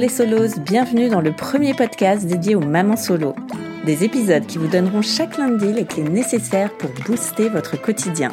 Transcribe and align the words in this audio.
Les 0.00 0.08
solos, 0.08 0.58
bienvenue 0.58 1.10
dans 1.10 1.20
le 1.20 1.30
premier 1.30 1.74
podcast 1.74 2.24
dédié 2.24 2.54
aux 2.54 2.60
mamans 2.60 2.96
solo. 2.96 3.34
Des 3.84 4.02
épisodes 4.02 4.46
qui 4.46 4.56
vous 4.56 4.66
donneront 4.66 5.02
chaque 5.02 5.36
lundi 5.36 5.74
les 5.74 5.84
clés 5.84 6.04
nécessaires 6.04 6.74
pour 6.78 6.88
booster 7.06 7.50
votre 7.50 7.78
quotidien. 7.78 8.30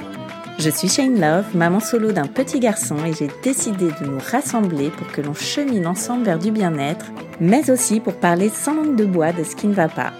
Je 0.59 0.69
suis 0.69 0.87
Shane 0.87 1.19
Love, 1.19 1.53
maman 1.55 1.81
solo 1.81 2.13
d'un 2.13 2.25
petit 2.25 2.61
garçon 2.61 2.95
et 3.05 3.11
j'ai 3.11 3.27
décidé 3.43 3.87
de 3.99 4.05
nous 4.05 4.19
rassembler 4.31 4.89
pour 4.91 5.11
que 5.11 5.19
l'on 5.19 5.33
chemine 5.33 5.87
ensemble 5.87 6.23
vers 6.23 6.39
du 6.39 6.51
bien-être, 6.51 7.07
mais 7.41 7.69
aussi 7.69 7.99
pour 7.99 8.13
parler 8.15 8.47
sans 8.47 8.73
langue 8.73 8.95
de 8.95 9.03
bois 9.03 9.33
de 9.33 9.43
ce 9.43 9.57
qui 9.57 9.67
ne 9.67 9.73
va 9.73 9.89
pas. 9.89 10.13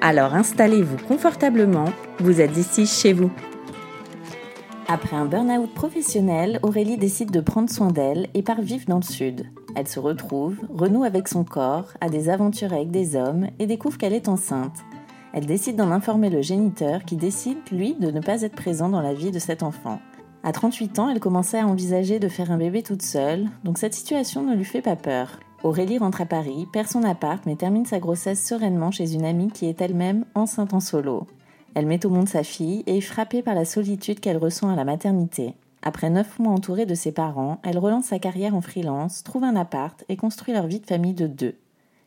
Alors 0.00 0.34
installez-vous 0.34 0.96
confortablement, 1.06 1.92
vous 2.20 2.40
êtes 2.40 2.56
ici 2.56 2.86
chez 2.86 3.12
vous. 3.12 3.30
Après 4.88 5.16
un 5.16 5.24
burn-out 5.24 5.74
professionnel, 5.74 6.60
Aurélie 6.62 6.96
décide 6.96 7.32
de 7.32 7.40
prendre 7.40 7.68
soin 7.68 7.90
d'elle 7.90 8.28
et 8.34 8.42
part 8.42 8.60
vivre 8.60 8.84
dans 8.86 8.98
le 8.98 9.02
sud. 9.02 9.46
Elle 9.74 9.88
se 9.88 9.98
retrouve, 9.98 10.58
renoue 10.72 11.02
avec 11.02 11.26
son 11.26 11.42
corps, 11.42 11.88
a 12.00 12.08
des 12.08 12.28
aventures 12.28 12.72
avec 12.72 12.92
des 12.92 13.16
hommes 13.16 13.48
et 13.58 13.66
découvre 13.66 13.98
qu'elle 13.98 14.12
est 14.12 14.28
enceinte. 14.28 14.84
Elle 15.32 15.46
décide 15.46 15.74
d'en 15.74 15.90
informer 15.90 16.30
le 16.30 16.40
géniteur 16.40 17.04
qui 17.04 17.16
décide, 17.16 17.58
lui, 17.72 17.94
de 17.94 18.12
ne 18.12 18.20
pas 18.20 18.42
être 18.42 18.54
présent 18.54 18.88
dans 18.88 19.00
la 19.00 19.12
vie 19.12 19.32
de 19.32 19.40
cet 19.40 19.64
enfant. 19.64 19.98
À 20.44 20.52
38 20.52 21.00
ans, 21.00 21.08
elle 21.08 21.18
commençait 21.18 21.58
à 21.58 21.66
envisager 21.66 22.20
de 22.20 22.28
faire 22.28 22.52
un 22.52 22.56
bébé 22.56 22.84
toute 22.84 23.02
seule, 23.02 23.46
donc 23.64 23.78
cette 23.78 23.94
situation 23.94 24.44
ne 24.44 24.54
lui 24.54 24.64
fait 24.64 24.82
pas 24.82 24.94
peur. 24.94 25.40
Aurélie 25.64 25.98
rentre 25.98 26.20
à 26.20 26.26
Paris, 26.26 26.68
perd 26.72 26.86
son 26.86 27.02
appart 27.02 27.44
mais 27.44 27.56
termine 27.56 27.86
sa 27.86 27.98
grossesse 27.98 28.46
sereinement 28.46 28.92
chez 28.92 29.14
une 29.14 29.24
amie 29.24 29.50
qui 29.50 29.66
est 29.66 29.80
elle-même 29.80 30.24
enceinte 30.36 30.74
en 30.74 30.80
solo. 30.80 31.26
Elle 31.76 31.84
met 31.84 32.06
au 32.06 32.08
monde 32.08 32.26
sa 32.26 32.42
fille 32.42 32.82
et 32.86 32.96
est 32.96 33.00
frappée 33.02 33.42
par 33.42 33.54
la 33.54 33.66
solitude 33.66 34.20
qu'elle 34.20 34.38
ressent 34.38 34.70
à 34.70 34.76
la 34.76 34.86
maternité. 34.86 35.52
Après 35.82 36.08
neuf 36.08 36.38
mois 36.38 36.54
entourée 36.54 36.86
de 36.86 36.94
ses 36.94 37.12
parents, 37.12 37.60
elle 37.62 37.76
relance 37.76 38.06
sa 38.06 38.18
carrière 38.18 38.54
en 38.54 38.62
freelance, 38.62 39.22
trouve 39.22 39.44
un 39.44 39.56
appart 39.56 40.02
et 40.08 40.16
construit 40.16 40.54
leur 40.54 40.66
vie 40.68 40.80
de 40.80 40.86
famille 40.86 41.12
de 41.12 41.26
deux. 41.26 41.54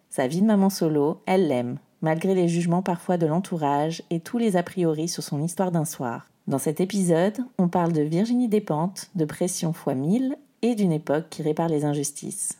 Sa 0.09 0.25
vie 0.25 0.41
de 0.41 0.47
maman 0.47 0.71
solo, 0.71 1.21
elle 1.27 1.47
l'aime, 1.47 1.77
malgré 2.01 2.33
les 2.33 2.47
jugements 2.47 2.81
parfois 2.81 3.17
de 3.17 3.27
l'entourage 3.27 4.01
et 4.09 4.19
tous 4.19 4.39
les 4.39 4.57
a 4.57 4.63
priori 4.63 5.07
sur 5.07 5.21
son 5.21 5.39
histoire 5.39 5.71
d'un 5.71 5.85
soir. 5.85 6.31
Dans 6.47 6.57
cet 6.57 6.81
épisode, 6.81 7.37
on 7.59 7.67
parle 7.67 7.93
de 7.93 8.01
Virginie 8.01 8.47
Despentes, 8.47 9.11
de 9.13 9.25
pression 9.25 9.69
x 9.69 9.95
1000 9.95 10.35
et 10.63 10.73
d'une 10.73 10.91
époque 10.91 11.29
qui 11.29 11.43
répare 11.43 11.69
les 11.69 11.85
injustices. 11.85 12.57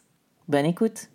Bonne 0.47 0.67
écoute 0.67 1.09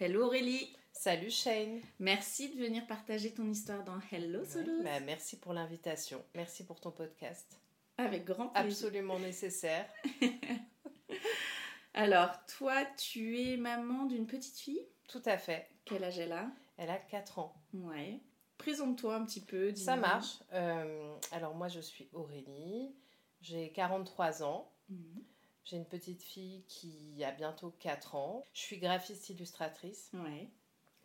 Hello 0.00 0.26
Aurélie 0.26 0.66
Salut 1.02 1.32
Shane. 1.32 1.80
Merci 1.98 2.50
de 2.50 2.62
venir 2.62 2.86
partager 2.86 3.34
ton 3.34 3.50
histoire 3.50 3.82
dans 3.82 3.98
Hello 4.12 4.44
Solo. 4.44 4.84
Bah, 4.84 5.00
merci 5.00 5.36
pour 5.36 5.52
l'invitation. 5.52 6.24
Merci 6.36 6.64
pour 6.64 6.78
ton 6.78 6.92
podcast. 6.92 7.58
Avec 7.98 8.24
grand 8.24 8.50
plaisir. 8.50 8.86
Absolument 8.86 9.18
nécessaire. 9.18 9.84
Alors, 11.94 12.30
toi, 12.56 12.84
tu 12.96 13.40
es 13.40 13.56
maman 13.56 14.06
d'une 14.06 14.28
petite 14.28 14.56
fille? 14.56 14.86
Tout 15.08 15.22
à 15.24 15.38
fait. 15.38 15.66
Quel 15.86 16.04
âge 16.04 16.20
elle 16.20 16.30
a? 16.30 16.48
Elle 16.76 16.90
a 16.90 16.98
4 16.98 17.40
ans. 17.40 17.60
Ouais. 17.74 18.20
Présente-toi 18.56 19.16
un 19.16 19.24
petit 19.24 19.40
peu. 19.40 19.74
Ça 19.74 19.96
marche. 19.96 20.38
Euh, 20.52 21.16
alors, 21.32 21.56
moi, 21.56 21.66
je 21.66 21.80
suis 21.80 22.10
Aurélie. 22.12 22.94
J'ai 23.40 23.72
43 23.72 24.44
ans. 24.44 24.70
Mhm. 24.88 25.24
J'ai 25.64 25.78
une 25.78 25.86
petite 25.86 26.22
fille 26.22 26.62
qui 26.68 27.24
a 27.24 27.32
bientôt 27.32 27.74
4 27.80 28.14
ans. 28.14 28.46
Je 28.52 28.60
suis 28.60 28.78
graphiste 28.78 29.30
illustratrice 29.30 30.12
Ouais. 30.14 30.48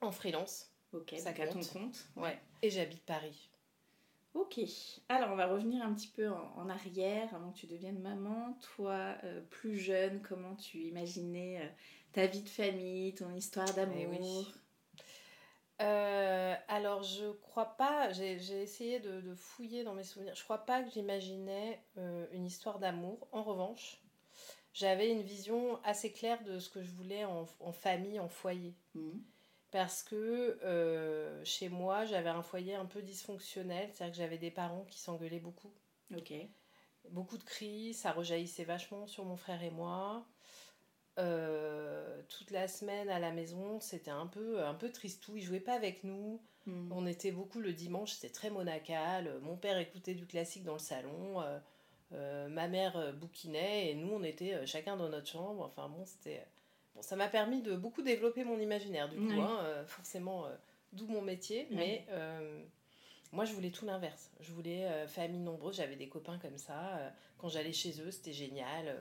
En 0.02 0.12
freelance. 0.12 0.72
Ok, 0.94 1.13
Ça 1.18 1.31
donc 1.31 1.40
à 1.41 1.47
ton 1.47 1.59
compte. 1.62 2.08
Ouais. 2.16 2.40
Et 2.62 2.69
j'habite 2.69 3.03
Paris. 3.06 3.50
Ok. 4.34 4.59
Alors, 5.09 5.31
on 5.31 5.35
va 5.35 5.47
revenir 5.47 5.84
un 5.84 5.94
petit 5.94 6.08
peu 6.08 6.30
en, 6.30 6.53
en 6.58 6.69
arrière 6.69 7.34
avant 7.34 7.52
que 7.52 7.58
tu 7.58 7.68
deviennes 7.68 8.00
maman. 8.00 8.57
Toi, 8.75 9.16
euh, 9.24 9.41
plus 9.50 9.78
jeune, 9.78 10.22
comment 10.22 10.56
tu 10.56 10.80
imaginais 10.84 11.59
euh, 11.62 11.68
ta 12.13 12.28
vie 12.28 12.44
de 12.44 12.50
famille, 12.50 13.16
ton 13.16 13.34
histoire 13.34 13.74
d'amour 13.74 13.97
Eh 14.00 14.07
oui. 14.07 14.47
Euh, 15.81 16.56
alors, 16.68 17.03
je 17.03 17.31
crois 17.34 17.78
pas, 17.78 18.12
j'ai 18.12 18.34
essayé 18.62 19.00
de, 19.00 19.22
de 19.22 19.36
fouiller 19.36 19.84
dans 19.84 19.94
mes 19.94 20.03
souvenirs, 20.03 20.34
je 20.36 20.44
crois 20.44 20.66
pas 20.66 20.81
que 20.81 20.90
j'imaginais 20.91 21.80
une 22.31 22.46
histoire 22.47 22.80
d'amour. 22.80 23.28
En 23.31 23.44
revanche, 23.44 24.02
j'avais 24.74 25.12
une 25.12 25.22
vision 25.22 25.80
assez 25.84 26.12
claire 26.12 26.44
de 26.46 26.57
ce 26.57 26.69
que 26.69 26.81
je 26.81 26.90
voulais 26.91 27.25
en, 27.25 27.46
en 27.59 27.72
famille, 27.72 28.19
en 28.19 28.28
foyer. 28.30 28.74
Mhm. 28.96 29.22
Parce 29.72 30.01
que 30.01 30.57
euh, 30.63 31.44
chez 31.44 31.69
moi, 31.69 32.05
j'avais 32.05 32.29
un 32.29 32.41
foyer 32.41 32.75
un 32.75 32.85
peu 32.85 33.01
dysfonctionnel, 33.01 33.89
c'est-à-dire 33.94 34.13
que 34.13 34.17
j'avais 34.17 34.38
des 34.38 34.51
parents 34.51 34.85
qui 34.85 35.00
s'engueulaient 35.00 35.39
beaucoup. 35.39 35.72
Ok. 36.16 36.33
Beaucoup 37.09 37.38
de 37.38 37.44
cris, 37.44 37.94
ça 37.94 38.11
rejaillissait 38.11 38.63
vachement 38.63 39.07
sur 39.07 39.25
mon 39.25 39.35
frère 39.35 39.61
et 39.63 39.69
moi. 39.69 40.25
Euh, 41.19 42.22
toute 42.29 42.51
la 42.51 42.67
semaine 42.67 43.09
à 43.09 43.19
la 43.19 43.31
maison, 43.31 43.79
c'était 43.79 44.11
un 44.11 44.27
peu, 44.27 44.63
un 44.63 44.73
peu 44.73 44.89
tristou. 44.89 45.35
Ils 45.35 45.44
jouaient 45.44 45.59
pas 45.59 45.73
avec 45.73 46.03
nous. 46.03 46.41
Mhm. 46.66 46.91
On 46.94 47.06
était 47.06 47.31
beaucoup 47.31 47.59
le 47.59 47.73
dimanche, 47.73 48.13
c'était 48.13 48.33
très 48.33 48.50
monacal. 48.50 49.39
Mon 49.41 49.57
père 49.57 49.77
écoutait 49.77 50.13
du 50.16 50.25
classique 50.27 50.63
dans 50.63 50.73
le 50.73 50.79
salon. 50.79 51.41
euh, 52.13 52.47
ma 52.47 52.67
mère 52.69 53.13
bouquinait 53.16 53.91
et 53.91 53.95
nous, 53.95 54.13
on 54.13 54.23
était 54.23 54.66
chacun 54.66 54.95
dans 54.95 55.09
notre 55.09 55.27
chambre. 55.27 55.66
Enfin 55.66 55.89
bon, 55.89 56.06
c'était. 56.06 56.45
Bon, 56.97 57.03
ça 57.03 57.16
m'a 57.16 57.28
permis 57.28 57.62
de 57.62 57.75
beaucoup 57.75 58.02
développer 58.02 58.44
mon 58.44 58.59
imaginaire, 58.59 59.08
du 59.08 59.18
coup, 59.18 59.40
hein, 59.40 59.59
euh, 59.62 59.85
forcément, 59.85 60.47
euh, 60.47 60.56
d'où 60.94 61.06
mon 61.06 61.22
métier. 61.22 61.68
Mais 61.69 62.08
euh, 62.09 62.63
moi, 63.31 63.46
je 63.46 63.53
voulais 63.53 63.69
tout 63.69 63.85
l'inverse. 63.85 64.31
Je 64.40 64.52
voulais 64.52 65.07
famille 65.07 65.41
nombreuse, 65.41 65.75
j'avais 65.75 65.96
des 65.96 66.09
copains 66.09 66.40
comme 66.40 66.57
ça. 66.57 67.13
quand 67.38 67.50
j'allais 67.50 67.72
chez 67.72 68.02
eux, 68.02 68.09
c'était 68.09 68.34
génial. 68.34 68.97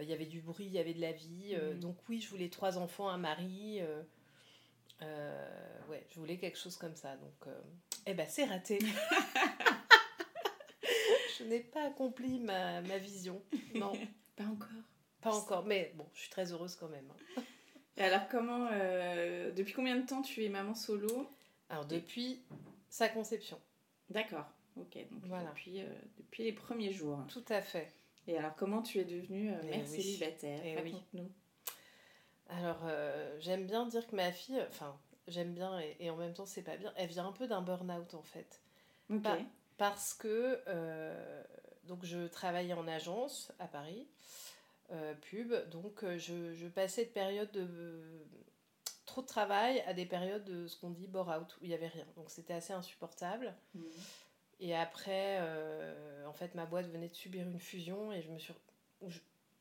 Il 0.00 0.08
y 0.08 0.12
avait 0.12 0.26
du 0.26 0.40
bruit, 0.40 0.66
il 0.66 0.72
y 0.72 0.78
avait 0.78 0.94
de 0.94 1.00
la 1.00 1.10
vie. 1.10 1.56
Mhm. 1.56 1.80
Donc, 1.80 1.96
oui, 2.08 2.20
je 2.20 2.28
voulais 2.28 2.50
trois 2.50 2.78
enfants, 2.78 3.08
un 3.08 3.18
mari. 3.18 3.80
ouais, 5.00 6.06
je 6.08 6.20
voulais 6.20 6.38
quelque 6.38 6.58
chose 6.58 6.76
comme 6.76 6.94
ça. 6.94 7.16
Donc, 7.16 7.52
eh 8.06 8.14
ben, 8.14 8.28
c'est 8.28 8.44
raté. 8.44 8.78
je 11.36 11.42
n'ai 11.42 11.60
pas 11.60 11.88
accompli 11.88 12.38
ma, 12.38 12.80
ma 12.82 12.98
vision. 12.98 13.42
Non, 13.74 13.92
Pas 14.36 14.44
encore. 14.44 14.68
Pas 15.20 15.34
encore. 15.34 15.64
Mais 15.64 15.92
bon, 15.96 16.06
je 16.14 16.20
suis 16.20 16.30
très 16.30 16.52
heureuse 16.52 16.76
quand 16.76 16.88
même. 16.88 17.08
hein. 17.36 17.42
Et 17.96 18.02
alors, 18.02 18.28
comment, 18.28 18.68
euh, 18.70 19.50
depuis 19.52 19.72
combien 19.72 19.96
de 19.96 20.06
temps 20.06 20.22
tu 20.22 20.44
es 20.44 20.48
maman 20.48 20.74
solo? 20.74 21.28
Alors, 21.68 21.84
depuis 21.84 22.40
sa 22.88 23.08
conception. 23.08 23.60
D'accord. 24.08 24.46
Ok. 24.76 24.96
Donc 25.10 25.24
Voilà. 25.24 25.48
depuis, 25.50 25.80
euh, 25.82 25.86
depuis 26.18 26.44
les 26.44 26.52
premiers 26.52 26.92
jours. 26.92 27.18
Tout 27.28 27.44
à 27.48 27.60
fait. 27.60 27.92
Et 28.28 28.38
alors, 28.38 28.54
comment 28.54 28.82
tu 28.82 28.98
es 28.98 29.04
devenue 29.04 29.50
euh, 29.52 29.58
Eh 29.64 29.66
mère 29.70 29.86
oui. 29.90 30.02
célibataire? 30.02 30.60
Eh 30.64 30.80
oui. 30.82 30.94
Alors, 32.50 32.80
euh, 32.84 33.36
j'aime 33.40 33.66
bien 33.66 33.86
dire 33.86 34.06
que 34.06 34.14
ma 34.16 34.30
fille, 34.32 34.62
enfin, 34.68 34.96
j'aime 35.26 35.52
bien 35.52 35.78
et, 35.80 35.96
et 36.00 36.10
en 36.10 36.16
même 36.16 36.32
temps, 36.32 36.46
c'est 36.46 36.62
pas 36.62 36.76
bien, 36.76 36.92
elle 36.96 37.08
vient 37.08 37.26
un 37.26 37.32
peu 37.32 37.46
d'un 37.46 37.60
burn-out 37.62 38.14
en 38.14 38.22
fait. 38.22 38.60
Ok. 39.10 39.26
Parce 39.76 40.14
que, 40.14 40.60
donc, 41.84 42.04
je 42.04 42.26
travaillais 42.26 42.72
en 42.74 42.86
agence 42.88 43.52
à 43.58 43.66
Paris, 43.68 44.06
pub, 45.20 45.52
donc 45.70 46.02
euh, 46.02 46.18
je, 46.18 46.54
je 46.54 46.66
passais 46.66 47.04
de 47.04 47.10
périodes 47.10 47.50
de 47.52 48.26
trop 49.08 49.22
de 49.22 49.26
travail 49.26 49.80
à 49.86 49.94
des 49.94 50.06
périodes 50.06 50.44
de 50.44 50.68
ce 50.68 50.76
qu'on 50.76 50.90
dit 50.90 51.06
bore-out, 51.06 51.56
où 51.56 51.64
il 51.64 51.68
n'y 51.68 51.74
avait 51.74 51.88
rien. 51.88 52.06
Donc, 52.14 52.30
c'était 52.30 52.52
assez 52.54 52.72
insupportable. 52.72 53.54
Mhm. 53.74 53.84
Et 54.60 54.76
après, 54.76 55.38
euh, 55.40 56.26
en 56.26 56.32
fait, 56.32 56.54
ma 56.54 56.66
boîte 56.66 56.86
venait 56.86 57.08
de 57.08 57.14
subir 57.14 57.46
une 57.46 57.58
fusion 57.58 58.12
et 58.12 58.22
je 58.22 58.30
me 58.30 58.38
suis. 58.38 58.54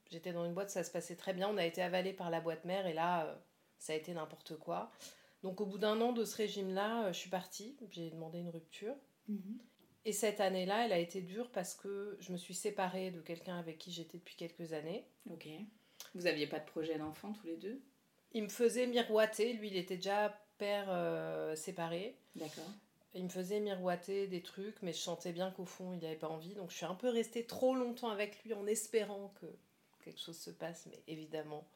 J'étais 0.09 0.31
dans 0.31 0.45
une 0.45 0.53
boîte, 0.53 0.69
ça 0.69 0.83
se 0.83 0.91
passait 0.91 1.15
très 1.15 1.33
bien. 1.33 1.49
On 1.49 1.57
a 1.57 1.65
été 1.65 1.81
avalé 1.81 2.13
par 2.13 2.29
la 2.29 2.39
boîte 2.41 2.65
mère 2.65 2.87
et 2.87 2.93
là, 2.93 3.25
euh, 3.25 3.35
ça 3.77 3.93
a 3.93 3.95
été 3.95 4.13
n'importe 4.13 4.57
quoi. 4.57 4.91
Donc 5.43 5.61
au 5.61 5.65
bout 5.65 5.77
d'un 5.77 5.99
an 6.01 6.13
de 6.13 6.25
ce 6.25 6.35
régime-là, 6.35 7.05
euh, 7.05 7.13
je 7.13 7.17
suis 7.17 7.29
partie, 7.29 7.77
j'ai 7.91 8.09
demandé 8.09 8.39
une 8.39 8.49
rupture. 8.49 8.95
Mhm. 9.27 9.59
Et 10.07 10.13
cette 10.13 10.39
année-là, 10.39 10.85
elle 10.85 10.93
a 10.93 10.99
été 10.99 11.19
dure 11.19 11.51
parce 11.51 11.75
que 11.75 12.15
je 12.21 12.31
me 12.31 12.37
suis 12.37 12.53
séparée 12.53 13.11
de 13.11 13.19
quelqu'un 13.19 13.59
avec 13.59 13.77
qui 13.77 13.91
j'étais 13.91 14.17
depuis 14.17 14.37
quelques 14.37 14.71
années. 14.71 15.03
Ok. 15.29 15.49
Vous 16.15 16.27
aviez 16.27 16.47
pas 16.47 16.59
de 16.59 16.65
projet 16.65 16.97
d'enfant 16.97 17.33
tous 17.33 17.45
les 17.45 17.57
deux? 17.57 17.81
Il 18.31 18.43
me 18.43 18.47
faisait 18.47 18.87
miroiter, 18.87 19.51
lui 19.51 19.67
il 19.67 19.75
était 19.75 19.97
déjà 19.97 20.41
père 20.59 20.85
euh, 20.87 21.57
séparé. 21.57 22.15
D'accord. 22.35 22.71
Il 23.15 23.25
me 23.25 23.29
faisait 23.29 23.59
miroiter 23.59 24.27
des 24.27 24.41
trucs, 24.41 24.81
mais 24.81 24.93
je 24.93 24.99
sentais 24.99 25.33
bien 25.33 25.51
qu'au 25.51 25.65
fond 25.65 25.91
il 25.91 25.99
n'avait 25.99 26.15
pas 26.15 26.29
envie. 26.29 26.55
Donc 26.55 26.71
je 26.71 26.77
suis 26.77 26.85
un 26.85 26.95
peu 26.95 27.09
restée 27.09 27.45
trop 27.45 27.75
longtemps 27.75 28.09
avec 28.09 28.41
lui 28.45 28.53
en 28.53 28.65
espérant 28.65 29.33
que 29.41 29.47
quelque 30.05 30.21
chose 30.21 30.37
se 30.37 30.51
passe, 30.51 30.85
mais 30.89 31.03
évidemment 31.09 31.67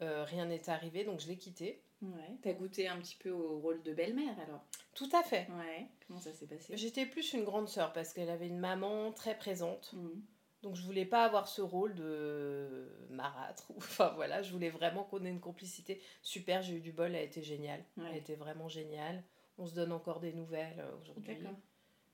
euh, 0.00 0.22
rien 0.22 0.46
n'est 0.46 0.70
arrivé, 0.70 1.02
donc 1.02 1.18
je 1.18 1.26
l'ai 1.26 1.36
quitté. 1.36 1.82
Ouais. 2.02 2.36
T'as 2.42 2.52
goûté 2.52 2.86
un 2.88 2.98
petit 2.98 3.16
peu 3.16 3.30
au 3.30 3.58
rôle 3.58 3.82
de 3.82 3.92
belle-mère 3.92 4.38
alors? 4.40 4.64
Tout 4.94 5.08
à 5.12 5.22
fait. 5.22 5.48
Ouais. 5.50 5.86
Comment 6.06 6.20
ça 6.20 6.32
s'est 6.32 6.46
passé? 6.46 6.76
J'étais 6.76 7.06
plus 7.06 7.32
une 7.32 7.44
grande 7.44 7.68
sœur 7.68 7.92
parce 7.92 8.12
qu'elle 8.12 8.30
avait 8.30 8.46
une 8.48 8.58
maman 8.58 9.12
très 9.12 9.36
présente. 9.36 9.92
Mhm. 9.94 10.22
Donc 10.62 10.74
je 10.74 10.82
voulais 10.82 11.04
pas 11.04 11.24
avoir 11.24 11.46
ce 11.48 11.60
rôle 11.62 11.94
de 11.94 12.88
marâtre. 13.10 13.70
Enfin 13.76 14.12
voilà, 14.16 14.42
je 14.42 14.52
voulais 14.52 14.70
vraiment 14.70 15.04
qu'on 15.04 15.24
ait 15.24 15.30
une 15.30 15.40
complicité. 15.40 16.00
Super, 16.22 16.62
j'ai 16.62 16.74
eu 16.74 16.80
du 16.80 16.92
bol, 16.92 17.14
elle 17.14 17.24
était 17.26 17.42
géniale. 17.42 17.84
Ouais. 17.96 18.06
Elle 18.10 18.16
était 18.16 18.34
vraiment 18.36 18.68
géniale. 18.68 19.22
On 19.58 19.66
se 19.66 19.74
donne 19.74 19.92
encore 19.92 20.20
des 20.20 20.32
nouvelles 20.32 20.78
euh, 20.80 20.96
aujourd'hui. 21.00 21.34
D'accord. 21.34 21.56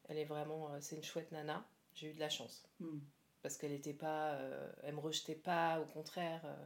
Elle 0.09 0.19
est 0.19 0.25
vraiment, 0.27 0.71
euh, 0.73 0.79
c'est 0.81 0.97
une 0.97 1.03
chouette 1.05 1.31
nana. 1.33 1.65
J'ai 1.95 2.11
eu 2.11 2.15
de 2.15 2.21
la 2.21 2.29
chance 2.31 2.67
Mhm. 2.81 3.01
parce 3.43 3.57
qu'elle 3.59 3.73
était 3.73 3.93
pas, 3.95 4.33
euh, 4.35 4.73
elle 4.83 4.95
me 4.95 5.01
rejetait 5.01 5.35
pas, 5.35 5.81
au 5.81 5.85
contraire. 5.87 6.43
euh, 6.45 6.65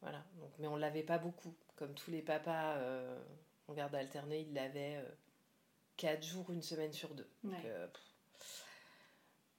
voilà. 0.00 0.24
Donc, 0.40 0.50
mais 0.58 0.66
on 0.66 0.76
l'avait 0.76 1.02
pas 1.04 1.18
beaucoup, 1.18 1.54
comme 1.76 1.94
tous 1.94 2.10
les 2.10 2.22
papas 2.22 2.76
euh, 2.76 3.18
en 3.68 3.74
garde 3.74 3.94
alternée, 3.94 4.40
ils 4.40 4.54
l'avaient 4.54 4.96
euh, 4.96 5.08
quatre 5.96 6.24
jours, 6.24 6.50
une 6.50 6.62
semaine 6.62 6.92
sur 6.92 7.14
deux. 7.14 7.28
Donc, 7.44 7.52
Ouais. 7.54 7.62
euh, 7.66 7.86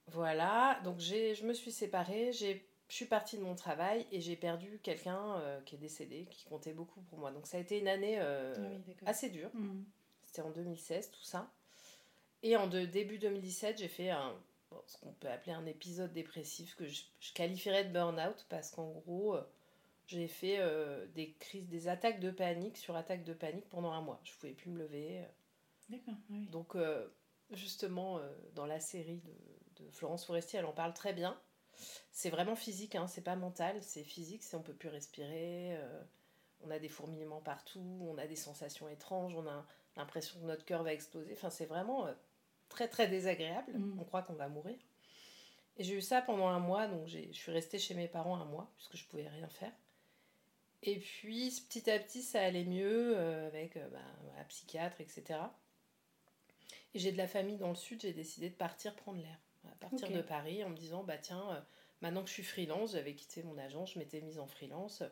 voilà. 0.07 0.80
Donc 0.83 1.00
je 1.00 1.44
me 1.45 1.54
suis 1.54 1.71
séparée, 1.71 2.31
j'ai, 2.33 2.65
je 2.89 2.95
suis 2.95 3.06
partie 3.06 3.38
de 3.38 3.44
mon 3.44 3.56
travail 3.56 4.06
et 4.12 4.21
j'ai 4.21 4.36
perdu 4.36 4.80
quelqu'un 4.83 5.38
euh, 5.38 5.62
qui 5.62 5.75
est 5.75 5.80
décédé, 5.80 6.27
qui 6.30 6.45
comptait 6.45 6.74
beaucoup 6.74 7.01
pour 7.04 7.19
moi. 7.19 7.31
Donc 7.31 7.48
ça 7.48 7.57
a 7.57 7.60
été 7.60 7.80
une 7.80 7.88
année 7.88 8.19
euh, 8.19 8.54
Ah 8.57 8.62
oui, 8.88 8.95
assez 9.06 9.30
dure. 9.30 9.50
Mhm. 9.54 9.86
C'était 10.24 10.42
en 10.42 10.51
2016, 10.51 11.12
tout 11.12 11.24
ça. 11.24 11.51
Et 12.42 12.57
en 12.57 12.68
de, 12.68 12.86
début 12.86 13.19
2017, 13.19 13.77
j'ai 13.77 13.88
fait 13.88 14.10
un, 14.10 14.36
bon, 14.69 14.81
ce 14.88 14.98
qu'on 14.98 15.13
peut 15.13 15.30
appeler 15.30 15.54
un 15.54 15.65
épisode 15.65 16.12
dépressif 16.12 16.75
que 16.75 16.88
je, 16.88 17.04
je 17.21 17.31
qualifierais 17.33 17.86
de 17.86 17.94
burn-out 17.94 18.45
parce 18.50 18.71
qu'en 18.71 18.89
gros, 18.89 19.38
j'ai 20.07 20.27
fait 20.27 20.57
euh, 20.59 21.05
des 21.07 21.33
crises, 21.33 21.67
des 21.67 21.88
attaques 21.88 22.19
de 22.19 22.31
panique 22.31 22.77
sur 22.77 22.95
attaques 22.95 23.23
de 23.23 23.33
panique 23.33 23.69
pendant 23.69 23.91
un 23.91 24.01
mois. 24.01 24.19
Je 24.23 24.33
pouvais 24.33 24.53
plus 24.53 24.69
me 24.69 24.79
lever. 24.79 25.23
D'accord. 25.89 26.15
Oui. 26.29 26.47
Donc, 26.47 26.75
euh, 26.75 27.07
justement, 27.51 28.17
euh, 28.17 28.29
dans 28.53 28.65
la 28.65 28.79
série 28.79 29.21
de, 29.21 29.83
de 29.83 29.91
Florence 29.91 30.25
Foresti, 30.25 30.57
elle 30.57 30.65
en 30.65 30.73
parle 30.73 30.94
très 30.94 31.13
bien. 31.13 31.39
C'est 32.11 32.29
vraiment 32.29 32.55
physique, 32.55 32.95
hein, 32.95 33.07
c'est 33.07 33.23
pas 33.23 33.35
mental, 33.35 33.81
c'est 33.81 34.03
physique, 34.03 34.44
c'est 34.44 34.55
on 34.55 34.61
peut 34.61 34.75
plus 34.75 34.89
respirer, 34.89 35.75
on 36.61 36.69
a 36.69 36.77
des 36.77 36.88
fourmillements 36.88 37.41
partout, 37.41 38.07
on 38.07 38.15
a 38.19 38.27
des 38.27 38.35
sensations 38.35 38.88
étranges, 38.88 39.35
on 39.35 39.47
a 39.47 39.65
l'impression 39.97 40.39
que 40.39 40.45
notre 40.45 40.65
cœur 40.65 40.83
va 40.83 40.94
exploser. 40.94 41.33
Enfin, 41.33 41.50
c'est 41.50 41.65
vraiment 41.65 42.07
très 42.69 42.88
très 42.88 43.07
désagréable. 43.07 43.73
Mm. 43.73 44.00
On 44.00 44.03
croit 44.03 44.21
qu'on 44.21 44.35
va 44.35 44.50
mourir. 44.50 44.77
Et 45.77 45.83
j'ai 45.83 45.95
eu 45.95 46.01
ça 46.01 46.21
pendant 46.21 46.47
un 46.47 46.59
mois, 46.59 46.88
donc 46.88 47.07
je 47.07 47.31
suis 47.31 47.51
restée 47.51 47.79
chez 47.79 47.95
mes 47.95 48.07
parents 48.07 48.35
un 48.35 48.45
mois, 48.45 48.71
puisque 48.75 48.95
je 48.95 49.07
pouvais 49.07 49.27
rien 49.27 49.47
faire. 49.47 49.71
Et 50.85 51.00
puis, 51.00 51.63
petit 51.69 51.89
à 51.89 51.97
petit, 51.97 52.21
ça 52.21 52.41
allait 52.41 52.65
mieux 52.65 53.18
euh, 53.18 53.47
avec 53.47 53.77
euh, 53.77 53.88
bah, 53.89 54.00
la 54.38 54.44
psychiatre, 54.44 55.00
etc. 55.00 55.39
Et 56.94 57.00
j'ai 57.00 57.12
de 57.12 57.18
la 57.18 57.27
famille 57.27 57.57
dans 57.57 57.69
le 57.69 57.75
sud, 57.75 58.01
j'ai 58.01 58.13
décidé 58.13 58.50
de 58.50 58.56
partir 58.56 58.95
prendre 58.95 59.21
l'air. 59.21 59.39
À 59.65 59.75
partir 59.75 60.12
de 60.12 60.21
Paris, 60.21 60.62
en 60.63 60.69
me 60.69 60.75
disant, 60.75 61.03
bah 61.03 61.18
tiens, 61.18 61.51
euh, 61.51 61.59
maintenant 62.01 62.21
que 62.21 62.27
je 62.27 62.33
suis 62.33 62.44
freelance, 62.44 62.91
j'avais 62.91 63.15
quitté 63.15 63.44
mon 63.44 63.57
agence, 63.57 63.94
je 63.94 64.00
m'étais 64.00 64.19
mise 64.19 64.38
en 64.39 64.45
freelance. 64.45 65.03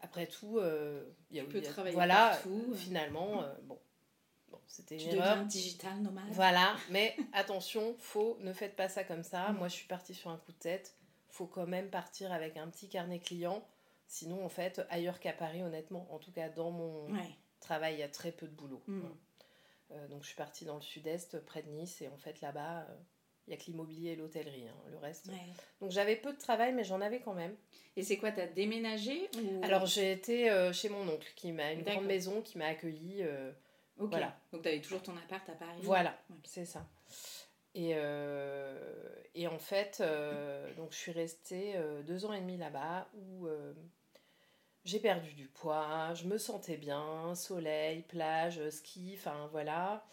Après 0.00 0.26
tout, 0.26 0.58
euh, 0.58 1.04
il 1.30 1.38
y 1.38 1.40
a 1.40 1.44
Tu 1.44 1.48
peux 1.48 1.62
y 1.62 1.66
a- 1.66 1.70
travailler 1.70 1.94
voilà, 1.94 2.28
partout. 2.32 2.74
finalement, 2.76 3.42
bon, 3.62 3.78
bon 4.50 4.60
c'était 4.66 4.98
une 4.98 5.14
erreur. 5.14 5.44
digital 5.46 6.02
nomade. 6.02 6.24
Voilà, 6.32 6.76
mais 6.90 7.16
attention, 7.32 7.94
faut, 7.98 8.36
ne 8.40 8.52
faites 8.52 8.76
pas 8.76 8.90
ça 8.90 9.04
comme 9.04 9.22
ça. 9.22 9.52
Mm. 9.52 9.56
Moi, 9.56 9.68
je 9.68 9.74
suis 9.74 9.86
partie 9.86 10.14
sur 10.14 10.30
un 10.30 10.36
coup 10.36 10.52
de 10.52 10.58
tête. 10.58 10.94
Faut 11.30 11.46
quand 11.46 11.66
même 11.66 11.88
partir 11.88 12.30
avec 12.30 12.58
un 12.58 12.68
petit 12.68 12.90
carnet 12.90 13.20
client. 13.20 13.66
Sinon, 14.14 14.44
en 14.44 14.50
fait, 14.50 14.82
ailleurs 14.90 15.20
qu'à 15.20 15.32
Paris, 15.32 15.62
honnêtement, 15.62 16.06
en 16.12 16.18
tout 16.18 16.32
cas 16.32 16.50
dans 16.50 16.70
mon 16.70 17.10
Ouais. 17.10 17.30
travail, 17.60 17.94
il 17.94 18.00
y 18.00 18.02
a 18.02 18.10
très 18.10 18.30
peu 18.30 18.46
de 18.46 18.52
boulot. 18.54 18.82
Mm. 18.86 19.00
Euh, 19.92 20.08
donc, 20.08 20.20
je 20.22 20.26
suis 20.26 20.36
partie 20.36 20.66
dans 20.66 20.74
le 20.74 20.82
sud-est, 20.82 21.42
près 21.46 21.62
de 21.62 21.70
Nice, 21.70 22.02
et 22.02 22.08
en 22.08 22.18
fait, 22.18 22.42
là-bas, 22.42 22.80
euh, 22.80 22.94
il 23.46 23.52
y 23.52 23.54
a 23.54 23.56
que 23.56 23.64
l'immobilier 23.64 24.10
et 24.10 24.16
l'hôtellerie. 24.16 24.68
hein, 24.68 24.76
le 24.90 24.98
reste. 24.98 25.28
Ouais. 25.28 25.40
Donc, 25.80 25.92
j'avais 25.92 26.16
peu 26.16 26.30
de 26.30 26.36
travail, 26.38 26.74
mais 26.74 26.84
j'en 26.84 27.00
avais 27.00 27.20
quand 27.20 27.32
même. 27.32 27.56
Et 27.96 28.02
c'est 28.02 28.18
quoi, 28.18 28.32
t'as 28.32 28.46
déménagé 28.48 29.30
ou... 29.42 29.64
Alors, 29.64 29.86
j'ai 29.86 30.12
été 30.12 30.50
euh, 30.50 30.74
chez 30.74 30.90
mon 30.90 31.08
oncle, 31.08 31.32
qui 31.34 31.50
m'a 31.52 31.72
une 31.72 31.82
grande 31.82 32.04
maison, 32.04 32.42
qui 32.42 32.58
m'a 32.58 32.66
accueillie. 32.66 33.22
euh, 33.22 33.50
Ok. 33.98 34.10
voilà. 34.10 34.36
Donc 34.52 34.60
t'avais 34.62 34.80
toujours 34.82 35.02
ton 35.02 35.16
appart 35.16 35.48
à 35.48 35.52
Paris. 35.54 35.80
Voilà, 35.84 36.18
Ouais. 36.28 36.36
c'est 36.44 36.64
ça. 36.66 36.86
Et, 37.74 37.92
euh, 37.94 39.08
et 39.34 39.46
en 39.46 39.58
fait, 39.58 40.02
donc 40.76 40.92
je 40.92 40.96
suis 40.98 41.12
restée 41.12 41.74
deux 42.06 42.26
ans 42.26 42.32
et 42.34 42.40
demi 42.40 42.56
là-bas 42.58 43.08
où 43.14 43.46
j'ai 44.84 44.98
perdu 45.00 45.32
du 45.34 45.46
poids, 45.48 46.12
je 46.14 46.24
me 46.26 46.38
sentais 46.38 46.76
bien, 46.76 47.34
soleil, 47.34 48.02
plage, 48.02 48.68
ski, 48.70 49.14
enfin 49.18 49.48
voilà. 49.52 50.04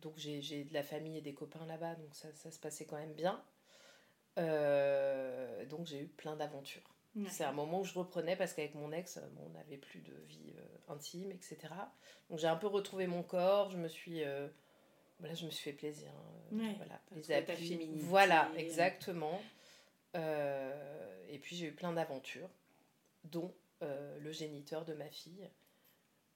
Donc 0.00 0.14
j'ai 0.16 0.64
de 0.64 0.74
la 0.74 0.82
famille 0.82 1.18
et 1.18 1.22
des 1.22 1.34
copains 1.34 1.64
là-bas, 1.66 1.94
donc 1.96 2.14
ça, 2.14 2.28
ça 2.34 2.50
se 2.50 2.58
passait 2.58 2.84
quand 2.84 2.96
même 2.96 3.14
bien. 3.14 3.42
Euh, 4.38 5.64
donc 5.66 5.86
j'ai 5.86 6.00
eu 6.00 6.06
plein 6.08 6.36
d'aventures. 6.36 6.82
Ouais. 7.14 7.24
C'est 7.30 7.44
un 7.44 7.52
moment 7.52 7.80
où 7.80 7.84
je 7.84 7.94
reprenais 7.98 8.36
parce 8.36 8.52
qu'avec 8.52 8.74
mon 8.74 8.92
ex, 8.92 9.18
bon, 9.32 9.44
on 9.46 9.50
n'avait 9.50 9.78
plus 9.78 10.00
de 10.00 10.12
vie 10.28 10.52
euh, 10.58 10.92
intime, 10.92 11.32
etc. 11.32 11.56
Donc 12.28 12.38
j'ai 12.38 12.46
un 12.48 12.56
peu 12.56 12.66
retrouvé 12.66 13.06
mon 13.06 13.22
corps, 13.22 13.70
je 13.70 13.78
me 13.78 13.88
suis, 13.88 14.22
euh, 14.22 14.48
voilà, 15.18 15.34
je 15.34 15.46
me 15.46 15.50
suis 15.50 15.64
fait 15.70 15.72
plaisir. 15.76 16.10
hein. 16.14 16.56
Ouais, 16.58 16.74
voilà, 16.76 17.00
les 17.12 17.32
appuis. 17.32 17.68
féminité. 17.68 18.04
Voilà, 18.04 18.50
exactement. 18.58 19.40
Euh, 20.14 21.24
et 21.30 21.38
puis 21.38 21.56
j'ai 21.56 21.66
eu 21.66 21.72
plein 21.72 21.92
d'aventures, 21.92 22.50
dont 23.24 23.54
euh, 23.82 24.18
le 24.18 24.32
géniteur 24.32 24.84
de 24.84 24.94
ma 24.94 25.08
fille. 25.10 25.48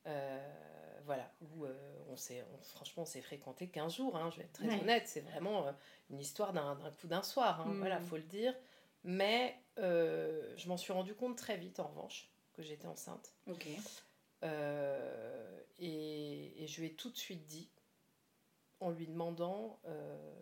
Euh, 0.06 0.98
voilà, 1.04 1.30
où 1.40 1.64
euh, 1.64 1.74
on 2.08 2.16
s'est, 2.16 2.44
franchement, 2.62 3.02
on 3.02 3.06
s'est 3.06 3.20
fréquenté 3.20 3.68
15 3.68 3.96
jours, 3.96 4.16
hein, 4.16 4.30
je 4.30 4.38
vais 4.38 4.44
être 4.44 4.52
très 4.52 4.68
Ouais. 4.68 4.80
honnête, 4.80 5.08
c'est 5.08 5.20
vraiment 5.20 5.66
une 6.10 6.20
histoire 6.20 6.52
d'un, 6.52 6.78
coup 7.00 7.06
d'un 7.06 7.22
soir, 7.22 7.60
hein, 7.60 7.66
Mm. 7.72 7.78
voilà, 7.78 8.00
faut 8.00 8.16
le 8.16 8.22
dire. 8.22 8.54
Mais 9.04 9.56
je 9.76 10.68
m'en 10.68 10.76
suis 10.76 10.92
rendu 10.92 11.14
compte 11.14 11.36
très 11.36 11.56
vite, 11.56 11.80
en 11.80 11.88
revanche, 11.88 12.30
que 12.52 12.62
j'étais 12.62 12.86
enceinte. 12.86 13.32
Ok. 13.46 13.66
Et, 15.78 16.62
et 16.62 16.66
je 16.66 16.80
lui 16.80 16.88
ai 16.88 16.94
tout 16.94 17.10
de 17.10 17.16
suite 17.16 17.46
dit, 17.46 17.70
en 18.80 18.90
lui 18.90 19.06
demandant 19.06 19.80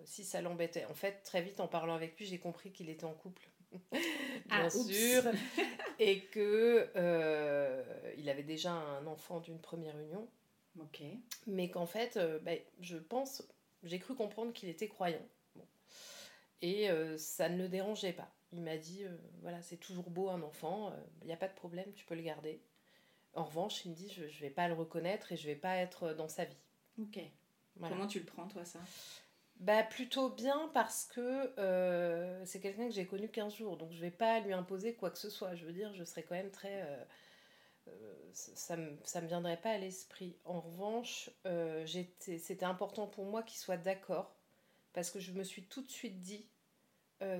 si 0.04 0.24
ça 0.24 0.40
l'embêtait. 0.40 0.84
En 0.86 0.94
fait, 0.94 1.22
très 1.22 1.42
vite, 1.42 1.60
en 1.60 1.68
parlant 1.68 1.94
avec 1.94 2.16
lui, 2.18 2.26
j'ai 2.26 2.38
compris 2.38 2.72
qu'il 2.72 2.88
était 2.90 3.04
en 3.04 3.14
couple. 3.14 3.48
Bien 3.92 4.00
Ah, 4.50 4.70
sûr. 4.70 5.22
Et 5.98 6.24
que 6.26 6.88
euh, 6.96 7.82
il 8.16 8.28
avait 8.28 8.42
déjà 8.42 8.72
un 8.72 9.06
enfant 9.06 9.40
d'une 9.40 9.60
première 9.60 9.98
union. 9.98 10.28
Ok. 10.78 11.02
Mais 11.46 11.70
qu'en 11.70 11.86
fait, 11.86 12.16
euh, 12.16 12.38
ben, 12.38 12.58
je 12.80 12.96
pense, 12.96 13.42
j'ai 13.82 13.98
cru 13.98 14.14
comprendre 14.14 14.52
qu'il 14.52 14.68
était 14.68 14.88
croyant. 14.88 15.26
Bon. 15.56 15.66
Et 16.62 16.88
euh, 16.90 17.18
ça 17.18 17.48
ne 17.48 17.58
le 17.58 17.68
dérangeait 17.68 18.12
pas. 18.12 18.32
Il 18.52 18.62
m'a 18.62 18.76
dit, 18.78 19.04
voilà, 19.42 19.60
c'est 19.60 19.76
toujours 19.76 20.08
beau 20.08 20.30
un 20.30 20.40
enfant, 20.42 20.90
il 21.20 21.26
n'y 21.26 21.34
a 21.34 21.36
pas 21.36 21.48
de 21.48 21.54
problème, 21.54 21.92
tu 21.92 22.06
peux 22.06 22.14
le 22.14 22.22
garder. 22.22 22.62
En 23.34 23.44
revanche, 23.44 23.84
il 23.84 23.90
me 23.90 23.94
dit, 23.94 24.10
je 24.10 24.22
ne 24.22 24.40
vais 24.40 24.48
pas 24.48 24.68
le 24.68 24.74
reconnaître 24.74 25.32
et 25.32 25.36
je 25.36 25.46
vais 25.46 25.54
pas 25.54 25.76
être 25.76 26.14
dans 26.14 26.28
sa 26.28 26.46
vie. 26.46 26.56
Ok. 26.98 27.20
Voilà. 27.76 27.94
Comment 27.94 28.08
tu 28.08 28.20
le 28.20 28.24
prends, 28.24 28.48
toi, 28.48 28.64
ça? 28.64 28.80
Bah 29.58 29.82
plutôt 29.82 30.30
bien 30.30 30.70
parce 30.72 31.04
que 31.06 31.52
euh, 31.58 32.44
c'est 32.44 32.60
quelqu'un 32.60 32.86
que 32.86 32.94
j'ai 32.94 33.06
connu 33.06 33.28
15 33.28 33.54
jours, 33.56 33.76
donc 33.76 33.90
je 33.92 34.00
vais 34.00 34.10
pas 34.12 34.38
lui 34.40 34.52
imposer 34.52 34.94
quoi 34.94 35.10
que 35.10 35.18
ce 35.18 35.30
soit. 35.30 35.56
Je 35.56 35.66
veux 35.66 35.72
dire, 35.72 35.92
je 35.94 36.04
serais 36.04 36.22
quand 36.22 36.36
même 36.36 36.50
très... 36.50 36.82
euh, 36.82 37.04
euh, 37.88 38.14
ça 38.34 38.76
ça 39.04 39.20
me 39.22 39.28
viendrait 39.28 39.58
pas 39.60 39.70
à 39.72 39.78
l'esprit. 39.78 40.36
En 40.44 40.60
revanche, 40.60 41.30
c'était 42.18 42.64
important 42.66 43.06
pour 43.08 43.26
moi 43.26 43.42
qu'il 43.42 43.58
soit 43.58 43.78
d'accord, 43.78 44.36
parce 44.94 45.10
que 45.10 45.20
je 45.20 45.32
me 45.32 45.44
suis 45.44 45.64
tout 45.64 45.82
de 45.82 45.90
suite 45.90 46.20
dit, 46.20 46.46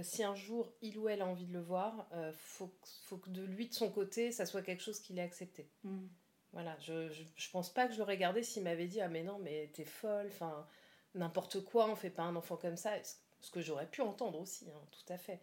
si 0.03 0.23
un 0.25 0.35
jour 0.35 0.73
il 0.83 0.99
ou 0.99 1.09
elle 1.09 1.23
a 1.23 1.27
envie 1.27 1.47
de 1.47 1.53
le 1.53 1.61
voir, 1.61 2.09
faut, 2.37 2.69
que- 2.69 2.89
faut 3.05 3.19
que 3.19 3.31
de 3.31 3.43
lui, 3.43 3.69
de 3.69 3.75
son 3.75 3.91
côté, 3.91 4.33
ça 4.33 4.47
soit 4.47 4.63
quelque 4.63 4.83
chose 4.83 5.01
qu'il 5.01 5.19
ait 5.19 5.23
accepté. 5.23 5.69
Mm. 5.85 6.07
Voilà, 6.53 6.77
je, 6.81 7.11
je, 7.11 7.23
je 7.37 7.51
pense 7.51 7.73
pas 7.73 7.87
que 7.89 7.95
je 7.95 7.99
l'aurais 7.99 8.19
gardé 8.19 8.43
s'il 8.43 8.65
m'avait 8.65 8.87
dit 8.87 9.01
Ah, 9.01 9.09
mais 9.09 9.23
non, 9.23 9.39
mais 9.41 9.71
t'es 9.75 9.85
folle, 9.85 10.29
enfin, 10.29 10.67
n'importe 11.15 11.65
quoi, 11.65 11.88
on 11.88 11.97
fait 11.97 12.11
pas 12.11 12.23
un 12.25 12.37
enfant 12.37 12.57
comme 12.57 12.77
ça. 12.77 12.93
Ce- 13.03 13.50
que 13.53 13.61
j'aurais 13.61 13.87
pu 13.88 14.00
entendre 14.03 14.41
aussi, 14.41 14.69
hein, 14.71 14.81
tout 14.91 15.12
à 15.12 15.17
fait. 15.17 15.41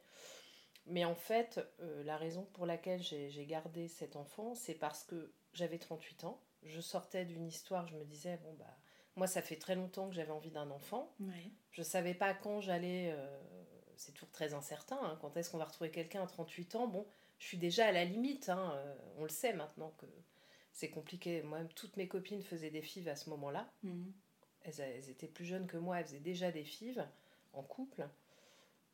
Mais 0.86 1.06
en 1.06 1.16
fait, 1.16 1.60
euh, 1.80 2.04
la 2.04 2.18
raison 2.18 2.44
pour 2.54 2.66
laquelle 2.66 3.02
j'ai 3.02 3.46
gardé 3.46 3.88
cet 3.88 4.16
enfant, 4.18 4.54
c'est 4.54 4.76
parce 4.76 5.04
que 5.04 5.32
j'avais 5.54 5.80
38 5.80 6.26
ans. 6.26 6.42
Je 6.64 6.82
sortais 6.82 7.26
d'une 7.26 7.48
histoire, 7.48 7.88
je 7.88 7.96
me 7.96 8.04
disais, 8.04 8.38
bon, 8.44 8.54
bah, 8.60 8.78
moi, 9.16 9.28
ça 9.28 9.42
fait 9.42 9.56
très 9.56 9.76
longtemps 9.76 10.10
que 10.10 10.14
j'avais 10.16 10.32
envie 10.32 10.52
d'un 10.52 10.70
enfant. 10.72 11.14
Je 11.72 11.82
ne 11.82 11.86
savais 11.86 12.14
pas 12.14 12.34
quand 12.34 12.60
j'allais. 12.60 13.12
Euh, 13.14 13.40
c'est 13.96 14.12
toujours 14.12 14.32
très 14.32 14.54
incertain. 14.54 15.00
Hein, 15.02 15.18
quand 15.22 15.38
est-ce 15.38 15.50
qu'on 15.50 15.58
va 15.58 15.66
retrouver 15.66 15.90
quelqu'un 15.90 16.22
à 16.22 16.28
38 16.28 16.76
ans? 16.76 16.88
Bon, 16.88 17.08
je 17.40 17.48
suis 17.48 17.58
déjà 17.58 17.88
à 17.88 17.92
la 17.94 18.04
limite. 18.04 18.50
Hein, 18.50 18.74
euh, 18.76 18.96
on 19.18 19.24
le 19.24 19.30
sait 19.30 19.54
maintenant 19.54 19.92
que 19.98 20.06
c'est 20.74 20.90
compliqué. 20.90 21.42
Moi, 21.44 21.60
toutes 21.76 21.96
mes 21.96 22.08
copines 22.10 22.42
faisaient 22.44 22.72
des 22.72 22.82
fives 22.82 23.08
à 23.08 23.16
ce 23.16 23.30
moment-là. 23.30 23.72
Mhm. 23.84 24.12
Elles, 24.66 25.10
étaient 25.10 25.28
plus 25.28 25.46
jeunes 25.46 25.68
que 25.68 25.78
moi, 25.78 26.00
elles 26.00 26.06
faisaient 26.06 26.20
déjà 26.20 26.52
des 26.52 26.64
fives 26.64 27.06
en 27.54 27.64
couple. 27.64 28.08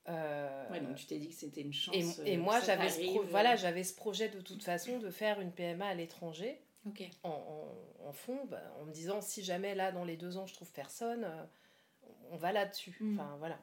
Euh, 0.09 0.69
ouais, 0.71 0.81
donc 0.81 0.95
tu 0.95 1.05
t'es 1.05 1.19
dit 1.19 1.29
que 1.29 1.35
c'était 1.35 1.61
une 1.61 1.73
chance. 1.73 2.19
Et, 2.25 2.37
moi, 2.37 2.59
j'avais 2.61 2.89
ce, 2.89 3.19
voilà, 3.29 3.55
j'avais 3.55 3.83
ce 3.83 3.93
projet 3.93 4.29
de 4.29 4.41
toute 4.41 4.63
façon 4.63 4.97
de 4.97 5.09
faire 5.09 5.39
une 5.39 5.51
PMA 5.51 5.85
à 5.85 5.93
l'étranger. 5.93 6.59
En, 7.23 7.67
en, 8.03 8.11
fond, 8.11 8.43
bah, 8.45 8.61
en 8.79 8.85
me 8.85 8.91
disant 8.91 9.21
si 9.21 9.43
jamais 9.43 9.75
là, 9.75 9.91
dans 9.91 10.03
les 10.03 10.17
deux 10.17 10.37
ans, 10.37 10.47
je 10.47 10.53
trouve 10.55 10.71
personne, 10.71 11.25
euh, 11.25 11.43
on 12.31 12.37
va 12.37 12.51
là-dessus. 12.51 12.97
Mm. 12.99 13.19
Enfin, 13.19 13.35
voilà. 13.37 13.59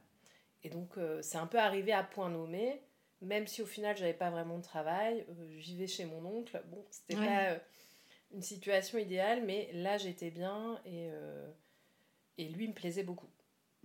Et 0.63 0.71
donc, 0.71 0.97
euh, 0.97 1.21
c'est 1.23 1.39
un 1.39 1.49
peu 1.49 1.59
arrivé 1.59 1.93
à 1.93 2.05
point 2.05 2.31
nommé, 2.31 2.81
même 3.21 3.49
si 3.49 3.61
au 3.61 3.67
final, 3.67 3.97
j'avais 3.97 4.15
pas 4.15 4.31
vraiment 4.31 4.59
de 4.59 4.63
travail. 4.63 5.27
J'y 5.59 5.77
vais 5.77 5.89
chez 5.89 6.05
mon 6.05 6.25
oncle. 6.25 6.63
Bon, 6.67 6.85
c'était 6.91 7.17
pas 7.17 7.57
une 8.33 8.43
situation 8.43 8.99
idéale, 8.99 9.43
mais 9.45 9.69
là, 9.73 9.99
j'étais 9.99 10.31
bien 10.31 10.81
et, 10.87 11.11
et 12.39 12.49
lui 12.49 12.69
me 12.69 12.75
plaisait 12.75 13.03
beaucoup. 13.03 13.29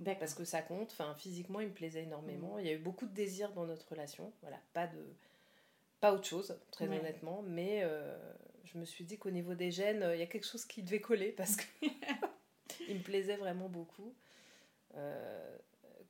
Parce 0.04 0.34
que 0.34 0.44
ça 0.44 0.62
compte. 0.62 0.92
Enfin, 0.92 1.14
physiquement, 1.16 1.60
il 1.60 1.68
me 1.68 1.74
plaisait 1.74 2.04
énormément. 2.04 2.56
Mm. 2.56 2.60
Il 2.62 2.66
y 2.66 2.70
a 2.70 2.74
eu 2.74 2.80
beaucoup 2.80 3.06
de 3.06 3.14
désirs 3.14 3.52
dans 3.54 3.66
notre 3.66 3.90
relation. 3.90 4.34
Voilà, 4.42 4.60
pas 4.74 4.88
de 4.88 5.00
pas 6.00 6.14
autre 6.14 6.26
chose, 6.26 6.60
très 6.72 6.86
honnêtement. 6.86 7.44
Mais 7.44 7.82
euh, 7.84 8.18
je 8.66 8.78
me 8.78 8.84
suis 8.84 9.06
dit 9.06 9.18
qu'au 9.18 9.32
niveau 9.32 9.54
des 9.54 9.72
gènes, 9.72 10.06
il 10.14 10.20
y 10.20 10.24
a 10.24 10.26
quelque 10.26 10.46
chose 10.46 10.66
qui 10.66 10.84
devait 10.84 11.00
coller 11.00 11.32
parce 11.38 11.56
que 11.56 11.64
il 12.90 12.98
me 12.98 13.04
plaisait 13.04 13.38
vraiment 13.38 13.70
beaucoup. 13.70 14.14
Euh, 14.96 15.58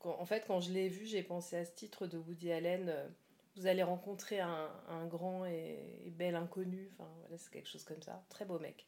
en 0.03 0.25
fait, 0.25 0.45
quand 0.47 0.59
je 0.59 0.71
l'ai 0.71 0.89
vu, 0.89 1.05
j'ai 1.05 1.21
pensé 1.21 1.57
à 1.57 1.65
ce 1.65 1.71
titre 1.73 2.07
de 2.07 2.17
Woody 2.17 2.51
Allen. 2.51 2.89
Euh, 2.89 3.07
vous 3.55 3.67
allez 3.67 3.83
rencontrer 3.83 4.39
un, 4.39 4.71
un 4.89 5.05
grand 5.05 5.45
et, 5.45 5.77
bel 6.07 6.35
inconnu. 6.35 6.89
Enfin, 6.93 7.07
voilà, 7.19 7.38
c'est 7.38 7.51
quelque 7.51 7.69
chose 7.69 7.83
comme 7.83 8.01
ça. 8.01 8.25
Très 8.29 8.45
beau 8.45 8.57
mec. 8.57 8.88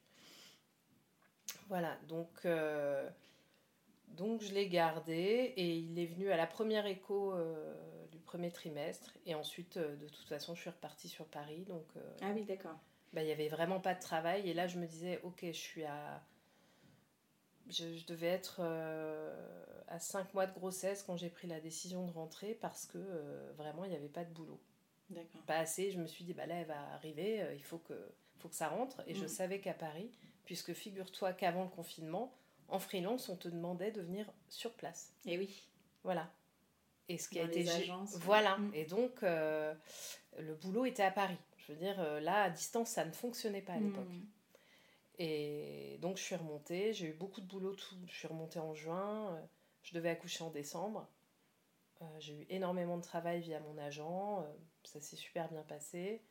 Voilà, 1.67 1.97
donc 2.07 2.47
donc 4.09 4.41
je 4.41 4.53
l'ai 4.53 4.69
gardé 4.69 5.53
et 5.57 5.77
il 5.77 5.99
est 5.99 6.05
venu 6.05 6.31
à 6.31 6.37
la 6.37 6.47
première 6.47 6.85
écho 6.85 7.33
euh, 7.33 7.75
du 8.11 8.19
premier 8.19 8.51
trimestre. 8.51 9.17
Et 9.25 9.35
ensuite, 9.35 9.77
euh, 9.77 9.95
de 9.97 10.07
toute 10.07 10.27
façon, 10.27 10.55
je 10.55 10.61
suis 10.61 10.69
repartie 10.69 11.09
sur 11.09 11.25
Paris. 11.25 11.65
Donc, 11.67 11.85
euh, 11.97 12.17
ah 12.21 12.31
oui, 12.33 12.45
d'accord. 12.45 12.77
Bah, 13.13 13.21
il 13.21 13.25
n'y 13.25 13.31
avait 13.31 13.49
vraiment 13.49 13.79
pas 13.79 13.93
de 13.93 13.99
travail. 13.99 14.49
Et 14.49 14.53
là, 14.53 14.67
je 14.67 14.79
me 14.79 14.85
disais, 14.85 15.19
ok, 15.23 15.39
je 15.43 15.51
suis 15.51 15.83
à... 15.83 16.23
Je, 17.67 18.05
devais 18.05 18.27
être 18.27 18.61
à 19.87 19.99
5 19.99 20.35
mois 20.35 20.45
de 20.45 20.53
grossesse 20.53 21.01
quand 21.01 21.17
j'ai 21.17 21.31
pris 21.31 21.47
la 21.47 21.59
décision 21.59 22.05
de 22.05 22.11
rentrer 22.11 22.53
parce 22.53 22.85
que 22.85 22.99
vraiment, 23.57 23.85
il 23.85 23.89
n'y 23.89 23.95
avait 23.95 24.07
pas 24.07 24.23
de 24.23 24.31
boulot. 24.31 24.61
D'accord. 25.09 25.41
Pas 25.47 25.57
assez. 25.57 25.89
Je 25.89 25.99
me 25.99 26.05
suis 26.05 26.23
dit, 26.23 26.35
bah 26.35 26.45
là, 26.45 26.57
elle 26.57 26.67
va 26.67 26.79
arriver, 26.93 27.43
il 27.55 27.63
faut 27.63 27.79
que, 27.79 27.95
faut 28.37 28.49
que 28.49 28.55
ça 28.55 28.67
rentre. 28.67 29.01
Et 29.07 29.15
je 29.15 29.25
mm. 29.25 29.27
savais 29.27 29.61
qu'à 29.61 29.73
Paris, 29.73 30.11
puisque 30.43 30.73
figure-toi 30.73 31.33
qu'avant 31.33 31.63
le 31.63 31.69
confinement, 31.69 32.37
en 32.69 32.79
freelance, 32.79 33.29
on 33.29 33.35
te 33.35 33.47
demandait 33.47 33.91
de 33.91 34.01
venir 34.01 34.25
sur 34.49 34.73
place. 34.73 35.13
Et 35.25 35.37
oui. 35.37 35.67
Voilà. 36.03 36.29
Et 37.07 37.17
ce 37.17 37.29
qui 37.29 37.39
a 37.39 37.43
été. 37.43 37.67
Agences, 37.69 38.17
voilà. 38.17 38.57
Mm. 38.57 38.71
Et 38.73 38.85
donc, 38.85 39.23
euh, 39.23 39.73
le 40.39 40.55
boulot 40.55 40.85
était 40.85 41.03
à 41.03 41.11
Paris. 41.11 41.37
Je 41.57 41.73
veux 41.73 41.77
dire, 41.77 41.99
euh, 41.99 42.19
là, 42.19 42.43
à 42.43 42.49
distance, 42.49 42.89
ça 42.89 43.05
ne 43.05 43.11
fonctionnait 43.11 43.61
pas 43.61 43.73
à 43.73 43.79
mm. 43.79 43.85
l'époque. 43.85 44.13
Et 45.17 45.97
donc, 46.01 46.17
je 46.17 46.23
suis 46.23 46.35
remontée. 46.35 46.93
J'ai 46.93 47.07
eu 47.07 47.13
beaucoup 47.13 47.41
de 47.41 47.45
boulot. 47.45 47.75
Tout. 47.75 47.95
Je 48.07 48.13
suis 48.13 48.27
remontée 48.27 48.59
en 48.59 48.73
juin. 48.73 49.35
Euh, 49.35 49.41
je 49.83 49.93
devais 49.93 50.09
accoucher 50.09 50.43
en 50.43 50.49
décembre. 50.49 51.07
j'ai 52.19 52.33
eu 52.33 52.45
énormément 52.49 52.97
de 52.97 53.03
travail 53.03 53.41
via 53.41 53.59
mon 53.59 53.77
agent. 53.77 54.43
ça 54.83 54.99
s'est 54.99 55.15
super 55.15 55.47
bien 55.49 55.61
passé. 55.61 56.21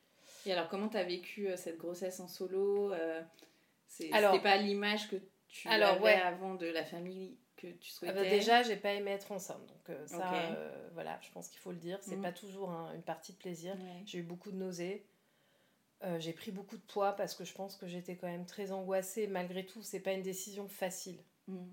Et 0.45 0.53
alors, 0.53 0.69
comment 0.69 0.89
tu 0.89 0.97
as 0.97 1.05
vécu 1.05 1.49
cette 1.57 1.79
grossesse 1.79 2.19
en 2.19 2.27
solo 2.27 2.93
C'était 3.87 4.41
pas 4.41 4.57
l'image 4.57 5.09
que 5.09 5.17
tu 5.55 5.69
Alors, 5.69 5.95
avais 5.95 6.15
avant 6.15 6.55
de 6.55 6.67
la 6.67 6.85
famille 6.85 7.39
que 7.57 7.69
tu 7.69 7.93
ah 8.03 8.07
bah 8.07 8.13
souhaitais 8.13 8.31
Déjà, 8.31 8.63
j'ai 8.65 8.77
pas 8.77 8.93
aimé 8.93 9.13
être 9.13 9.31
enceinte. 9.31 9.65
Donc, 9.69 9.89
euh, 9.89 10.07
ça, 10.09 10.35
euh, 10.35 10.89
voilà, 10.95 11.17
je 11.23 11.31
pense 11.31 11.49
qu'il 11.49 11.61
faut 11.61 11.71
le 11.71 11.79
dire. 11.79 11.99
C'est 12.03 12.17
mm. 12.17 12.23
pas 12.23 12.33
toujours 12.33 12.71
une 12.93 13.03
partie 13.03 13.33
de 13.33 13.39
plaisir. 13.39 13.77
J'ai 14.05 14.19
eu 14.19 14.23
beaucoup 14.23 14.51
de 14.51 14.57
nausées. 14.57 15.07
Euh, 16.03 16.19
j'ai 16.19 16.33
pris 16.33 16.51
beaucoup 16.51 16.77
de 16.77 16.83
poids 16.83 17.13
parce 17.13 17.35
que 17.35 17.45
je 17.45 17.55
pense 17.55 17.77
que 17.77 17.87
j'étais 17.87 18.17
quand 18.17 18.27
même 18.27 18.47
très 18.47 18.73
angoissée. 18.73 19.29
Malgré 19.29 19.65
tout, 19.65 19.81
c'est 19.81 20.01
pas 20.01 20.13
une 20.13 20.23
décision 20.23 20.67
facile. 20.67 21.23
Mm. 21.47 21.67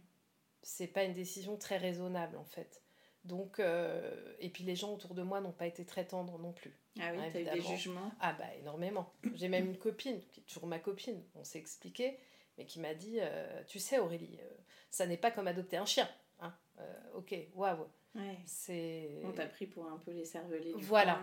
C'est 0.61 0.87
pas 0.87 1.03
une 1.03 1.15
décision 1.15 1.57
très 1.57 1.77
raisonnable 1.77 2.37
en 2.37 2.45
fait. 2.45 2.83
Donc, 3.25 3.59
et 4.39 4.49
puis 4.49 4.63
les 4.63 4.75
gens 4.75 4.93
autour 4.93 5.15
de 5.15 5.23
moi 5.23 5.41
n'ont 5.41 5.51
pas 5.51 5.65
été 5.65 5.85
très 5.85 6.05
tendres 6.05 6.37
non 6.37 6.53
plus. 6.53 6.75
Ah 6.99 7.09
oui, 7.13 7.19
hein, 7.19 7.29
t'as 7.33 7.41
eu 7.41 7.45
des 7.45 7.61
jugements 7.61 8.11
Ah 8.19 8.33
bah 8.33 8.45
énormément. 8.59 9.11
J'ai 9.33 9.47
même 9.47 9.67
une 9.67 9.77
copine, 9.77 10.19
qui 10.31 10.41
est 10.41 10.43
toujours 10.43 10.67
ma 10.67 10.79
copine, 10.79 11.23
on 11.35 11.43
s'est 11.43 11.59
expliqué, 11.59 12.19
mais 12.61 12.67
qui 12.67 12.79
m'a 12.79 12.93
dit 12.93 13.17
euh, 13.19 13.63
Tu 13.67 13.79
sais, 13.79 13.97
Aurélie, 13.97 14.37
euh, 14.39 14.49
ça 14.91 15.07
n'est 15.07 15.17
pas 15.17 15.31
comme 15.31 15.47
adopter 15.47 15.77
un 15.77 15.85
chien. 15.85 16.07
Hein 16.39 16.53
euh, 16.79 16.93
ok, 17.15 17.35
waouh. 17.55 17.87
C'est... 18.45 19.21
On 19.23 19.31
t'a 19.31 19.47
pris 19.47 19.65
pour 19.65 19.87
un 19.87 19.97
peu 19.97 20.11
les 20.11 20.25
cervelets 20.25 20.73
du 20.73 20.83
voilà. 20.83 21.19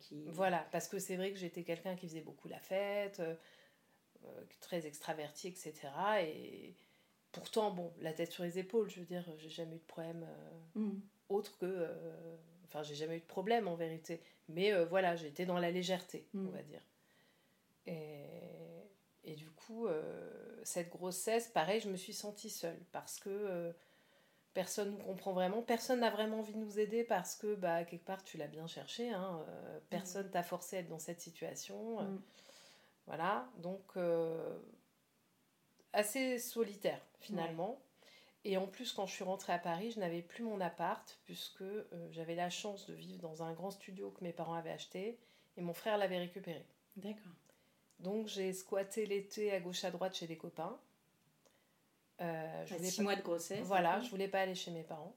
qui... 0.00 0.24
Voilà, 0.28 0.66
parce 0.70 0.86
que 0.86 0.98
c'est 0.98 1.16
vrai 1.16 1.32
que 1.32 1.38
j'étais 1.38 1.64
quelqu'un 1.64 1.96
qui 1.96 2.06
faisait 2.06 2.20
beaucoup 2.20 2.46
la 2.48 2.60
fête, 2.60 3.20
très 4.60 4.86
extraverti, 4.86 5.48
etc. 5.48 5.74
Et 6.22 6.74
pourtant, 7.32 7.72
bon, 7.72 7.92
la 8.00 8.12
tête 8.12 8.30
sur 8.30 8.44
les 8.44 8.58
épaules, 8.58 8.88
je 8.88 9.00
veux 9.00 9.06
dire, 9.06 9.24
j'ai 9.36 9.50
jamais 9.50 9.76
eu 9.76 9.80
de 9.80 9.84
problème 9.84 10.26
mm. 10.76 10.90
autre 11.28 11.58
que. 11.58 11.88
Enfin, 12.66 12.84
j'ai 12.84 12.94
jamais 12.94 13.16
eu 13.16 13.20
de 13.20 13.26
problème 13.26 13.66
en 13.66 13.74
vérité. 13.74 14.20
Mais 14.48 14.84
voilà, 14.84 15.16
j'étais 15.16 15.44
dans 15.44 15.58
la 15.58 15.72
légèreté, 15.72 16.28
on 16.34 16.38
mm. 16.38 16.50
va 16.50 16.62
dire. 16.62 16.82
Et 17.86 18.48
et 19.28 19.34
du 19.34 19.50
coup, 19.50 19.86
euh, 19.86 20.47
cette 20.68 20.90
grossesse, 20.90 21.48
pareil, 21.48 21.80
je 21.80 21.88
me 21.88 21.96
suis 21.96 22.12
sentie 22.12 22.50
seule 22.50 22.78
parce 22.92 23.18
que 23.18 23.30
euh, 23.30 23.72
personne 24.54 24.92
ne 24.92 24.98
nous 24.98 25.04
comprend 25.04 25.32
vraiment, 25.32 25.62
personne 25.62 26.00
n'a 26.00 26.10
vraiment 26.10 26.40
envie 26.40 26.52
de 26.52 26.58
nous 26.58 26.78
aider 26.78 27.04
parce 27.04 27.34
que, 27.34 27.54
bah, 27.54 27.84
quelque 27.84 28.04
part, 28.04 28.22
tu 28.22 28.36
l'as 28.36 28.48
bien 28.48 28.66
cherché, 28.66 29.10
hein, 29.10 29.44
euh, 29.48 29.78
personne 29.88 30.26
mm. 30.26 30.30
t'a 30.30 30.42
forcé 30.42 30.76
à 30.76 30.80
être 30.80 30.88
dans 30.88 30.98
cette 30.98 31.20
situation. 31.20 32.02
Mm. 32.02 32.22
Voilà, 33.06 33.48
donc 33.56 33.96
assez 35.94 36.38
solitaire 36.38 37.00
finalement. 37.20 37.80
Et 38.44 38.58
en 38.58 38.66
plus, 38.66 38.92
quand 38.92 39.06
je 39.06 39.14
suis 39.14 39.24
rentrée 39.24 39.54
à 39.54 39.58
Paris, 39.58 39.92
je 39.92 40.00
n'avais 40.00 40.20
plus 40.20 40.44
mon 40.44 40.60
appart 40.60 41.18
puisque 41.24 41.64
j'avais 42.10 42.34
la 42.34 42.50
chance 42.50 42.86
de 42.86 42.92
vivre 42.92 43.22
dans 43.22 43.42
un 43.42 43.54
grand 43.54 43.70
studio 43.70 44.10
que 44.10 44.22
mes 44.22 44.34
parents 44.34 44.52
avaient 44.52 44.72
acheté 44.72 45.18
et 45.56 45.62
mon 45.62 45.72
frère 45.72 45.96
l'avait 45.96 46.18
récupéré. 46.18 46.66
D'accord. 46.96 47.32
Donc 48.00 48.28
j'ai 48.28 48.52
squatté 48.52 49.06
l'été 49.06 49.52
à 49.52 49.60
gauche 49.60 49.84
à 49.84 49.90
droite 49.90 50.14
chez 50.14 50.26
des 50.26 50.36
copains. 50.36 50.78
Euh, 52.20 52.66
je 52.66 52.76
six 52.76 53.02
mois 53.02 53.16
de 53.16 53.22
grossesse. 53.22 53.60
Voilà, 53.64 54.00
je 54.00 54.10
voulais 54.10 54.28
pas 54.28 54.40
aller 54.40 54.54
chez 54.54 54.70
mes 54.70 54.82
parents. 54.82 55.14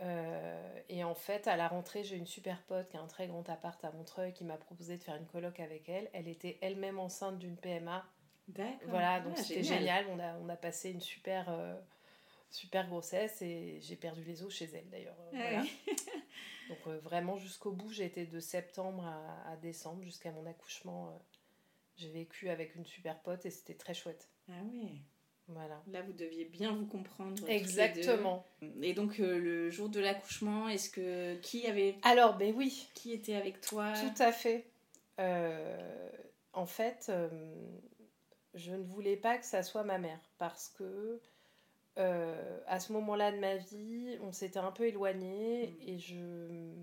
Euh, 0.00 0.80
et 0.88 1.02
en 1.02 1.14
fait, 1.14 1.48
à 1.48 1.56
la 1.56 1.66
rentrée, 1.66 2.04
j'ai 2.04 2.16
une 2.16 2.26
super 2.26 2.62
pote 2.62 2.88
qui 2.88 2.96
a 2.96 3.00
un 3.00 3.06
très 3.06 3.26
grand 3.26 3.48
appart 3.48 3.82
à 3.84 3.90
Montreuil 3.90 4.32
qui 4.32 4.44
m'a 4.44 4.56
proposé 4.56 4.96
de 4.96 5.02
faire 5.02 5.16
une 5.16 5.26
coloc 5.26 5.58
avec 5.60 5.88
elle. 5.88 6.08
Elle 6.12 6.28
était 6.28 6.58
elle-même 6.60 6.98
enceinte 6.98 7.38
d'une 7.38 7.56
PMA. 7.56 8.06
D'accord. 8.48 8.88
Voilà, 8.88 9.20
donc 9.20 9.34
ah, 9.36 9.42
c'était 9.42 9.64
génial. 9.64 10.06
On 10.10 10.20
a, 10.20 10.34
on 10.36 10.48
a 10.48 10.56
passé 10.56 10.90
une 10.90 11.00
super, 11.00 11.46
euh, 11.48 11.74
super 12.50 12.86
grossesse 12.88 13.42
et 13.42 13.80
j'ai 13.80 13.96
perdu 13.96 14.22
les 14.22 14.42
os 14.42 14.54
chez 14.54 14.70
elle 14.72 14.88
d'ailleurs. 14.88 15.16
Voilà. 15.32 15.62
donc 16.68 17.02
vraiment 17.02 17.36
jusqu'au 17.36 17.72
bout, 17.72 17.90
j'ai 17.90 18.04
été 18.04 18.24
de 18.24 18.40
septembre 18.40 19.04
à, 19.04 19.50
à 19.50 19.56
décembre 19.56 20.02
jusqu'à 20.02 20.30
mon 20.30 20.46
accouchement 20.46 21.18
j'ai 21.98 22.10
vécu 22.10 22.48
avec 22.48 22.74
une 22.76 22.86
super 22.86 23.20
pote 23.20 23.44
et 23.44 23.50
c'était 23.50 23.74
très 23.74 23.94
chouette. 23.94 24.28
Ah 24.48 24.62
oui. 24.72 25.02
Voilà. 25.48 25.82
Là, 25.90 26.02
vous 26.02 26.12
deviez 26.12 26.44
bien 26.44 26.72
vous 26.74 26.86
comprendre. 26.86 27.42
Exactement. 27.48 28.44
Et 28.82 28.92
donc, 28.92 29.18
euh, 29.18 29.38
le 29.38 29.70
jour 29.70 29.88
de 29.88 29.98
l'accouchement, 29.98 30.68
est-ce 30.68 30.90
que. 30.90 31.36
Qui 31.40 31.66
avait. 31.66 31.96
Alors, 32.02 32.36
ben 32.36 32.54
oui. 32.54 32.88
Qui 32.94 33.12
était 33.12 33.34
avec 33.34 33.60
toi? 33.60 33.92
Tout 33.94 34.22
à 34.22 34.30
fait. 34.30 34.66
Euh, 35.18 36.10
en 36.52 36.66
fait, 36.66 37.06
euh, 37.08 37.28
je 38.54 38.72
ne 38.72 38.82
voulais 38.82 39.16
pas 39.16 39.38
que 39.38 39.46
ça 39.46 39.62
soit 39.62 39.84
ma 39.84 39.98
mère 39.98 40.20
parce 40.38 40.68
que. 40.68 41.20
à 41.96 42.78
ce 42.78 42.92
moment-là 42.92 43.32
de 43.32 43.38
ma 43.38 43.56
vie, 43.56 44.18
on 44.22 44.32
s'était 44.32 44.60
un 44.60 44.70
peu 44.70 44.86
éloigné 44.86 45.66
mm. 45.66 45.88
et 45.88 45.98
je 45.98 46.74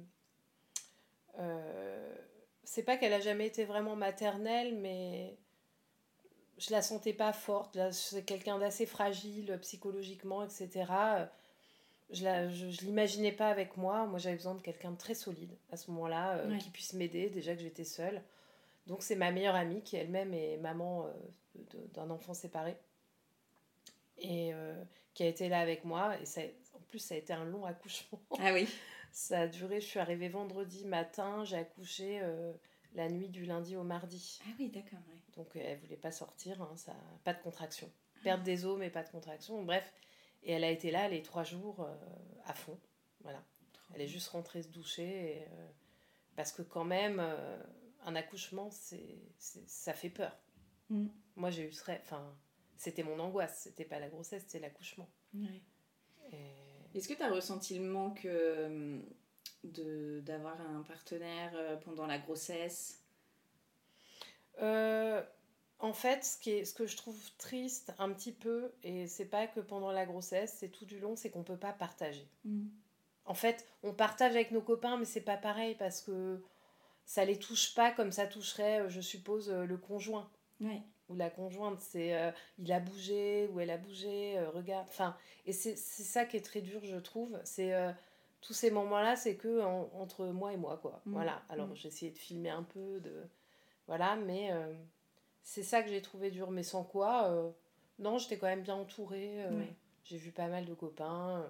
c'est 2.66 2.84
pas 2.84 2.98
qu'elle 2.98 3.14
a 3.14 3.20
jamais 3.20 3.48
été 3.48 3.64
vraiment 3.64 3.96
maternelle, 3.96 4.76
mais 4.76 5.38
je 6.58 6.72
la 6.72 6.82
sentais 6.82 7.14
pas 7.14 7.32
forte. 7.32 7.78
C'est 7.92 8.24
quelqu'un 8.24 8.60
d'assez 8.60 8.86
fragile 8.86 9.58
psychologiquement, 9.62 10.44
etc. 10.44 10.86
Je, 12.10 12.86
l'imaginais 12.86 13.32
pas 13.32 13.50
avec 13.50 13.78
moi. 13.78 14.06
Moi, 14.08 14.20
j'avais 14.20 14.36
besoin 14.36 14.56
de 14.56 14.62
quelqu'un 14.62 14.92
de 14.92 14.98
très 14.98 15.16
solide 15.16 15.56
à 15.72 15.78
ce 15.78 15.92
moment-là, 15.92 16.38
euh, 16.38 16.58
qui 16.58 16.70
puisse 16.70 16.94
m'aider, 16.94 17.30
déjà 17.30 17.56
que 17.56 17.62
j'étais 17.62 17.84
seule. 17.84 18.22
Donc 18.88 19.02
c'est 19.02 19.16
ma 19.16 19.32
meilleure 19.32 19.56
amie 19.56 19.82
qui 19.82 19.96
elle-même 19.96 20.34
est 20.34 20.58
maman 20.58 21.08
d'un 21.94 22.10
enfant 22.12 22.36
séparé 22.36 22.78
et 24.20 24.52
qui 25.16 25.24
a 25.24 25.28
été 25.28 25.50
là 25.50 25.60
avec 25.60 25.86
moi. 25.86 26.20
Et 26.22 26.26
ça, 26.26 26.42
en 26.76 26.80
plus, 26.88 27.00
ça 27.00 27.16
a 27.16 27.18
été 27.18 27.34
un 27.34 27.46
long 27.46 27.66
accouchement. 27.66 28.20
Ah 28.40 28.54
oui. 28.54 28.68
ça 29.16 29.42
a 29.42 29.48
duré, 29.48 29.80
je 29.80 29.86
suis 29.86 30.00
arrivée 30.00 30.28
vendredi 30.28 30.84
matin, 30.86 31.46
j'ai 31.46 31.56
accouché 31.56 32.22
la 32.96 33.08
nuit 33.08 33.30
du 33.30 33.46
lundi 33.46 33.78
au 33.78 33.84
mardi. 33.84 34.42
Ah 34.46 34.50
oui, 34.60 34.70
d'accord. 34.70 35.00
Donc 35.38 35.56
elle 35.56 35.80
voulait 35.80 35.96
pas 35.96 36.12
sortir, 36.12 36.62
hein, 36.62 36.74
ça, 36.76 36.94
pas 37.24 37.34
de 37.34 37.42
contraction. 37.42 37.90
Perte 38.24 38.44
des 38.44 38.66
os, 38.66 38.78
mais 38.78 38.90
pas 38.90 39.04
de 39.04 39.10
contraction. 39.10 39.64
Bref, 39.64 39.90
et 40.44 40.52
elle 40.52 40.66
a 40.66 40.70
été 40.70 40.92
là 40.92 41.08
les 41.08 41.22
trois 41.22 41.46
jours 41.46 41.88
à 42.46 42.54
fond. 42.54 42.78
Voilà. 43.22 43.42
Elle 43.94 44.02
est 44.02 44.08
juste 44.08 44.28
rentrée 44.28 44.62
se 44.62 44.68
doucher. 44.68 45.48
parce 46.36 46.52
que 46.52 46.62
quand 46.62 46.84
même, 46.84 47.24
un 48.04 48.16
accouchement, 48.16 48.70
c'est, 48.70 49.18
ça 49.40 49.94
fait 49.94 50.10
peur. 50.10 50.38
Mm. 50.90 51.08
Moi, 51.38 51.52
j'ai 51.52 51.64
eu 51.64 51.74
Enfin, 52.02 52.36
c'était 52.76 53.04
mon 53.04 53.18
angoisse. 53.20 53.62
C'était 53.64 53.86
pas 53.86 54.00
la 54.00 54.10
grossesse, 54.10 54.44
c'était 54.44 54.60
l'accouchement. 54.60 55.10
Est-ce 56.96 57.10
que 57.10 57.14
tu 57.14 57.22
as 57.24 57.30
ressenti 57.30 57.78
le 57.78 57.86
manque 57.86 58.26
euh, 58.26 59.00
de, 59.66 60.22
d'avoir 60.22 60.60
un 60.62 60.82
partenaire 60.84 61.52
euh, 61.56 61.76
pendant 61.76 62.08
la 62.08 62.18
grossesse? 62.18 63.04
Euh, 64.62 65.22
En 65.80 65.92
fait, 65.94 66.24
ce, 66.24 66.38
qui 66.40 66.52
est, 66.52 66.66
ce 66.66 66.74
que 66.74 66.86
je 66.88 66.96
trouve 66.96 67.20
triste 67.38 67.94
un 68.00 68.12
petit 68.14 68.32
peu, 68.32 68.72
et 68.84 69.08
c'est 69.08 69.26
pas 69.26 69.46
que 69.46 69.60
pendant 69.60 69.92
la 69.92 70.06
grossesse, 70.06 70.56
c'est 70.58 70.70
tout 70.70 70.86
du 70.86 71.00
long, 71.00 71.18
c'est 71.18 71.30
qu'on 71.30 71.44
peut 71.44 71.58
pas 71.58 71.74
partager. 71.74 72.28
Mm. 72.46 72.68
En 73.26 73.34
fait, 73.34 73.68
on 73.84 73.94
partage 73.94 74.32
avec 74.32 74.52
nos 74.52 74.62
copains, 74.62 74.98
mais 74.98 75.06
c'est 75.06 75.20
pas 75.20 75.38
pareil 75.38 75.76
parce 75.76 76.02
que 76.02 76.42
ça 77.06 77.26
les 77.26 77.38
touche 77.38 77.76
pas 77.76 77.92
comme 77.92 78.12
ça 78.12 78.26
toucherait, 78.28 78.90
je 78.90 79.02
suppose, 79.02 79.52
le 79.52 79.78
conjoint. 79.78 80.30
Ou 81.10 81.16
la 81.16 81.30
conjointe, 81.30 81.80
c'est 81.80 82.16
euh, 82.16 82.32
il 82.58 82.72
a 82.72 82.80
bougé 82.80 83.48
ou 83.54 83.60
elle 83.60 83.70
a 83.70 83.78
bougé, 83.78 84.40
regarde. 84.54 84.88
Enfin, 84.90 85.16
et 85.46 85.54
c'est 85.54 85.76
ça 85.76 86.26
qui 86.26 86.38
est 86.38 86.46
très 86.46 86.62
dur, 86.62 86.82
je 86.84 86.98
trouve. 86.98 87.40
C'est 87.44 87.74
tous 88.42 88.54
ces 88.54 88.72
moments-là, 88.72 89.16
c'est 89.16 89.36
que 89.36 89.62
entre 89.62 90.26
moi 90.26 90.54
et 90.54 90.58
moi, 90.58 90.78
quoi. 90.82 91.02
Mm. 91.06 91.14
Voilà. 91.14 91.44
Alors, 91.50 91.68
mm. 91.68 91.76
j'ai 91.76 91.88
essayé 91.90 92.12
de 92.12 92.18
filmer 92.18 92.50
un 92.50 92.64
peu, 92.64 93.00
de. 93.02 93.24
Voilà, 93.88 94.16
mais 94.16 94.52
c'est 95.44 95.64
ça 95.64 95.84
que 95.84 95.90
j'ai 95.90 96.02
trouvé 96.02 96.32
dur. 96.32 96.50
Mais 96.50 96.64
sans 96.64 96.84
quoi, 96.84 97.54
non, 98.00 98.18
j'étais 98.18 98.38
quand 98.38 98.48
même 98.48 98.64
bien 98.64 98.76
entourée. 98.76 99.46
J'ai 100.04 100.18
vu 100.18 100.32
pas 100.32 100.48
mal 100.48 100.66
de 100.66 100.74
copains. 100.74 101.46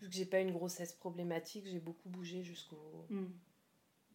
Vu 0.00 0.08
que 0.08 0.14
j'ai 0.14 0.26
pas 0.26 0.40
une 0.40 0.52
grossesse 0.52 0.92
problématique, 0.92 1.66
j'ai 1.66 1.80
beaucoup 1.80 2.08
bougé 2.08 2.42
jusqu'au. 2.42 3.06
Mm 3.10 3.26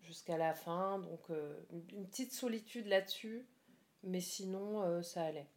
jusqu'à 0.03 0.37
la 0.37 0.53
fin. 0.53 0.99
Donc 0.99 1.29
euh, 1.29 1.59
une 1.91 2.07
petite 2.07 2.33
solitude 2.33 2.87
là-dessus, 2.87 3.45
mais 4.03 4.19
sinon 4.19 4.81
euh, 4.83 5.01
ça 5.01 5.23
allait. 5.23 5.47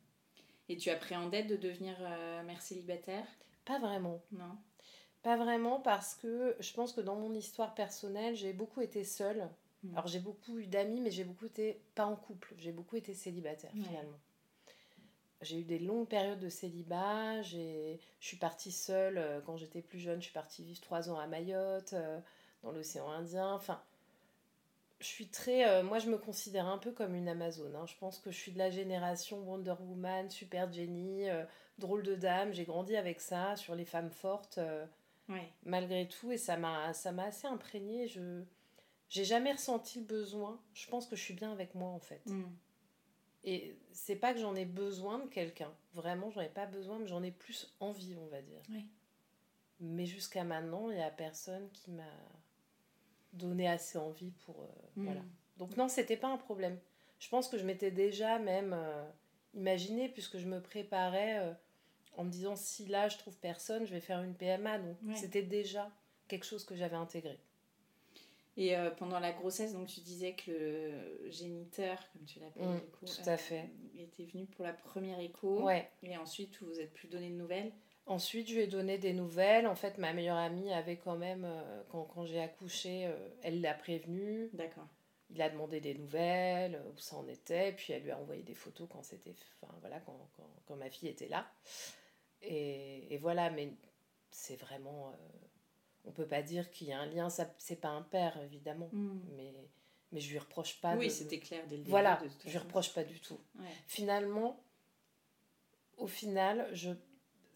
Et 0.69 0.77
tu 0.77 0.91
appréhendais 0.91 1.45
de 1.45 1.57
devenir 1.57 1.97
euh, 2.01 2.43
mère 2.43 2.61
célibataire? 2.61 3.27
Pas 3.65 3.79
vraiment. 3.79 4.21
Non. 4.33 4.57
Pas 5.23 5.37
vraiment 5.37 5.81
parce 5.81 6.15
que 6.15 6.57
je 6.61 6.73
pense 6.73 6.93
que 6.93 7.01
dans 7.01 7.17
mon 7.17 7.35
histoire 7.35 7.75
personnelle, 7.75 8.35
j'ai 8.35 8.53
beaucoup 8.53 8.81
été 8.81 9.05
seule. 9.05 9.49
Hmm. 9.83 9.93
Alors 9.93 10.07
j'ai 10.07 10.21
beaucoup 10.21 10.59
eu 10.59 10.67
d'amis, 10.67 11.01
mais 11.01 11.11
j'ai 11.11 11.25
beaucoup 11.25 11.47
été 11.47 11.81
pas 11.95 12.07
en 12.07 12.17
couple. 12.17 12.55
J'ai 12.59 12.73
beaucoup 12.73 12.97
été 12.97 13.15
célibataire 13.15 13.73
finalement. 13.73 14.19
J'ai 15.43 15.61
eu 15.61 15.65
des 15.65 15.79
longues 15.79 16.09
périodes 16.09 16.41
de 16.41 16.49
célibat. 16.49 17.43
Je 17.43 17.97
suis 18.21 18.39
partie 18.39 18.73
seule 18.73 19.43
quand 19.45 19.57
j'étais 19.57 19.83
plus 19.83 19.99
jeune. 19.99 20.19
Je 20.21 20.25
suis 20.25 20.33
partie 20.33 20.65
vivre 20.65 20.81
trois 20.81 21.11
ans 21.11 21.19
à 21.19 21.27
Mayotte, 21.27 21.95
dans 22.63 22.73
l'océan 22.73 23.11
Indien. 23.11 23.53
Enfin, 23.53 23.81
je 25.01 25.07
suis 25.07 25.29
très. 25.29 25.69
Euh, 25.69 25.83
moi, 25.83 25.99
je 25.99 26.09
me 26.09 26.17
considère 26.17 26.67
un 26.67 26.79
peu 26.79 26.93
comme 26.93 27.15
une 27.15 27.29
Amazone. 27.29 27.75
Hein. 27.77 27.87
Je 27.87 27.95
pense 27.97 28.19
que 28.19 28.31
je 28.31 28.37
suis 28.37 28.53
de 28.53 28.59
la 28.59 28.71
génération 28.71 29.39
Wonder 29.41 29.75
Woman, 29.81 30.31
Super 30.31 30.73
Jenny, 30.73 31.29
euh, 31.29 31.45
drôle 31.79 32.03
de 32.03 32.15
dame. 32.15 32.53
J'ai 32.53 32.65
grandi 32.65 32.97
avec 32.97 33.21
ça, 33.21 33.57
sur 33.57 33.75
les 33.75 33.85
femmes 33.85 34.11
fortes, 34.11 34.59
euh, 34.59 34.87
malgré 35.65 36.09
tout. 36.09 36.33
Et 36.33 36.39
ça 36.39 36.57
m'a 36.57 36.85
assez 36.87 37.47
imprégnée. 37.47 38.09
Je 38.09 38.43
j'ai 39.09 39.25
jamais 39.25 39.53
ressenti 39.53 40.01
le 40.01 40.05
besoin. 40.05 40.61
Je 40.75 40.89
pense 40.89 41.07
que 41.07 41.15
je 41.15 41.23
suis 41.23 41.35
bien 41.35 41.53
avec 41.53 41.75
moi, 41.75 41.91
en 41.91 42.01
fait. 42.01 42.25
Mm. 42.27 42.45
Et 43.45 43.77
c'est 43.93 44.17
pas 44.17 44.33
que 44.33 44.41
j'en 44.41 44.57
ai 44.57 44.65
besoin 44.65 45.21
de 45.21 45.29
quelqu'un. 45.29 45.73
Vraiment, 45.95 46.31
j'en 46.31 46.41
ai 46.41 46.49
pas 46.49 46.67
besoin, 46.67 46.99
mais 46.99 47.07
j'en 47.07 47.23
ai 47.23 47.31
plus 47.31 47.73
envie, 47.79 48.17
on 48.17 48.27
va 48.27 48.43
dire. 48.43 48.61
Mais 49.79 50.07
jusqu'à 50.07 50.43
maintenant, 50.43 50.91
il 50.91 50.97
y 50.97 51.03
a 51.03 51.11
personne 51.11 51.71
qui 51.71 51.93
m'a 51.93 52.03
donné 53.37 53.69
assez 53.69 53.99
envie 53.99 54.33
pour. 54.45 54.61
Euh, 54.61 54.67
hmm. 54.97 55.05
Voilà. 55.05 55.21
Donc, 55.59 55.77
non, 55.77 55.89
c'était 55.89 56.17
pas 56.17 56.29
un 56.29 56.37
problème. 56.37 56.79
Je 57.19 57.29
pense 57.29 57.49
que 57.49 57.57
je 57.59 57.65
m'étais 57.65 57.91
déjà 57.91 58.39
même 58.39 58.75
euh, 58.77 59.05
imaginé, 59.55 60.09
puisque 60.09 60.39
je 60.39 60.47
me 60.47 60.61
préparais 60.61 61.39
euh, 61.39 61.53
en 62.17 62.25
me 62.25 62.31
disant 62.31 62.57
si 62.57 62.87
là 62.87 63.09
je 63.09 63.17
trouve 63.19 63.37
personne, 63.39 63.87
je 63.87 63.93
vais 63.93 64.01
faire 64.01 64.23
une 64.23 64.35
PMA. 64.35 64.79
Donc, 64.79 64.97
c'était 65.15 65.43
déjà 65.43 65.91
quelque 66.29 66.45
chose 66.45 66.65
que 66.65 66.75
j'avais 66.75 66.97
intégré. 66.97 67.39
Et 68.59 68.75
pendant 68.97 69.21
la 69.21 69.33
grossesse, 69.33 69.75
donc 69.75 69.87
tu 69.87 70.01
disais 70.01 70.33
que 70.33 70.51
le 70.51 71.31
géniteur, 71.31 71.99
comme 72.13 72.25
tu 72.25 72.41
l'appelles, 72.41 72.65
mmh, 72.65 72.81
tout 73.07 73.29
à 73.29 73.37
fait. 73.37 73.69
était 73.99 74.25
venu 74.25 74.47
pour 74.47 74.65
la 74.65 74.73
première 74.73 75.21
écho. 75.21 75.63
Ouais. 75.63 75.91
Et 76.03 76.17
ensuite, 76.17 76.59
vous 76.63 76.69
vous 76.69 76.81
êtes 76.81 76.95
plus 76.95 77.07
donné 77.09 77.29
de 77.29 77.35
nouvelles 77.35 77.71
Ensuite, 78.07 78.49
je 78.49 78.55
lui 78.55 78.63
ai 78.63 78.67
donné 78.69 78.99
des 78.99 79.13
nouvelles. 79.13 79.67
En 79.67 79.75
fait, 79.75 79.99
ma 79.99 80.13
meilleure 80.13 80.37
amie 80.37 80.73
avait 80.73 80.97
quand 80.97 81.17
même, 81.17 81.45
euh, 81.45 81.83
quand, 81.91 82.05
quand 82.05 82.25
j'ai 82.25 82.41
accouché, 82.41 83.07
euh, 83.07 83.29
elle 83.43 83.61
l'a 83.61 83.75
prévenu. 83.75 84.49
D'accord. 84.53 84.87
Il 85.31 85.43
a 85.43 85.51
demandé 85.51 85.81
des 85.81 85.95
nouvelles, 85.95 86.81
où 86.95 86.99
ça 86.99 87.17
en 87.17 87.27
était, 87.27 87.73
puis 87.73 87.93
elle 87.93 88.05
lui 88.05 88.13
a 88.13 88.19
envoyé 88.19 88.45
des 88.45 88.55
photos 88.55 88.89
quand 88.89 89.03
c'était, 89.03 89.35
enfin 89.61 89.75
voilà, 89.81 89.99
quand, 89.99 90.17
quand, 90.37 90.49
quand, 90.67 90.77
ma 90.77 90.89
fille 90.89 91.09
était 91.09 91.27
là. 91.27 91.51
Et, 92.43 93.13
et 93.13 93.19
voilà, 93.19 93.51
mais 93.51 93.73
c'est 94.31 94.55
vraiment, 94.55 95.09
euh, 95.09 95.17
on 96.05 96.13
peut 96.13 96.29
pas 96.29 96.43
dire 96.43 96.71
qu'il 96.71 96.87
y 96.87 96.93
a 96.93 97.01
un 97.01 97.07
lien. 97.07 97.29
Ça, 97.29 97.53
c'est 97.59 97.81
pas 97.81 97.89
un 97.89 98.03
père 98.03 98.41
évidemment, 98.41 98.89
hmm. 98.93 99.21
mais 99.37 99.53
mais 100.13 100.21
je 100.21 100.31
lui 100.31 100.39
reproche 100.39 100.81
pas. 100.81 100.95
Oui, 100.95 101.11
c'était 101.11 101.41
clair 101.41 101.65
dès 101.67 101.77
le 101.77 101.79
début. 101.79 101.91
Voilà, 101.91 102.23
je 102.45 102.51
lui 102.51 102.59
reproche 102.59 102.95
pas 102.95 103.03
du 103.03 103.19
tout. 103.19 103.41
Finalement, 103.87 104.63
au 105.97 106.07
final, 106.07 106.69
je 106.73 106.91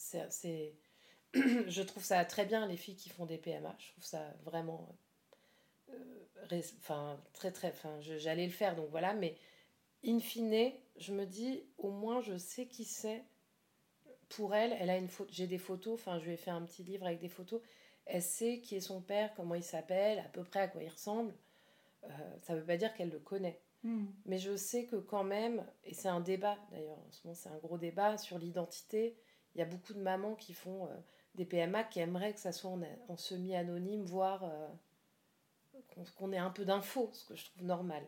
c'est 0.00 0.74
je 1.34 1.82
trouve 1.82 2.02
ça 2.02 2.24
très 2.24 2.44
bien 2.44 2.66
les 2.66 2.76
filles 2.76 2.96
qui 2.96 3.08
font 3.08 3.26
des 3.26 3.38
PMA 3.38 3.76
je 3.78 3.90
trouve 3.92 4.04
ça 4.04 4.34
vraiment 4.44 4.96
euh, 5.90 6.62
enfin 6.78 7.20
très 7.32 7.52
très 7.52 7.68
enfin 7.68 8.00
j'allais 8.00 8.46
le 8.46 8.52
faire 8.52 8.74
donc 8.74 8.90
voilà 8.90 9.14
mais 9.14 9.36
in 10.04 10.18
fine 10.18 10.72
je 10.96 11.12
me 11.12 11.24
dis 11.24 11.62
au 11.78 11.90
moins 11.90 12.20
je 12.20 12.36
sais 12.36 12.66
qui 12.66 12.84
c'est 12.84 13.22
pour 14.30 14.54
elle. 14.54 14.74
Elle 14.80 14.88
a 14.88 14.96
une 14.96 15.08
photo 15.08 15.30
j'ai 15.32 15.46
des 15.46 15.58
photos 15.58 15.94
enfin 15.94 16.18
je 16.18 16.24
lui 16.24 16.32
ai 16.32 16.36
fait 16.36 16.50
un 16.50 16.62
petit 16.62 16.82
livre 16.82 17.04
avec 17.04 17.20
des 17.20 17.28
photos. 17.28 17.60
Elle 18.06 18.22
sait 18.22 18.60
qui 18.60 18.76
est 18.76 18.80
son 18.80 19.02
père 19.02 19.32
comment 19.34 19.54
il 19.54 19.62
s'appelle 19.62 20.20
à 20.20 20.28
peu 20.28 20.42
près 20.42 20.60
à 20.60 20.68
quoi 20.68 20.82
il 20.82 20.88
ressemble. 20.88 21.34
Euh, 22.04 22.08
ça 22.42 22.54
veut 22.54 22.64
pas 22.64 22.78
dire 22.78 22.94
qu'elle 22.94 23.10
le 23.10 23.18
connaît. 23.18 23.60
Hmm. 23.82 24.08
mais 24.26 24.36
je 24.36 24.56
sais 24.56 24.84
que 24.84 24.96
quand 24.96 25.24
même 25.24 25.64
et 25.84 25.94
c'est 25.94 26.08
un 26.08 26.20
débat 26.20 26.58
d'ailleurs 26.70 26.98
en 26.98 27.10
ce 27.12 27.26
moment 27.26 27.34
c'est 27.34 27.48
un 27.48 27.56
gros 27.56 27.78
débat 27.78 28.18
sur 28.18 28.38
l'identité 28.38 29.16
y 29.61 29.62
a 29.62 29.66
beaucoup 29.66 29.92
de 29.92 30.01
mamans 30.01 30.35
qui 30.35 30.53
font 30.53 30.87
euh, 30.87 30.96
des 31.35 31.44
PMA 31.44 31.85
qui 31.85 32.01
aimeraient 32.01 32.35
que 32.35 32.40
ça 32.40 32.53
soit 32.53 32.70
en, 33.09 33.16
semi-anonyme, 33.16 34.05
voire 34.05 34.44
euh, 34.44 34.68
qu'on 36.16 36.33
ait 36.33 36.38
un 36.38 36.51
peu 36.51 36.64
d'infos, 36.64 37.11
ce 37.12 37.25
que 37.25 37.37
je 37.37 37.44
trouve 37.46 37.64
normal. 37.64 38.03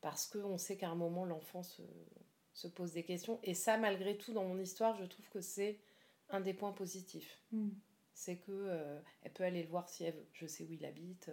Parce 0.00 0.26
qu'on 0.26 0.58
sait 0.58 0.76
qu'à 0.76 0.88
un 0.88 0.94
moment, 0.94 1.24
l'enfant 1.24 1.62
se, 1.62 2.66
pose 2.68 2.92
des 2.92 3.04
questions. 3.04 3.38
Et 3.42 3.54
ça, 3.54 3.76
malgré 3.78 4.16
tout, 4.16 4.32
dans 4.32 4.44
mon 4.44 4.58
histoire, 4.58 4.96
je 4.96 5.04
trouve 5.04 5.28
que 5.28 5.40
c'est 5.40 5.78
un 6.30 6.40
des 6.40 6.54
points 6.54 6.72
positifs. 6.72 7.40
Hmm. 7.52 7.70
C'est 8.14 8.36
que 8.36 8.52
euh, 8.52 9.00
elle 9.22 9.32
peut 9.32 9.44
aller 9.44 9.62
le 9.62 9.68
voir 9.68 9.88
si 9.88 10.04
elle 10.04 10.14
veut. 10.14 10.26
Je 10.32 10.46
sais 10.46 10.64
où 10.64 10.72
il 10.72 10.84
habite. 10.84 11.30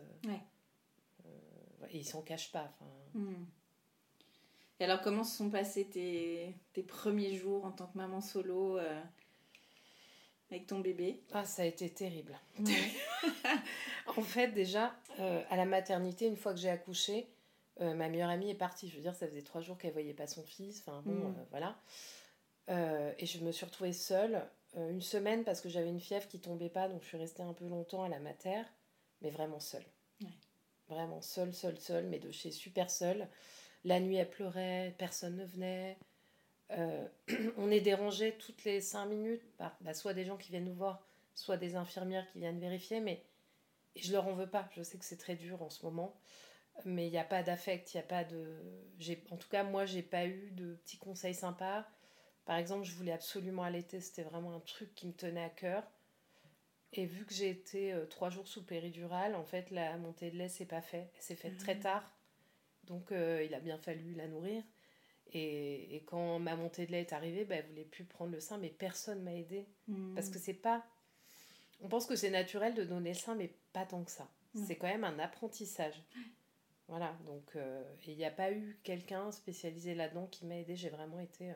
et 1.89 1.97
il 1.97 2.05
s'en 2.05 2.21
cache 2.21 2.51
pas. 2.51 2.71
Hmm. 3.13 3.45
Et 4.79 4.85
alors, 4.85 5.01
comment 5.01 5.23
se 5.23 5.37
sont 5.37 5.49
passés 5.49 5.85
tes, 5.85 6.55
tes 6.73 6.83
premiers 6.83 7.35
jours 7.35 7.65
en 7.65 7.71
tant 7.71 7.87
que 7.87 7.97
maman 7.97 8.21
solo 8.21 8.77
euh, 8.77 9.01
avec 10.51 10.67
ton 10.67 10.79
bébé 10.79 11.21
Ah, 11.31 11.45
ça 11.45 11.63
a 11.63 11.65
été 11.65 11.89
terrible. 11.89 12.37
en 14.17 14.21
fait, 14.21 14.49
déjà, 14.49 14.95
euh, 15.19 15.41
à 15.49 15.55
la 15.55 15.65
maternité, 15.65 16.25
une 16.27 16.37
fois 16.37 16.53
que 16.53 16.59
j'ai 16.59 16.69
accouché, 16.69 17.27
euh, 17.81 17.93
ma 17.93 18.09
meilleure 18.09 18.29
amie 18.29 18.49
est 18.49 18.55
partie. 18.55 18.89
Je 18.89 18.95
veux 18.95 19.01
dire, 19.01 19.15
ça 19.15 19.27
faisait 19.27 19.41
trois 19.41 19.61
jours 19.61 19.77
qu'elle 19.77 19.93
voyait 19.93 20.13
pas 20.13 20.27
son 20.27 20.43
fils. 20.43 20.83
Enfin, 20.85 21.01
bon, 21.05 21.29
mm. 21.29 21.45
voilà. 21.51 21.75
et 23.17 23.25
je 23.25 23.39
me 23.39 23.51
suis 23.51 23.65
retrouvée 23.65 23.93
seule 23.93 24.45
une 24.75 25.01
semaine 25.01 25.43
parce 25.43 25.61
que 25.61 25.69
j'avais 25.69 25.89
une 25.89 25.99
fièvre 25.99 26.27
qui 26.27 26.39
tombait 26.39 26.69
pas, 26.69 26.87
donc 26.87 27.01
je 27.01 27.07
suis 27.07 27.17
restée 27.17 27.41
un 27.41 27.53
peu 27.53 27.67
longtemps 27.67 28.03
à 28.03 28.09
la 28.09 28.19
mater, 28.19 28.61
mais 29.21 29.31
vraiment 29.31 29.59
seule. 29.59 29.85
Vraiment 30.89 31.21
seule, 31.21 31.53
seule, 31.53 31.79
seule, 31.79 32.07
mais 32.07 32.19
de 32.19 32.31
chez 32.31 32.51
super 32.51 32.89
seule. 32.89 33.27
La 33.83 33.99
nuit, 33.99 34.15
elle 34.15 34.29
pleurait, 34.29 34.95
personne 34.97 35.37
ne 35.37 35.45
venait. 35.45 35.97
Euh, 36.71 37.07
on 37.57 37.71
est 37.71 37.81
dérangé 37.81 38.35
toutes 38.37 38.63
les 38.63 38.81
cinq 38.81 39.05
minutes 39.05 39.43
par 39.57 39.75
bah, 39.81 39.93
soit 39.93 40.13
des 40.13 40.25
gens 40.25 40.37
qui 40.37 40.51
viennent 40.51 40.65
nous 40.65 40.73
voir, 40.73 41.05
soit 41.33 41.57
des 41.57 41.75
infirmières 41.75 42.27
qui 42.31 42.39
viennent 42.39 42.59
vérifier, 42.59 42.99
mais 42.99 43.23
je 43.95 44.11
leur 44.11 44.27
en 44.27 44.33
veux 44.33 44.49
pas. 44.49 44.69
Je 44.75 44.83
sais 44.83 44.97
que 44.97 45.05
c'est 45.05 45.17
très 45.17 45.35
dur 45.35 45.61
en 45.61 45.69
ce 45.69 45.85
moment. 45.85 46.15
mais 46.85 47.07
il 47.07 47.11
n'y 47.11 47.17
a 47.17 47.23
pas 47.23 47.43
d'affect, 47.43 47.93
il 47.93 47.97
n'y 47.97 48.03
a 48.03 48.07
pas 48.07 48.23
de... 48.23 48.57
En 49.31 49.37
tout 49.37 49.49
cas, 49.49 49.63
moi, 49.63 49.85
j'ai 49.85 50.03
pas 50.03 50.25
eu 50.25 50.51
de 50.51 50.75
petits 50.75 50.97
conseils 50.97 51.33
sympas. 51.33 51.85
Par 52.45 52.57
exemple, 52.57 52.85
je 52.85 52.95
voulais 52.95 53.11
absolument 53.11 53.63
allaiter, 53.63 53.99
c'était 53.99 54.23
vraiment 54.23 54.55
un 54.55 54.59
truc 54.61 54.95
qui 54.95 55.07
me 55.07 55.13
tenait 55.13 55.43
à 55.43 55.49
cœur. 55.49 55.83
Et 56.93 57.05
vu 57.05 57.25
que 57.25 57.33
j'ai 57.33 57.49
été 57.49 57.93
euh, 57.93 58.05
trois 58.05 58.29
jours 58.29 58.47
sous 58.47 58.65
péridurale, 58.65 59.35
en 59.35 59.43
fait, 59.43 59.69
la 59.69 59.97
montée 59.97 60.31
de 60.31 60.37
lait 60.37 60.49
s'est 60.49 60.65
pas 60.65 60.81
fait. 60.81 61.11
Elle 61.15 61.21
s'est 61.21 61.35
faite 61.35 61.57
très 61.57 61.77
ah. 61.79 61.83
tard. 61.83 62.11
Donc, 62.85 63.11
euh, 63.11 63.43
il 63.43 63.53
a 63.53 63.59
bien 63.59 63.77
fallu 63.77 64.15
la 64.15 64.27
nourrir. 64.27 64.63
Et, 65.33 65.95
et, 65.95 66.01
quand 66.01 66.39
ma 66.39 66.55
montée 66.55 66.85
de 66.85 66.91
lait 66.91 67.01
est 67.01 67.13
arrivée, 67.13 67.45
bah, 67.45 67.55
elle 67.55 67.67
voulait 67.67 67.85
plus 67.85 68.03
prendre 68.03 68.31
le 68.31 68.39
sein, 68.39 68.57
mais 68.57 68.69
personne 68.69 69.21
m'a 69.21 69.33
aidé. 69.33 69.65
Hmm. 69.87 70.15
Parce 70.15 70.29
que 70.29 70.39
c'est 70.39 70.53
pas. 70.53 70.83
On 71.81 71.87
pense 71.87 72.05
que 72.05 72.15
c'est 72.15 72.31
naturel 72.31 72.73
de 72.73 72.83
donner 72.83 73.09
le 73.09 73.15
sein, 73.15 73.35
mais 73.35 73.53
pas 73.73 73.85
tant 73.85 74.03
que 74.03 74.11
ça. 74.11 74.27
C'est 74.65 74.77
quand 74.77 74.87
même 74.87 75.03
un 75.03 75.19
apprentissage. 75.19 76.03
Voilà, 76.87 77.15
donc 77.27 77.55
euh, 77.55 77.83
il 78.07 78.17
n'y 78.17 78.25
a 78.25 78.31
pas 78.31 78.51
eu 78.51 78.79
quelqu'un 78.83 79.31
spécialisé 79.31 79.93
là-dedans 79.93 80.25
qui 80.25 80.47
m'a 80.47 80.57
aidé. 80.57 80.75
J'ai 80.75 80.89
vraiment 80.89 81.19
été. 81.19 81.53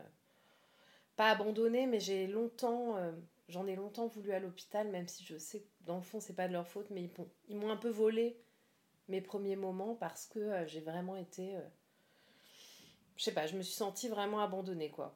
pas 1.15 1.31
abandonnée, 1.31 1.87
mais 1.87 1.99
j'ai 1.99 2.27
longtemps 2.27 2.95
J'en 3.49 3.67
ai 3.67 3.75
longtemps 3.75 4.07
voulu 4.07 4.31
à 4.31 4.39
l'hôpital, 4.39 4.87
même 4.89 5.07
si 5.07 5.23
je 5.23 5.37
sais 5.37 5.59
que 5.59 5.67
dans 5.85 5.97
le 5.97 6.01
fond, 6.01 6.19
c'est 6.19 6.35
pas 6.35 6.47
de 6.47 6.53
leur 6.53 6.67
faute, 6.67 6.89
mais 6.89 7.09
ils, 7.49 7.57
m'ont 7.57 7.69
un 7.69 7.77
peu 7.77 7.89
volé 7.89 8.37
mes 9.09 9.21
premiers 9.21 9.57
moments 9.57 9.95
parce 9.95 10.27
que 10.27 10.39
euh, 10.39 10.67
j'ai 10.67 10.79
vraiment 10.79 11.15
été. 11.15 11.55
Euh, 13.13 13.17
je 13.17 13.23
sais 13.23 13.33
pas, 13.33 13.47
je 13.47 13.55
me 13.55 13.61
suis 13.61 13.73
sentie 13.73 14.07
vraiment 14.07 14.41
abandonnée, 14.41 14.89
quoi. 14.89 15.15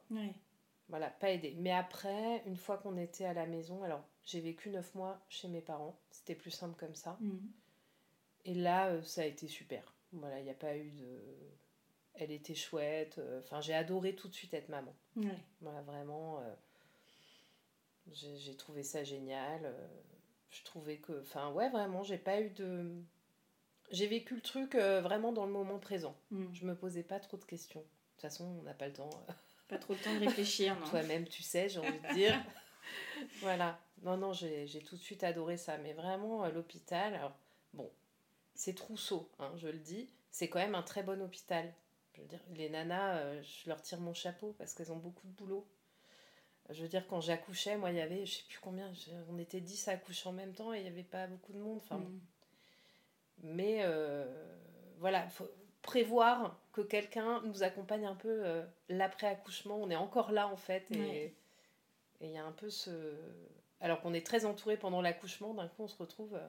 Voilà, 0.88 1.10
pas 1.10 1.30
aidée. 1.30 1.54
Mais 1.58 1.72
après, 1.72 2.42
une 2.46 2.56
fois 2.56 2.78
qu'on 2.78 2.96
était 2.96 3.26
à 3.26 3.34
la 3.34 3.46
maison, 3.46 3.82
alors 3.82 4.02
j'ai 4.24 4.40
vécu 4.40 4.70
neuf 4.70 4.94
mois 4.94 5.20
chez 5.28 5.48
mes 5.48 5.60
parents, 5.60 5.98
c'était 6.10 6.34
plus 6.34 6.50
simple 6.50 6.76
comme 6.78 6.94
ça. 6.94 7.16
Mhm. 7.20 7.50
Et 8.46 8.54
là, 8.54 8.88
euh, 8.88 9.02
ça 9.02 9.22
a 9.22 9.24
été 9.24 9.48
super. 9.48 9.94
Voilà, 10.12 10.38
il 10.38 10.44
n'y 10.44 10.50
a 10.50 10.54
pas 10.54 10.76
eu 10.76 10.90
de. 10.90 11.18
Elle 12.14 12.32
était 12.32 12.54
chouette. 12.54 13.20
Enfin, 13.40 13.60
j'ai 13.60 13.74
adoré 13.74 14.16
tout 14.16 14.28
de 14.28 14.34
suite 14.34 14.54
être 14.54 14.70
maman. 14.70 14.94
Voilà, 15.60 15.82
vraiment 15.82 16.42
j'ai 18.12 18.56
trouvé 18.56 18.82
ça 18.82 19.04
génial. 19.04 19.64
Euh, 19.64 19.86
je 20.50 20.62
trouvais 20.64 20.96
que. 20.98 21.20
Enfin, 21.22 21.52
ouais, 21.52 21.68
vraiment, 21.70 22.02
j'ai 22.02 22.18
pas 22.18 22.40
eu 22.40 22.50
de. 22.50 23.02
J'ai 23.90 24.06
vécu 24.06 24.34
le 24.34 24.40
truc 24.40 24.74
euh, 24.74 25.00
vraiment 25.00 25.32
dans 25.32 25.46
le 25.46 25.52
moment 25.52 25.78
présent. 25.78 26.16
Mm. 26.30 26.46
Je 26.52 26.64
me 26.64 26.74
posais 26.74 27.02
pas 27.02 27.20
trop 27.20 27.36
de 27.36 27.44
questions. 27.44 27.80
De 27.80 27.86
toute 28.12 28.22
façon, 28.22 28.44
on 28.60 28.62
n'a 28.62 28.74
pas 28.74 28.86
le 28.86 28.92
temps. 28.92 29.10
Pas 29.68 29.78
trop 29.78 29.94
le 29.94 29.98
temps 29.98 30.14
de 30.14 30.20
réfléchir, 30.20 30.74
non 30.80 30.88
Toi-même, 30.88 31.26
tu 31.26 31.42
sais, 31.42 31.68
j'ai 31.68 31.78
envie 31.78 32.00
de 32.00 32.14
dire. 32.14 32.34
voilà. 33.40 33.78
Non, 34.02 34.16
non, 34.16 34.32
j'ai 34.32 34.82
tout 34.86 34.96
de 34.96 35.00
suite 35.00 35.24
adoré 35.24 35.56
ça. 35.56 35.78
Mais 35.78 35.92
vraiment, 35.92 36.42
à 36.42 36.50
l'hôpital, 36.50 37.14
alors, 37.14 37.36
bon, 37.74 37.90
c'est 38.54 38.74
trousseau, 38.74 39.30
hein, 39.38 39.52
je 39.56 39.68
le 39.68 39.78
dis. 39.78 40.10
C'est 40.30 40.48
quand 40.48 40.58
même 40.58 40.74
un 40.74 40.82
très 40.82 41.02
bon 41.02 41.20
hôpital. 41.22 41.72
Je 42.14 42.22
veux 42.22 42.28
dire, 42.28 42.40
les 42.54 42.68
nanas, 42.68 43.18
euh, 43.18 43.42
je 43.42 43.68
leur 43.68 43.80
tire 43.80 44.00
mon 44.00 44.14
chapeau 44.14 44.54
parce 44.58 44.74
qu'elles 44.74 44.90
ont 44.90 44.96
beaucoup 44.96 45.26
de 45.26 45.32
boulot. 45.32 45.66
Je 46.70 46.82
veux 46.82 46.88
dire, 46.88 47.06
quand 47.06 47.20
j'accouchais, 47.20 47.76
moi, 47.76 47.90
il 47.90 47.96
y 47.96 48.00
avait, 48.00 48.26
je 48.26 48.38
sais 48.38 48.44
plus 48.48 48.58
combien, 48.58 48.92
on 49.30 49.38
était 49.38 49.60
10 49.60 49.88
à 49.88 49.92
accoucher 49.92 50.28
en 50.28 50.32
même 50.32 50.52
temps 50.52 50.74
et 50.74 50.78
il 50.78 50.82
n'y 50.82 50.88
avait 50.88 51.02
pas 51.02 51.26
beaucoup 51.26 51.52
de 51.52 51.58
monde. 51.58 51.78
Enfin, 51.78 51.98
mm. 51.98 52.20
Mais 53.42 53.80
euh, 53.82 54.26
voilà, 54.98 55.24
il 55.24 55.30
faut 55.30 55.48
prévoir 55.82 56.58
que 56.72 56.80
quelqu'un 56.80 57.42
nous 57.42 57.62
accompagne 57.62 58.06
un 58.06 58.14
peu 58.14 58.44
euh, 58.44 58.64
l'après-accouchement. 58.88 59.76
On 59.76 59.90
est 59.90 59.96
encore 59.96 60.32
là, 60.32 60.48
en 60.48 60.56
fait. 60.56 60.90
Et 60.90 61.34
il 62.20 62.30
y 62.30 62.38
a 62.38 62.44
un 62.44 62.52
peu 62.52 62.70
ce. 62.70 63.14
Alors 63.80 64.00
qu'on 64.00 64.12
est 64.12 64.26
très 64.26 64.44
entouré 64.44 64.76
pendant 64.76 65.00
l'accouchement, 65.00 65.54
d'un 65.54 65.68
coup, 65.68 65.84
on 65.84 65.88
se 65.88 65.96
retrouve. 65.96 66.34
Euh, 66.34 66.48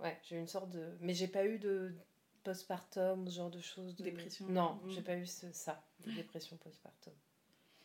ouais, 0.00 0.18
j'ai 0.24 0.36
une 0.36 0.48
sorte 0.48 0.70
de. 0.70 0.96
Mais 1.00 1.14
j'ai 1.14 1.28
pas 1.28 1.46
eu 1.46 1.58
de 1.58 1.94
postpartum, 2.42 3.26
ce 3.28 3.36
genre 3.36 3.50
de 3.50 3.60
choses. 3.60 3.96
De... 3.96 4.04
Dépression 4.04 4.46
Non, 4.48 4.80
j'ai 4.88 5.02
pas 5.02 5.16
eu 5.16 5.26
ça, 5.26 5.82
de 6.00 6.10
dépression 6.12 6.56
postpartum. 6.58 7.14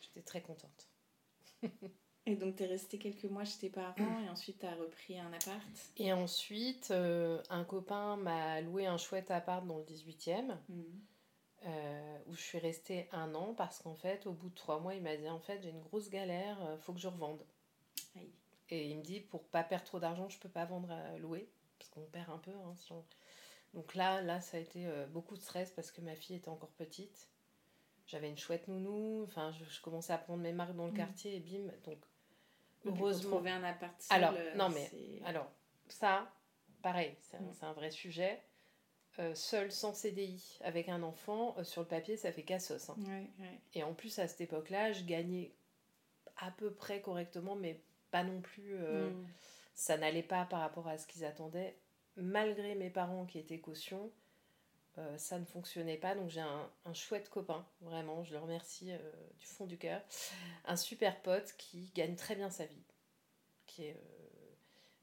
J'étais 0.00 0.22
très 0.22 0.42
contente. 0.42 0.88
et 2.26 2.36
donc, 2.36 2.56
tu 2.56 2.64
es 2.64 2.66
restée 2.66 2.98
quelques 2.98 3.24
mois 3.24 3.44
chez 3.44 3.58
tes 3.58 3.70
parents 3.70 4.20
et 4.24 4.28
ensuite 4.28 4.58
tu 4.58 4.66
as 4.66 4.74
repris 4.74 5.18
un 5.18 5.32
appart 5.32 5.60
Et 5.96 6.12
ensuite, 6.12 6.90
euh, 6.90 7.42
un 7.48 7.64
copain 7.64 8.16
m'a 8.16 8.60
loué 8.60 8.86
un 8.86 8.98
chouette 8.98 9.30
appart 9.30 9.66
dans 9.66 9.78
le 9.78 9.84
18e. 9.84 10.56
Mhm. 10.68 10.84
Euh, 11.66 12.18
où 12.26 12.34
je 12.34 12.40
suis 12.40 12.58
restée 12.58 13.06
un 13.12 13.34
an 13.34 13.52
parce 13.52 13.80
qu'en 13.80 13.94
fait, 13.94 14.26
au 14.26 14.32
bout 14.32 14.48
de 14.48 14.54
trois 14.54 14.80
mois, 14.80 14.94
il 14.94 15.02
m'a 15.02 15.14
dit 15.16 15.28
en 15.28 15.40
fait, 15.40 15.60
j'ai 15.62 15.68
une 15.68 15.82
grosse 15.82 16.08
galère, 16.08 16.56
euh, 16.64 16.78
faut 16.78 16.94
que 16.94 17.00
je 17.00 17.08
revende. 17.08 17.44
Et 18.72 18.88
il 18.88 18.96
me 18.98 19.02
dit 19.02 19.20
pour 19.20 19.42
pas 19.44 19.64
perdre 19.64 19.84
trop 19.84 19.98
d'argent, 19.98 20.28
je 20.28 20.38
peux 20.38 20.48
pas 20.48 20.64
vendre 20.64 20.90
à 20.90 21.18
louer 21.18 21.48
parce 21.78 21.90
qu'on 21.90 22.02
perd 22.02 22.30
un 22.30 22.38
peu. 22.38 22.52
Hein, 22.52 23.02
Donc 23.74 23.94
là, 23.94 24.22
là, 24.22 24.40
ça 24.40 24.58
a 24.58 24.60
été 24.60 24.88
beaucoup 25.10 25.36
de 25.36 25.42
stress 25.42 25.72
parce 25.72 25.90
que 25.90 26.00
ma 26.00 26.14
fille 26.14 26.36
était 26.36 26.48
encore 26.48 26.70
petite 26.70 27.28
j'avais 28.10 28.28
une 28.28 28.36
chouette 28.36 28.66
nounou, 28.66 29.22
enfin 29.22 29.52
je, 29.52 29.80
commençais 29.80 30.12
à 30.12 30.18
prendre 30.18 30.42
mes 30.42 30.52
marques 30.52 30.74
dans 30.74 30.86
le 30.86 30.92
mm. 30.92 30.96
quartier 30.96 31.36
et 31.36 31.40
bim, 31.40 31.70
donc 31.84 31.98
heureusement. 32.84 33.36
trouver 33.36 33.50
un 33.50 33.64
appart 33.64 33.94
alors 34.10 34.32
euh, 34.36 34.54
non 34.54 34.68
mais 34.70 34.90
alors 35.24 35.50
ça, 35.92 36.32
pareil, 36.82 37.16
c'est 37.22 37.36
un, 37.36 37.70
mm. 37.70 37.74
vrai 37.74 37.90
sujet. 37.90 38.40
Euh, 39.18 39.34
seul 39.34 39.72
sans 39.72 39.92
CDI 39.92 40.58
avec 40.62 40.88
un 40.88 41.02
enfant, 41.02 41.54
euh, 41.58 41.64
sur 41.64 41.82
le 41.82 41.88
papier, 41.88 42.16
ça 42.16 42.32
fait 42.32 42.44
cassos. 42.44 42.90
Hein. 42.90 43.24
Et 43.74 43.82
en 43.82 43.92
plus, 43.92 44.18
à 44.18 44.28
cette 44.28 44.40
époque-là, 44.40 44.92
je 44.92 45.04
gagnais 45.04 45.52
à 46.38 46.50
peu 46.52 46.72
près 46.72 47.00
correctement, 47.00 47.56
mais 47.56 47.82
pas 48.10 48.22
non 48.22 48.40
plus. 48.40 48.76
Mm. 48.76 49.26
Ça 49.74 49.96
n'allait 49.96 50.22
pas 50.22 50.44
par 50.44 50.60
rapport 50.60 50.88
à 50.88 50.98
ce 50.98 51.06
qu'ils 51.06 51.24
attendaient. 51.24 51.76
Malgré 52.16 52.74
mes 52.74 52.90
parents 52.90 53.24
qui 53.24 53.38
étaient 53.38 53.60
caution, 53.60 54.10
euh, 55.00 55.18
ça 55.18 55.38
ne 55.38 55.44
fonctionnait 55.44 55.96
pas. 55.96 56.14
Donc 56.14 56.28
j'ai 56.28 56.40
un, 56.40 56.70
chouette 56.92 57.28
copain, 57.28 57.66
vraiment, 57.80 58.22
je 58.24 58.32
le 58.32 58.38
remercie 58.38 58.92
euh, 58.92 58.98
du 59.38 59.46
fond 59.46 59.66
du 59.66 59.78
cœur. 59.78 60.02
Un 60.64 60.76
super 60.76 61.20
pote 61.22 61.54
qui 61.56 61.90
gagne 61.94 62.16
très 62.16 62.34
bien 62.34 62.50
sa 62.50 62.66
vie, 62.66 62.84
qui, 63.66 63.84
est, 63.84 63.94
euh, 63.96 64.54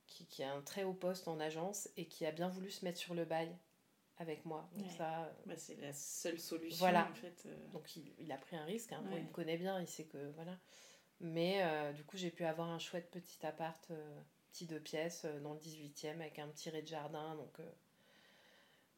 qui, 0.06 0.26
qui, 0.26 0.44
a 0.44 0.54
un 0.54 0.62
très 0.62 0.84
haut 0.84 0.94
poste 0.94 1.28
en 1.28 1.40
agence 1.40 1.90
et 1.98 2.06
qui 2.06 2.26
a 2.26 2.32
bien 2.32 2.50
voulu 2.50 2.70
se 2.70 2.86
mettre 2.86 3.00
sur 3.00 3.14
le 3.14 3.26
bail 3.26 3.50
avec 4.18 4.46
moi. 4.46 4.70
Donc 4.76 4.92
ça, 4.92 5.32
bah, 5.46 5.56
c'est 5.58 5.80
la 5.82 5.94
seule 5.94 6.40
solution 6.40 6.78
voilà. 6.78 7.10
en 7.10 7.16
fait. 7.16 7.48
Donc 7.72 7.96
il, 7.96 8.14
il, 8.20 8.32
a 8.32 8.38
pris 8.38 8.56
un 8.56 8.66
risque, 8.66 8.92
hein. 8.92 9.04
il 9.12 9.24
me 9.24 9.32
connaît 9.32 9.58
bien, 9.58 9.80
il 9.80 9.88
sait 9.88 10.06
que 10.06 10.32
voilà. 10.36 10.58
Mais 11.20 11.64
du 11.94 12.04
coup 12.04 12.18
j'ai 12.18 12.30
pu 12.30 12.46
avoir 12.46 12.70
un 12.70 12.80
chouette 12.80 13.10
petit 13.10 13.44
appart, 13.46 13.92
petit 14.52 14.66
deux 14.68 14.80
pièces 14.80 15.26
dans 15.42 15.54
le 15.54 15.60
18e 15.60 16.16
avec 16.20 16.38
un 16.40 16.48
petit 16.48 16.70
rez-de-jardin. 16.70 17.36
Donc 17.36 17.60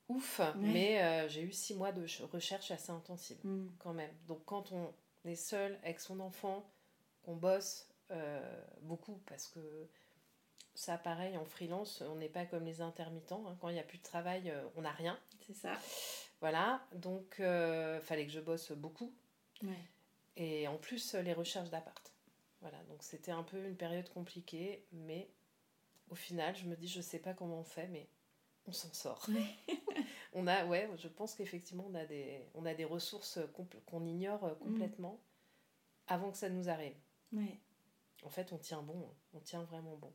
ouf, 0.10 0.41
mais 0.58 1.02
euh, 1.02 1.30
j'ai 1.30 1.41
eu 1.41 1.52
six 1.52 1.76
mois 1.76 1.91
de 1.91 2.06
recherche 2.32 2.72
assez 2.72 2.91
intensive 2.91 3.38
mm. 3.43 3.67
quand 3.80 3.93
même. 3.93 4.12
Donc 4.28 4.43
quand 4.45 4.72
on 4.72 4.93
est 5.26 5.36
seul 5.36 5.80
avec 5.84 6.00
son 6.00 6.19
enfant, 6.19 6.69
qu'on 7.24 7.36
bosse 7.36 7.88
euh, 8.12 8.62
beaucoup, 8.82 9.22
parce 9.28 9.48
que 9.48 9.60
ça 10.74 10.98
pareil 10.98 11.38
en 11.38 11.45
freelance, 11.45 12.02
on 12.02 12.15
n'est 12.15 12.30
pas 12.30 12.45
comme 12.45 12.65
les 12.65 12.82
intermittents. 12.82 13.45
Hein. 13.48 13.58
Quand 13.62 13.69
il 13.69 13.74
n'y 13.74 13.80
a 13.80 13.84
plus 13.84 14.00
de 14.00 14.04
travail, 14.04 14.50
euh, 14.50 14.63
on 14.76 14.82
n'a 14.82 14.91
rien. 14.91 15.17
C'est 15.45 15.56
ça. 15.56 15.74
Voilà, 16.41 16.82
donc 16.93 17.36
il 17.39 18.00
fallait 18.02 18.26
que 18.26 18.32
je 18.32 18.39
bosse 18.39 18.72
beaucoup. 18.72 19.13
Et 20.38 20.69
en 20.69 20.78
plus, 20.78 21.15
les 21.15 21.34
recherches 21.34 21.69
d'appart. 21.69 22.13
Voilà, 22.62 22.78
donc 22.84 23.04
c'était 23.04 23.32
un 23.32 23.43
peu 23.43 23.58
une 23.65 23.76
période 23.76 24.08
compliquée, 24.10 24.86
mais 24.93 25.30
au 26.10 26.15
final, 26.15 26.56
je 26.56 26.65
me 26.65 26.76
dis, 26.76 26.88
je 26.88 27.02
sais 27.02 27.19
pas 27.19 27.34
comment 27.34 27.60
on 27.60 27.63
fait, 27.63 27.88
mais 27.88 28.08
on 28.67 28.72
s'en 28.72 28.93
sort. 28.93 29.28
on 30.34 30.48
a, 30.48 30.65
ouais, 30.65 30.89
je 30.98 31.08
pense 31.08 31.36
qu'effectivement, 31.36 31.86
on, 31.89 31.95
a 31.95 32.06
des, 32.06 32.41
on 32.54 32.65
a 32.65 32.74
des 32.74 32.86
ressources 32.86 33.39
qu'on 33.86 34.06
ignore 34.06 34.43
euh, 34.45 34.56
complètement 34.56 35.19
avant 36.08 36.32
que 36.32 36.38
ça 36.38 36.50
nous 36.50 36.69
arrive. 36.69 36.95
En 38.24 38.30
fait, 38.30 38.52
on 38.52 38.58
tient 38.58 38.82
bon, 38.82 39.08
on 39.34 39.39
tient 39.39 39.63
vraiment 39.63 39.95
bon. 39.95 40.12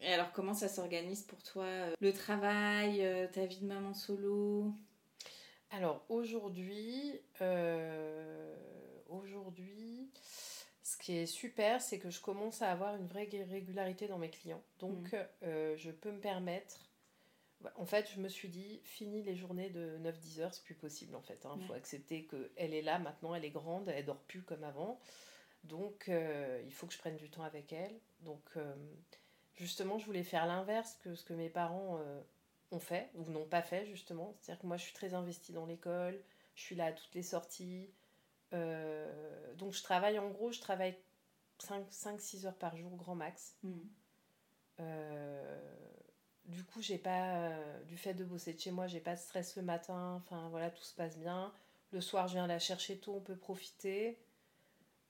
Et 0.00 0.12
alors, 0.12 0.32
comment 0.32 0.54
ça 0.54 0.68
s'organise 0.68 1.22
pour 1.22 1.42
toi 1.42 1.64
euh, 1.64 1.94
Le 2.00 2.12
travail, 2.12 3.04
euh, 3.04 3.26
ta 3.26 3.44
vie 3.44 3.58
de 3.58 3.66
maman 3.66 3.92
solo? 3.92 4.72
Alors, 5.70 6.04
aujourd'hui, 6.08 7.20
aujourd'hui, 9.08 10.10
ce 10.82 10.96
qui 10.96 11.16
est 11.16 11.26
super, 11.26 11.80
c'est 11.80 11.98
que 11.98 12.10
je 12.10 12.20
commence 12.20 12.62
à 12.62 12.70
avoir 12.72 12.96
une 12.96 13.06
vraie 13.06 13.28
régularité 13.48 14.08
dans 14.08 14.18
mes 14.18 14.30
clients. 14.30 14.62
Donc, 14.80 15.12
mmh. 15.12 15.76
je 15.76 15.90
peux 15.92 16.10
me 16.10 16.18
permettre 16.18 16.89
en 17.76 17.84
fait, 17.84 18.10
je 18.14 18.20
me 18.20 18.28
suis 18.28 18.48
dit, 18.48 18.80
fini 18.84 19.22
les 19.22 19.36
journées 19.36 19.70
de 19.70 19.98
9-10 19.98 20.40
heures, 20.40 20.54
c'est 20.54 20.64
plus 20.64 20.74
possible 20.74 21.14
en 21.14 21.20
fait. 21.20 21.40
Il 21.44 21.48
hein. 21.48 21.58
faut 21.66 21.74
accepter 21.74 22.26
qu'elle 22.26 22.74
est 22.74 22.82
là 22.82 22.98
maintenant, 22.98 23.34
elle 23.34 23.44
est 23.44 23.50
grande, 23.50 23.88
elle 23.88 24.04
dort 24.04 24.20
plus 24.20 24.42
comme 24.42 24.64
avant. 24.64 25.00
Donc, 25.64 26.08
euh, 26.08 26.62
il 26.64 26.72
faut 26.72 26.86
que 26.86 26.92
je 26.92 26.98
prenne 26.98 27.16
du 27.16 27.28
temps 27.28 27.42
avec 27.42 27.72
elle. 27.72 27.94
Donc, 28.20 28.42
euh, 28.56 28.74
justement, 29.54 29.98
je 29.98 30.06
voulais 30.06 30.22
faire 30.22 30.46
l'inverse 30.46 30.96
que 31.02 31.14
ce 31.14 31.24
que 31.24 31.34
mes 31.34 31.50
parents 31.50 31.98
euh, 31.98 32.20
ont 32.70 32.80
fait 32.80 33.10
ou 33.14 33.24
n'ont 33.30 33.46
pas 33.46 33.62
fait, 33.62 33.86
justement. 33.86 34.34
C'est-à-dire 34.40 34.62
que 34.62 34.66
moi, 34.66 34.78
je 34.78 34.84
suis 34.84 34.94
très 34.94 35.12
investie 35.12 35.52
dans 35.52 35.66
l'école, 35.66 36.18
je 36.54 36.62
suis 36.62 36.76
là 36.76 36.86
à 36.86 36.92
toutes 36.92 37.14
les 37.14 37.22
sorties. 37.22 37.90
donc, 38.52 39.72
je 39.72 39.82
travaille 39.82 40.18
en 40.18 40.30
gros, 40.30 40.50
je 40.50 40.60
travaille 40.60 40.96
5-6 41.58 42.46
heures 42.46 42.56
par 42.56 42.76
jour, 42.76 42.96
grand 42.96 43.14
max. 43.14 43.54
Mmh 43.62 43.80
du 46.50 46.64
coup, 46.64 46.82
j'ai 46.82 46.98
pas, 46.98 47.50
du 47.86 47.96
fait 47.96 48.14
de 48.14 48.24
bosser 48.24 48.52
de 48.54 48.60
chez 48.60 48.70
moi, 48.70 48.86
j'ai 48.86 49.00
pas 49.00 49.14
de 49.14 49.20
stress 49.20 49.56
le 49.56 49.62
matin. 49.62 50.14
Enfin, 50.16 50.48
voilà, 50.50 50.70
tout 50.70 50.82
se 50.84 50.94
passe 50.94 51.18
bien. 51.18 51.52
Le 51.92 52.00
soir, 52.00 52.28
je 52.28 52.34
viens 52.34 52.46
la 52.46 52.58
chercher 52.58 52.98
tôt, 52.98 53.14
on 53.16 53.20
peut 53.20 53.36
profiter. 53.36 54.18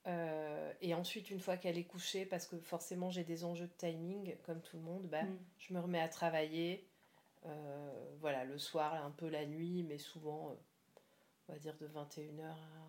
Euh, 0.06 0.72
et 0.80 0.94
ensuite, 0.94 1.30
une 1.30 1.40
fois 1.40 1.56
qu'elle 1.56 1.76
est 1.76 1.84
couchée, 1.84 2.24
parce 2.24 2.46
que 2.46 2.58
forcément 2.58 3.10
j'ai 3.10 3.24
des 3.24 3.44
enjeux 3.44 3.66
de 3.66 3.72
timing, 3.76 4.34
comme 4.44 4.60
tout 4.62 4.76
le 4.76 4.82
monde, 4.82 5.06
bah, 5.06 5.22
mm. 5.22 5.38
je 5.58 5.74
me 5.74 5.80
remets 5.80 6.00
à 6.00 6.08
travailler. 6.08 6.86
Euh, 7.46 8.14
voilà, 8.20 8.44
le 8.44 8.58
soir, 8.58 8.94
un 9.04 9.10
peu 9.10 9.28
la 9.28 9.46
nuit, 9.46 9.82
mais 9.82 9.98
souvent, 9.98 10.50
euh, 10.50 10.54
on 11.48 11.52
va 11.52 11.58
dire 11.58 11.76
de 11.78 11.88
21h 11.88 12.44
à 12.44 12.88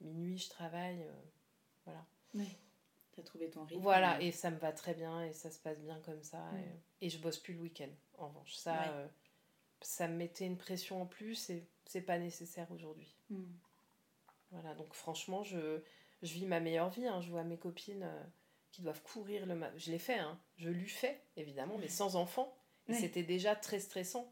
minuit, 0.00 0.38
je 0.38 0.50
travaille. 0.50 1.04
voilà. 1.84 2.04
Oui. 2.34 2.56
Tu 3.12 3.20
as 3.20 3.24
trouvé 3.24 3.50
ton 3.50 3.64
rythme. 3.64 3.82
Voilà, 3.82 4.20
et 4.22 4.32
ça 4.32 4.50
me 4.50 4.56
va 4.58 4.72
très 4.72 4.94
bien 4.94 5.22
et 5.24 5.32
ça 5.32 5.50
se 5.50 5.58
passe 5.58 5.80
bien 5.80 6.00
comme 6.04 6.22
ça. 6.22 6.38
Mm. 6.38 6.62
Et, 7.02 7.10
je 7.10 7.18
bosse 7.18 7.38
plus 7.38 7.54
le 7.54 7.60
week-end, 7.60 7.90
en 8.18 8.28
revanche. 8.28 8.54
Ça, 8.54 9.10
ça 9.80 10.08
me 10.08 10.16
mettait 10.16 10.46
une 10.46 10.56
pression 10.56 11.02
en 11.02 11.06
plus 11.06 11.50
et 11.50 11.66
c'est 11.84 12.02
pas 12.02 12.18
nécessaire 12.18 12.70
aujourd'hui. 12.70 13.14
Mm. 13.30 13.42
Voilà, 14.50 14.74
donc 14.74 14.94
franchement, 14.94 15.42
je 15.42 15.82
je 16.22 16.34
vis 16.34 16.46
ma 16.46 16.60
meilleure 16.60 16.90
vie. 16.90 17.06
Hein. 17.06 17.20
Je 17.20 17.30
vois 17.30 17.44
mes 17.44 17.58
copines 17.58 18.04
euh, 18.04 18.22
qui 18.70 18.82
doivent 18.82 19.02
courir 19.02 19.46
le 19.46 19.54
matin. 19.54 19.74
Je 19.76 19.90
l'ai 19.90 19.98
fait, 19.98 20.18
hein. 20.18 20.38
je 20.56 20.70
l'ai 20.70 20.86
fait, 20.86 21.20
évidemment, 21.36 21.76
mais 21.78 21.88
sans 21.88 22.16
enfant. 22.16 22.56
Et 22.88 22.94
c'était 22.94 23.22
déjà 23.22 23.54
très 23.54 23.78
stressant 23.78 24.30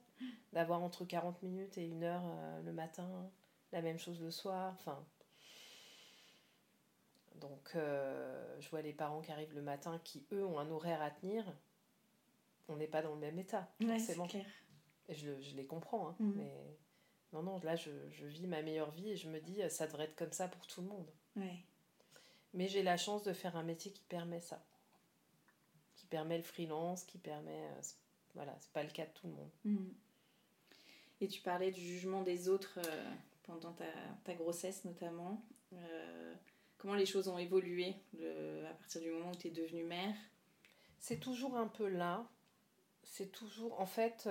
d'avoir 0.53 0.83
entre 0.83 1.05
40 1.05 1.43
minutes 1.43 1.79
et 1.79 1.87
une 1.87 2.03
heure 2.03 2.25
euh, 2.27 2.63
le 2.63 2.73
matin, 2.73 3.09
la 3.73 3.81
même 3.81 3.99
chose 3.99 4.21
le 4.21 4.31
soir. 4.31 4.75
Enfin. 4.75 5.05
Donc, 7.41 7.73
euh, 7.75 8.61
je 8.61 8.69
vois 8.71 8.83
les 8.83 8.93
parents 8.93 9.21
qui 9.21 9.33
arrivent 9.33 9.55
le 9.55 9.63
matin 9.63 10.01
qui, 10.05 10.27
eux, 10.33 10.45
ont 10.45 10.59
un 10.59 10.71
horaire 10.71 11.03
à 11.03 11.11
tenir. 11.11 11.45
On 12.69 12.77
n'est 12.77 12.87
pas 12.87 13.03
dans 13.03 13.15
le 13.15 13.21
même 13.21 13.39
état, 13.39 13.69
forcément. 13.81 14.27
Clair. 14.27 14.47
Et 15.09 15.15
je, 15.15 15.41
je, 15.41 15.57
les 15.57 15.67
comprends, 15.67 16.11
hein, 16.11 16.17
mm. 16.21 16.33
mais 16.37 16.79
non, 17.33 17.43
non, 17.43 17.61
là, 17.65 17.75
je, 17.75 17.91
je, 18.11 18.27
vis 18.27 18.47
ma 18.47 18.63
meilleure 18.63 18.93
vie 18.93 19.11
et 19.11 19.17
je 19.17 19.29
me 19.29 19.41
dis, 19.41 19.61
ça 19.69 19.87
devrait 19.87 20.05
être 20.05 20.15
comme 20.15 20.33
ça 20.33 20.47
pour 20.47 20.67
tout 20.69 20.81
le 20.81 20.87
monde. 20.87 21.11
Ouais. 21.35 21.65
Mais 22.55 22.69
j'ai 22.69 22.83
la 22.83 22.97
chance 22.97 23.23
de 23.23 23.33
faire 23.33 23.57
un 23.57 23.63
métier 23.63 23.93
qui 23.93 24.03
permet 24.03 24.41
ça. 24.41 24.65
Qui 25.97 26.07
permet 26.07 26.37
le 26.37 26.43
freelance, 26.43 27.05
qui 27.05 27.19
permet. 27.19 27.65
Euh, 27.65 27.81
voilà, 28.35 28.57
c'est 28.61 28.73
pas 28.73 28.83
le 28.83 28.91
cas 28.91 29.07
de 29.07 29.13
tout 29.13 29.27
le 29.27 29.35
monde. 29.35 29.51
Mm. 29.65 29.89
Et 31.21 31.29
tu 31.29 31.43
parlais 31.43 31.71
du 31.71 31.81
jugement 31.81 32.23
des 32.23 32.49
autres 32.49 32.79
euh, 32.79 33.15
pendant 33.45 33.73
ta, 33.73 33.85
ta, 34.25 34.35
grossesse 34.35 34.85
notamment. 34.85 35.45
Euh, 35.73 36.35
comment 36.81 36.95
les 36.95 37.07
choses 37.07 37.29
ont 37.29 37.39
évolué 37.39 37.95
à 38.69 38.75
partir 38.75 39.01
du 39.01 39.11
moment 39.11 39.31
où 39.31 39.37
tu 39.37 39.49
es 39.49 39.51
devenue 39.51 39.85
mère? 39.85 40.15
C'est 40.99 41.21
toujours 41.21 41.57
un 41.57 41.69
peu 41.69 41.89
là. 41.89 42.27
C'est 43.03 43.31
toujours. 43.31 43.81
En 43.81 43.87
fait. 43.87 44.29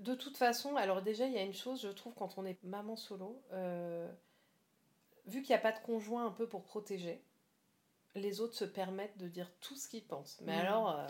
de 0.00 0.14
toute 0.14 0.36
façon, 0.36 0.76
alors 0.76 1.02
déjà, 1.02 1.26
il 1.26 1.32
y 1.32 1.38
a 1.38 1.42
une 1.42 1.54
chose, 1.54 1.82
je 1.82 1.88
trouve, 1.88 2.14
quand 2.14 2.38
on 2.38 2.44
est 2.44 2.62
maman 2.62 2.96
solo, 2.96 3.42
vu 5.26 5.42
qu'il 5.42 5.50
n'y 5.50 5.58
a 5.58 5.62
pas 5.62 5.72
de 5.72 5.84
conjoint 5.84 6.26
un 6.26 6.30
peu 6.30 6.48
pour 6.48 6.64
protéger, 6.64 7.22
les 8.14 8.40
autres 8.40 8.54
se 8.54 8.64
permettent 8.64 9.18
de 9.18 9.28
dire 9.28 9.50
tout 9.60 9.76
ce 9.76 9.88
qu'ils 9.88 10.06
pensent. 10.06 10.40
Mais 10.42 10.56
mmh. 10.56 10.60
alors, 10.60 10.90
euh, 10.90 11.06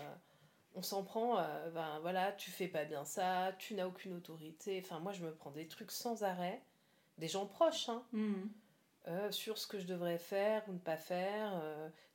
on 0.75 0.83
s'en 0.83 1.05
prend, 1.05 1.39
euh, 1.39 1.71
ben 1.71 1.99
voilà, 2.01 2.33
tu 2.33 2.51
fais 2.51 2.69
pas 2.69 2.85
bien 2.85 3.05
ça, 3.05 3.53
tu 3.59 3.75
n'as 3.75 3.87
aucune 3.87 4.15
autorité. 4.15 4.81
Enfin, 4.85 5.01
moi, 5.01 5.13
je 5.13 5.25
me 5.25 5.35
prends 5.35 5.51
des 5.51 5.69
trucs 5.69 5.91
sans 5.91 6.23
arrêt, 6.25 6.63
des 7.19 7.29
gens 7.29 7.47
proches, 7.47 7.89
hein, 7.89 8.05
mmh. 8.13 8.35
euh, 9.09 9.31
sur 9.31 9.59
ce 9.59 9.67
que 9.67 9.79
je 9.79 9.87
devrais 9.87 10.19
faire 10.19 10.63
ou 10.69 10.73
ne 10.73 10.79
pas 10.79 10.97
faire. 10.97 11.61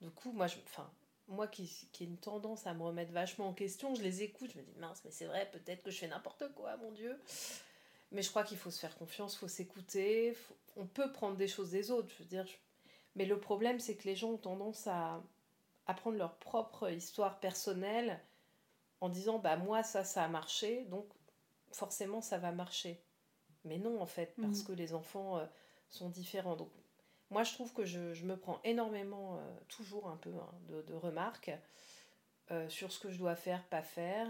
du 0.02 0.10
coup, 0.10 0.32
moi, 0.32 0.48
je, 0.48 0.58
enfin, 0.66 0.90
moi 1.28 1.48
qui, 1.48 1.68
qui 1.92 2.04
ai 2.04 2.08
une 2.08 2.18
tendance 2.18 2.68
à 2.68 2.74
me 2.74 2.84
remettre 2.84 3.12
vachement 3.12 3.50
en 3.50 3.54
question, 3.54 3.96
je 3.96 4.02
les 4.02 4.24
écoute, 4.24 4.52
je 4.54 4.58
me 4.58 4.64
dis, 4.64 4.76
mince, 4.80 5.02
mais 5.06 5.12
c'est 5.12 5.26
vrai, 5.26 5.50
peut-être 5.52 5.84
que 5.84 5.92
je 5.92 6.00
fais 6.00 6.08
n'importe 6.08 6.44
quoi, 6.56 6.76
mon 6.78 6.92
Dieu. 6.92 7.20
Mais 8.12 8.22
je 8.22 8.30
crois 8.30 8.44
qu'il 8.44 8.58
faut 8.58 8.72
se 8.72 8.80
faire 8.80 8.98
confiance, 8.98 9.36
il 9.36 9.40
faut 9.40 9.48
s'écouter. 9.48 10.36
On 10.76 10.88
peut 10.88 11.12
prendre 11.12 11.38
des 11.38 11.48
choses 11.48 11.70
des 11.70 11.92
autres, 11.92 12.10
je 12.10 12.24
veux 12.24 12.30
dire. 12.30 12.46
Mais 13.16 13.26
le 13.26 13.40
problème, 13.40 13.80
c'est 13.80 13.96
que 13.96 14.06
les 14.06 14.16
gens 14.16 14.32
ont 14.32 14.38
tendance 14.38 14.88
à, 14.88 15.22
à 15.90 15.94
prendre 15.94 16.18
leur 16.18 16.36
propre 16.36 16.92
histoire 16.92 17.40
personnelle 17.40 18.20
en 19.02 19.10
disant 19.10 19.40
bah 19.40 19.56
moi 19.58 19.82
ça 19.82 20.04
ça 20.04 20.24
a 20.24 20.28
marché 20.28 20.86
donc 20.86 21.08
forcément 21.72 22.22
ça 22.22 22.38
va 22.38 22.52
marcher 22.52 23.02
mais 23.66 23.78
non 23.78 24.02
en 24.02 24.06
fait 24.06 24.34
parce 24.42 24.64
mm. 24.64 24.66
que 24.66 24.72
les 24.74 24.94
enfants 24.94 25.38
euh, 25.38 25.46
sont 25.90 26.10
différents 26.10 26.56
donc 26.56 26.70
moi 27.30 27.44
je 27.44 27.54
trouve 27.54 27.74
que 27.74 27.86
je, 27.86 28.14
je 28.14 28.26
me 28.26 28.38
prends 28.38 28.60
énormément 28.64 29.38
euh, 29.38 29.58
toujours 29.68 30.08
un 30.10 30.18
peu 30.18 30.34
hein, 30.34 30.52
de, 30.70 30.82
de, 30.82 30.94
remarques 30.94 31.52
euh, 32.52 32.68
sur 32.70 32.92
ce 32.92 33.00
que 33.00 33.10
je 33.10 33.18
dois 33.18 33.36
faire 33.36 33.64
pas 33.66 33.82
faire 33.82 34.28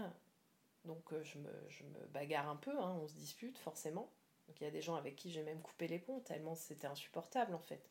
donc 0.84 1.12
je, 1.22 1.38
me, 1.38 1.50
je, 1.68 1.84
me, 1.84 2.06
bagarre 2.06 2.48
un 2.48 2.56
peu, 2.56 2.70
hein, 2.70 2.98
on 3.02 3.06
se 3.06 3.12
dispute 3.12 3.58
forcément. 3.58 4.10
Donc 4.48 4.58
il 4.62 4.64
y 4.64 4.66
a 4.66 4.70
des 4.70 4.80
gens 4.80 4.94
avec 4.94 5.14
qui 5.14 5.30
j'ai 5.30 5.42
même 5.42 5.60
coupé 5.60 5.86
les 5.88 5.98
ponts, 5.98 6.20
tellement 6.20 6.54
c'était 6.54 6.86
insupportable 6.86 7.54
en 7.54 7.58
fait. 7.58 7.86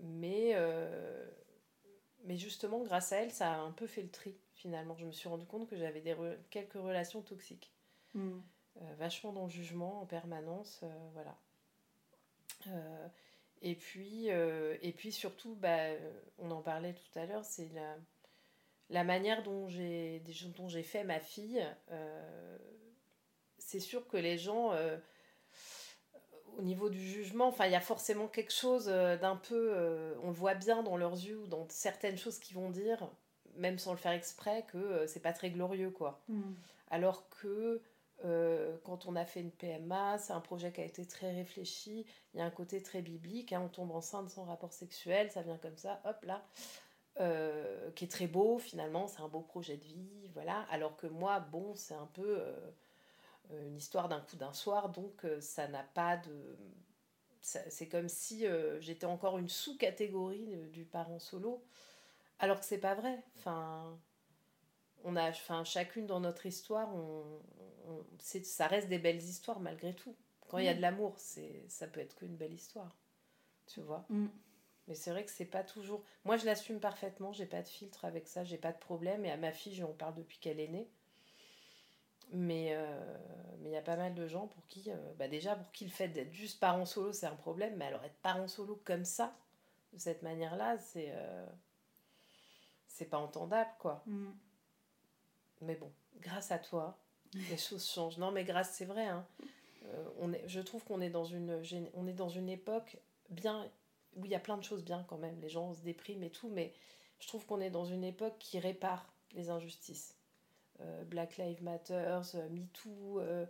Mais, 0.00 0.54
mais 2.22 2.36
justement, 2.36 2.84
grâce 2.84 3.10
à 3.10 3.16
elle, 3.16 3.32
ça 3.32 3.52
a 3.52 3.56
un 3.58 3.72
peu 3.72 3.88
fait 3.88 4.02
le 4.02 4.10
tri 4.10 4.36
finalement. 4.54 4.96
Je 4.96 5.06
me 5.06 5.10
suis 5.10 5.28
rendu 5.28 5.44
compte 5.44 5.68
que 5.68 5.76
j'avais 5.76 6.00
des 6.00 6.14
quelques 6.50 6.74
relations 6.74 7.20
toxiques. 7.20 7.72
Hmm. 8.14 8.38
Vachement 8.98 9.32
dans 9.32 9.44
le 9.44 9.50
jugement 9.50 10.02
en 10.02 10.06
permanence, 10.06 10.84
voilà. 11.12 11.36
et, 13.62 13.74
puis, 13.74 14.28
et 14.28 14.92
puis 14.96 15.12
surtout, 15.12 15.54
bah, 15.56 15.90
on 16.38 16.50
en 16.50 16.62
parlait 16.62 16.94
tout 16.94 17.18
à 17.18 17.26
l'heure, 17.26 17.44
c'est 17.44 17.68
la 17.74 17.96
la 18.90 19.04
manière 19.04 19.42
dont 19.42 19.68
j'ai 19.68 20.22
dont 20.56 20.68
j'ai 20.68 20.82
fait 20.82 21.04
ma 21.04 21.20
fille, 21.20 21.64
euh, 21.90 22.58
c'est 23.58 23.80
sûr 23.80 24.06
que 24.08 24.16
les 24.16 24.38
gens, 24.38 24.72
euh, 24.72 24.96
au 26.56 26.62
niveau 26.62 26.88
du 26.88 27.00
jugement, 27.00 27.48
enfin, 27.48 27.66
il 27.66 27.72
y 27.72 27.76
a 27.76 27.80
forcément 27.80 28.28
quelque 28.28 28.52
chose 28.52 28.88
euh, 28.88 29.16
d'un 29.16 29.36
peu, 29.36 30.16
on 30.22 30.28
le 30.28 30.34
voit 30.34 30.54
bien 30.54 30.82
dans 30.82 30.96
leurs 30.96 31.14
yeux 31.14 31.38
ou 31.38 31.46
dans 31.46 31.66
certaines 31.68 32.16
choses 32.16 32.38
qu'ils 32.38 32.56
vont 32.56 32.70
dire, 32.70 33.10
même 33.56 33.78
sans 33.78 33.92
le 33.92 33.98
faire 33.98 34.12
exprès, 34.12 34.64
que 34.72 35.06
c'est 35.06 35.20
pas 35.20 35.32
très 35.32 35.50
glorieux, 35.50 35.90
quoi. 35.90 36.22
Mm. 36.28 36.54
Alors 36.90 37.28
que 37.28 37.82
quand 38.22 39.06
on 39.06 39.16
a 39.16 39.24
fait 39.24 39.40
une 39.40 39.50
PMA, 39.50 40.18
c'est 40.18 40.32
un 40.32 40.40
projet 40.40 40.72
qui 40.72 40.80
a 40.80 40.84
été 40.84 41.06
très 41.06 41.32
réfléchi, 41.32 42.06
il 42.34 42.38
y 42.38 42.40
a 42.40 42.44
un 42.44 42.50
côté 42.50 42.82
très 42.82 43.02
biblique, 43.02 43.52
hein, 43.52 43.62
on 43.64 43.68
tombe 43.68 43.92
enceinte 43.92 44.28
sans 44.30 44.44
rapport 44.44 44.72
sexuel, 44.72 45.30
ça 45.30 45.42
vient 45.42 45.58
comme 45.58 45.76
ça, 45.76 46.00
hop 46.04 46.24
là. 46.24 46.44
Euh, 47.20 47.90
qui 47.96 48.04
est 48.04 48.08
très 48.08 48.28
beau 48.28 48.58
finalement, 48.58 49.08
c'est 49.08 49.20
un 49.22 49.28
beau 49.28 49.40
projet 49.40 49.76
de 49.76 49.84
vie, 49.84 50.30
voilà. 50.34 50.60
Alors 50.70 50.96
que 50.96 51.08
moi, 51.08 51.40
bon, 51.40 51.74
c'est 51.74 51.94
un 51.94 52.06
peu 52.06 52.38
euh, 52.38 52.70
une 53.66 53.76
histoire 53.76 54.08
d'un 54.08 54.20
coup 54.20 54.36
d'un 54.36 54.52
soir, 54.52 54.90
donc 54.90 55.24
euh, 55.24 55.40
ça 55.40 55.66
n'a 55.66 55.82
pas 55.82 56.16
de. 56.16 56.56
C'est 57.40 57.88
comme 57.88 58.08
si 58.08 58.44
j'étais 58.80 59.06
encore 59.06 59.38
une 59.38 59.48
sous-catégorie 59.48 60.56
du 60.70 60.84
parent 60.84 61.18
solo, 61.18 61.64
alors 62.40 62.60
que 62.60 62.66
c'est 62.66 62.78
pas 62.78 62.94
vrai. 62.94 63.22
Enfin, 63.38 63.98
on 65.04 65.16
a, 65.16 65.28
enfin, 65.30 65.64
chacune 65.64 66.06
dans 66.06 66.20
notre 66.20 66.46
histoire, 66.46 66.94
on, 66.94 67.40
ça 68.42 68.66
reste 68.66 68.88
des 68.88 68.98
belles 68.98 69.22
histoires 69.22 69.60
malgré 69.60 69.94
tout. 69.94 70.14
Quand 70.48 70.58
il 70.58 70.64
y 70.64 70.68
a 70.68 70.74
de 70.74 70.80
l'amour, 70.80 71.14
c'est, 71.18 71.64
ça 71.68 71.86
peut 71.86 72.00
être 72.00 72.14
qu'une 72.14 72.36
belle 72.36 72.54
histoire, 72.54 72.96
tu 73.66 73.80
vois. 73.80 74.06
Mm. 74.08 74.28
Mais 74.86 74.94
c'est 74.94 75.10
vrai 75.10 75.24
que 75.24 75.30
c'est 75.30 75.44
pas 75.44 75.62
toujours. 75.62 76.02
Moi, 76.24 76.38
je 76.38 76.46
l'assume 76.46 76.80
parfaitement, 76.80 77.32
j'ai 77.32 77.44
pas 77.44 77.60
de 77.60 77.68
filtre 77.68 78.06
avec 78.06 78.26
ça, 78.26 78.44
j'ai 78.44 78.56
pas 78.56 78.72
de 78.72 78.78
problème. 78.78 79.26
Et 79.26 79.30
à 79.30 79.36
ma 79.36 79.52
fille, 79.52 79.74
j'en 79.74 79.92
parle 79.92 80.14
depuis 80.14 80.38
qu'elle 80.38 80.60
est 80.60 80.68
née. 80.68 80.88
Mais 82.32 82.70
euh, 82.72 83.18
mais 83.60 83.70
il 83.70 83.72
y 83.72 83.76
a 83.76 83.82
pas 83.82 83.96
mal 83.96 84.14
de 84.14 84.26
gens 84.26 84.46
pour 84.46 84.66
qui, 84.66 84.90
euh, 84.90 84.96
bah 85.18 85.28
déjà, 85.28 85.56
pour 85.56 85.70
qui 85.72 85.84
le 85.84 85.90
fait 85.90 86.08
d'être 86.08 86.32
juste 86.32 86.60
parent 86.60 86.86
solo, 86.86 87.12
c'est 87.12 87.26
un 87.26 87.36
problème. 87.36 87.76
Mais 87.76 87.86
alors, 87.86 88.02
être 88.04 88.18
parent 88.22 88.48
solo 88.48 88.80
comme 88.84 89.04
ça, 89.04 89.36
de 89.92 89.98
cette 89.98 90.22
manière-là, 90.22 90.78
c'est. 90.78 91.10
Euh, 91.12 91.46
c'est 92.86 93.04
pas 93.04 93.18
entendable, 93.18 93.70
quoi. 93.78 94.02
Mm. 94.06 94.30
Mais 95.60 95.74
bon, 95.74 95.90
grâce 96.20 96.50
à 96.50 96.58
toi, 96.58 96.98
les 97.34 97.56
choses 97.56 97.88
changent. 97.88 98.18
Non, 98.18 98.30
mais 98.30 98.44
grâce, 98.44 98.72
c'est 98.72 98.84
vrai. 98.84 99.06
Hein. 99.06 99.26
on 100.20 100.32
est, 100.32 100.46
je 100.46 100.60
trouve 100.60 100.84
qu'on 100.84 101.00
est 101.00 101.10
dans 101.10 101.24
une, 101.24 101.62
on 101.94 102.06
est 102.06 102.12
dans 102.12 102.28
une 102.28 102.48
époque 102.48 102.98
bien 103.30 103.70
où 104.16 104.24
il 104.24 104.30
y 104.30 104.34
a 104.34 104.40
plein 104.40 104.56
de 104.56 104.64
choses 104.64 104.84
bien 104.84 105.04
quand 105.08 105.18
même, 105.18 105.40
les 105.40 105.48
gens 105.48 105.72
se 105.74 105.82
dépriment 105.82 106.24
et 106.24 106.30
tout, 106.30 106.48
mais 106.48 106.72
je 107.20 107.28
trouve 107.28 107.46
qu'on 107.46 107.60
est 107.60 107.70
dans 107.70 107.84
une 107.84 108.04
époque 108.04 108.36
qui 108.38 108.58
répare 108.58 109.12
les 109.32 109.50
injustices. 109.50 110.16
Euh, 110.80 111.04
Black 111.04 111.36
Lives 111.38 111.62
Matter, 111.62 112.20
euh, 112.34 112.48
MeToo, 112.50 113.20
euh, 113.20 113.46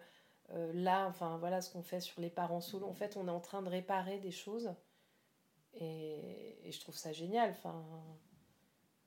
là, 0.72 1.06
enfin 1.08 1.36
voilà 1.38 1.60
ce 1.60 1.70
qu'on 1.70 1.82
fait 1.82 2.00
sur 2.00 2.20
les 2.20 2.30
parents 2.30 2.60
solo. 2.60 2.86
En 2.86 2.94
fait, 2.94 3.16
on 3.16 3.28
est 3.28 3.30
en 3.30 3.40
train 3.40 3.62
de 3.62 3.68
réparer 3.68 4.18
des 4.18 4.30
choses 4.30 4.72
et, 5.74 6.70
je 6.70 6.80
trouve 6.80 6.96
ça 6.96 7.12
génial. 7.12 7.50
Enfin, 7.50 7.84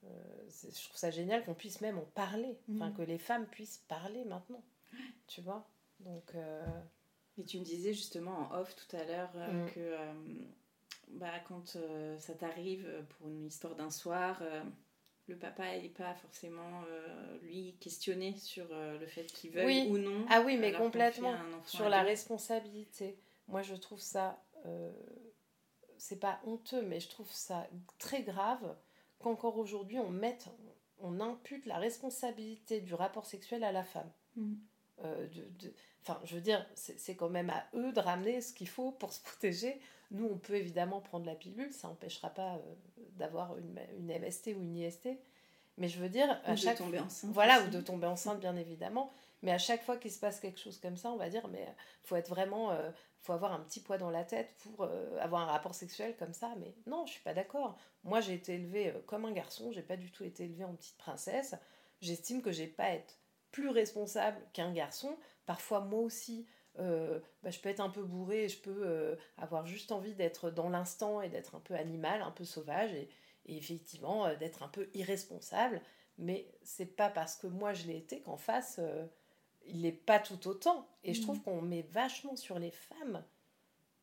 je 0.04 0.84
trouve 0.88 0.98
ça 0.98 1.12
génial 1.12 1.44
qu'on 1.46 1.54
puisse 1.54 1.82
même 1.82 1.98
en 1.98 2.06
parler, 2.16 2.58
enfin 2.74 2.90
mmh. 2.90 2.94
que 2.96 3.02
les 3.04 3.18
femmes 3.18 3.46
puissent 3.48 3.84
parler 3.88 4.26
maintenant, 4.26 4.64
tu 5.28 5.42
vois? 5.42 5.68
Donc. 6.00 6.34
Et 7.38 7.46
tu 7.46 7.60
me 7.60 7.64
disais 7.64 7.94
justement 7.94 8.50
en 8.50 8.60
off 8.60 8.76
tout 8.76 8.96
à 8.96 9.04
l'heure 9.06 9.32
mmh. 9.36 9.72
que 9.72 9.96
bah, 11.14 11.40
quand 11.48 11.76
euh, 11.76 12.18
ça 12.20 12.34
t'arrive 12.34 12.86
euh, 12.88 13.02
pour 13.04 13.28
une 13.28 13.46
histoire 13.46 13.76
d'un 13.76 13.90
soir, 13.90 14.40
euh, 14.42 14.64
le 15.28 15.38
papa 15.38 15.78
n'est 15.78 15.90
pas 15.90 16.14
forcément, 16.16 16.84
lui, 17.42 17.78
questionné 17.80 18.36
sur 18.38 18.68
le 18.70 19.06
fait 19.06 19.24
qu'il 19.28 19.52
veuille 19.52 19.88
ou 19.88 19.98
non. 19.98 20.26
Ah 20.30 20.42
oui, 20.46 20.58
mais 20.58 20.74
complètement. 20.74 21.34
Sur 21.64 21.88
la 21.88 22.02
responsabilité. 22.02 23.18
Moi, 23.48 23.62
je 23.62 23.76
trouve 23.76 24.02
ça. 24.02 24.44
c'est 25.98 26.20
pas 26.20 26.42
honteux, 26.44 26.82
mais 26.82 27.00
je 27.00 27.08
trouve 27.08 27.32
ça 27.32 27.66
très 27.98 28.24
grave 28.24 28.76
qu'encore 29.22 29.58
aujourd'hui, 29.58 30.00
on 30.00 30.10
mette, 30.10 30.48
on 31.00 31.20
impute 31.20 31.66
la 31.66 31.78
responsabilité 31.78 32.82
du 32.82 32.94
rapport 32.94 33.26
sexuel 33.26 33.64
à 33.64 33.72
la 33.72 33.84
femme. 33.84 34.12
Mm. 34.36 34.54
de, 35.04 35.74
Enfin, 36.04 36.20
je 36.24 36.34
veux 36.34 36.42
dire, 36.42 36.66
c'est 36.74 37.16
quand 37.16 37.30
même 37.30 37.52
à 37.52 37.64
eux 37.76 37.92
de 37.92 38.00
ramener 38.00 38.42
ce 38.42 38.54
qu'il 38.54 38.68
faut 38.68 38.92
pour 38.92 39.14
se 39.14 39.22
protéger. 39.22 39.80
Nous, 40.10 40.26
on 40.26 40.38
peut 40.38 40.56
évidemment 40.56 41.00
prendre 41.00 41.28
la 41.28 41.36
pilule, 41.36 41.72
ça 41.72 41.88
n'empêchera 41.88 42.32
pas 42.32 42.56
euh, 42.56 42.74
d'avoir 43.18 43.56
une, 43.58 43.80
une, 44.00 44.08
MST 44.08 44.48
ou 44.58 44.64
une 44.64 44.76
IST. 44.76 45.10
Mais 45.78 45.88
je 45.88 46.00
veux 46.00 46.10
dire, 46.10 46.42
à 46.44 46.54
ou 46.54 46.58
chaque 46.58 46.80
de 46.80 46.84
tomber 46.84 47.00
enceinte. 47.00 47.32
Voilà, 47.32 47.64
ou 47.64 47.70
de 47.70 47.82
tomber 47.82 48.08
enceinte, 48.08 48.40
bien 48.40 48.56
évidemment. 48.56 49.14
Mais 49.42 49.52
à 49.52 49.58
chaque 49.58 49.84
fois 49.84 49.98
qu'il 49.98 50.12
se 50.12 50.20
passe 50.20 50.40
quelque 50.40 50.60
chose 50.60 50.80
comme 50.80 50.98
ça, 50.98 51.12
on 51.12 51.18
va 51.18 51.30
dire, 51.30 51.48
mais 51.48 51.68
faut 52.04 52.16
être 52.16 52.30
vraiment, 52.30 52.72
euh, 52.72 52.92
faut 53.22 53.34
avoir 53.34 53.54
un 53.54 53.60
petit 53.60 53.80
poids 53.80 53.98
dans 53.98 54.12
la 54.12 54.24
tête 54.24 54.56
pour 54.60 54.84
euh, 54.84 55.18
avoir 55.20 55.42
un 55.42 55.52
rapport 55.52 55.74
sexuel 55.74 56.16
comme 56.18 56.34
ça. 56.34 56.54
Mais 56.60 56.76
non, 56.86 57.06
je 57.06 57.14
suis 57.14 57.24
pas 57.24 57.34
d'accord. 57.34 57.78
Moi, 58.04 58.22
j'ai 58.22 58.34
été 58.34 58.54
élevée 58.54 58.94
comme 59.08 59.26
un 59.26 59.32
garçon, 59.32 59.72
j'ai 59.72 59.82
pas 59.82 59.98
du 59.98 60.12
tout 60.12 60.24
été 60.24 60.46
élevée 60.46 60.66
en 60.66 60.76
petite 60.76 60.98
princesse. 60.98 61.56
J'estime 62.02 62.42
que 62.42 62.52
j'ai 62.52 62.68
pas 62.68 62.86
à 62.86 62.94
être 62.94 63.18
plus 63.52 63.70
responsable 63.70 64.38
qu'un 64.54 64.72
garçon 64.72 65.18
Parfois, 65.46 65.82
moi 65.82 66.00
aussi, 66.00 66.48
euh, 66.80 67.20
bah, 67.44 67.50
je 67.50 67.60
peux 67.60 67.70
être 67.70 67.80
un 67.80 67.90
peu 67.90 68.04
bourrée, 68.04 68.48
je 68.48 68.60
peux 68.60 68.84
euh, 68.86 69.16
avoir 69.38 69.66
juste 69.66 69.92
envie 69.92 70.14
d'être 70.14 70.50
dans 70.50 70.70
l'instant 70.70 71.22
et 71.22 71.30
d'être 71.30 71.56
un 71.56 71.60
peu 71.60 71.76
animal, 71.76 72.22
un 72.22 72.32
peu 72.32 72.46
sauvage 72.46 72.94
et, 72.94 73.10
effectivement 73.48 74.28
euh, 74.28 74.36
d'être 74.36 74.64
un 74.64 74.70
peu 74.70 74.90
irresponsable. 74.94 75.82
Mais 76.18 76.48
c'est 76.64 76.96
pas 76.96 77.10
parce 77.10 77.36
que 77.36 77.48
moi 77.48 77.74
je 77.74 77.88
l'ai 77.88 77.98
été 77.98 78.22
qu'en 78.22 78.38
face, 78.38 78.80
il 79.68 79.82
n'est 79.82 79.92
pas 79.92 80.20
tout 80.20 80.48
autant. 80.48 80.88
Et 81.04 81.14
je 81.14 81.22
trouve 81.22 81.38
mmh. 81.40 81.44
qu'on 81.44 81.62
met 81.62 81.86
vachement 81.92 82.36
sur 82.36 82.60
les 82.60 82.72
femmes 82.72 83.24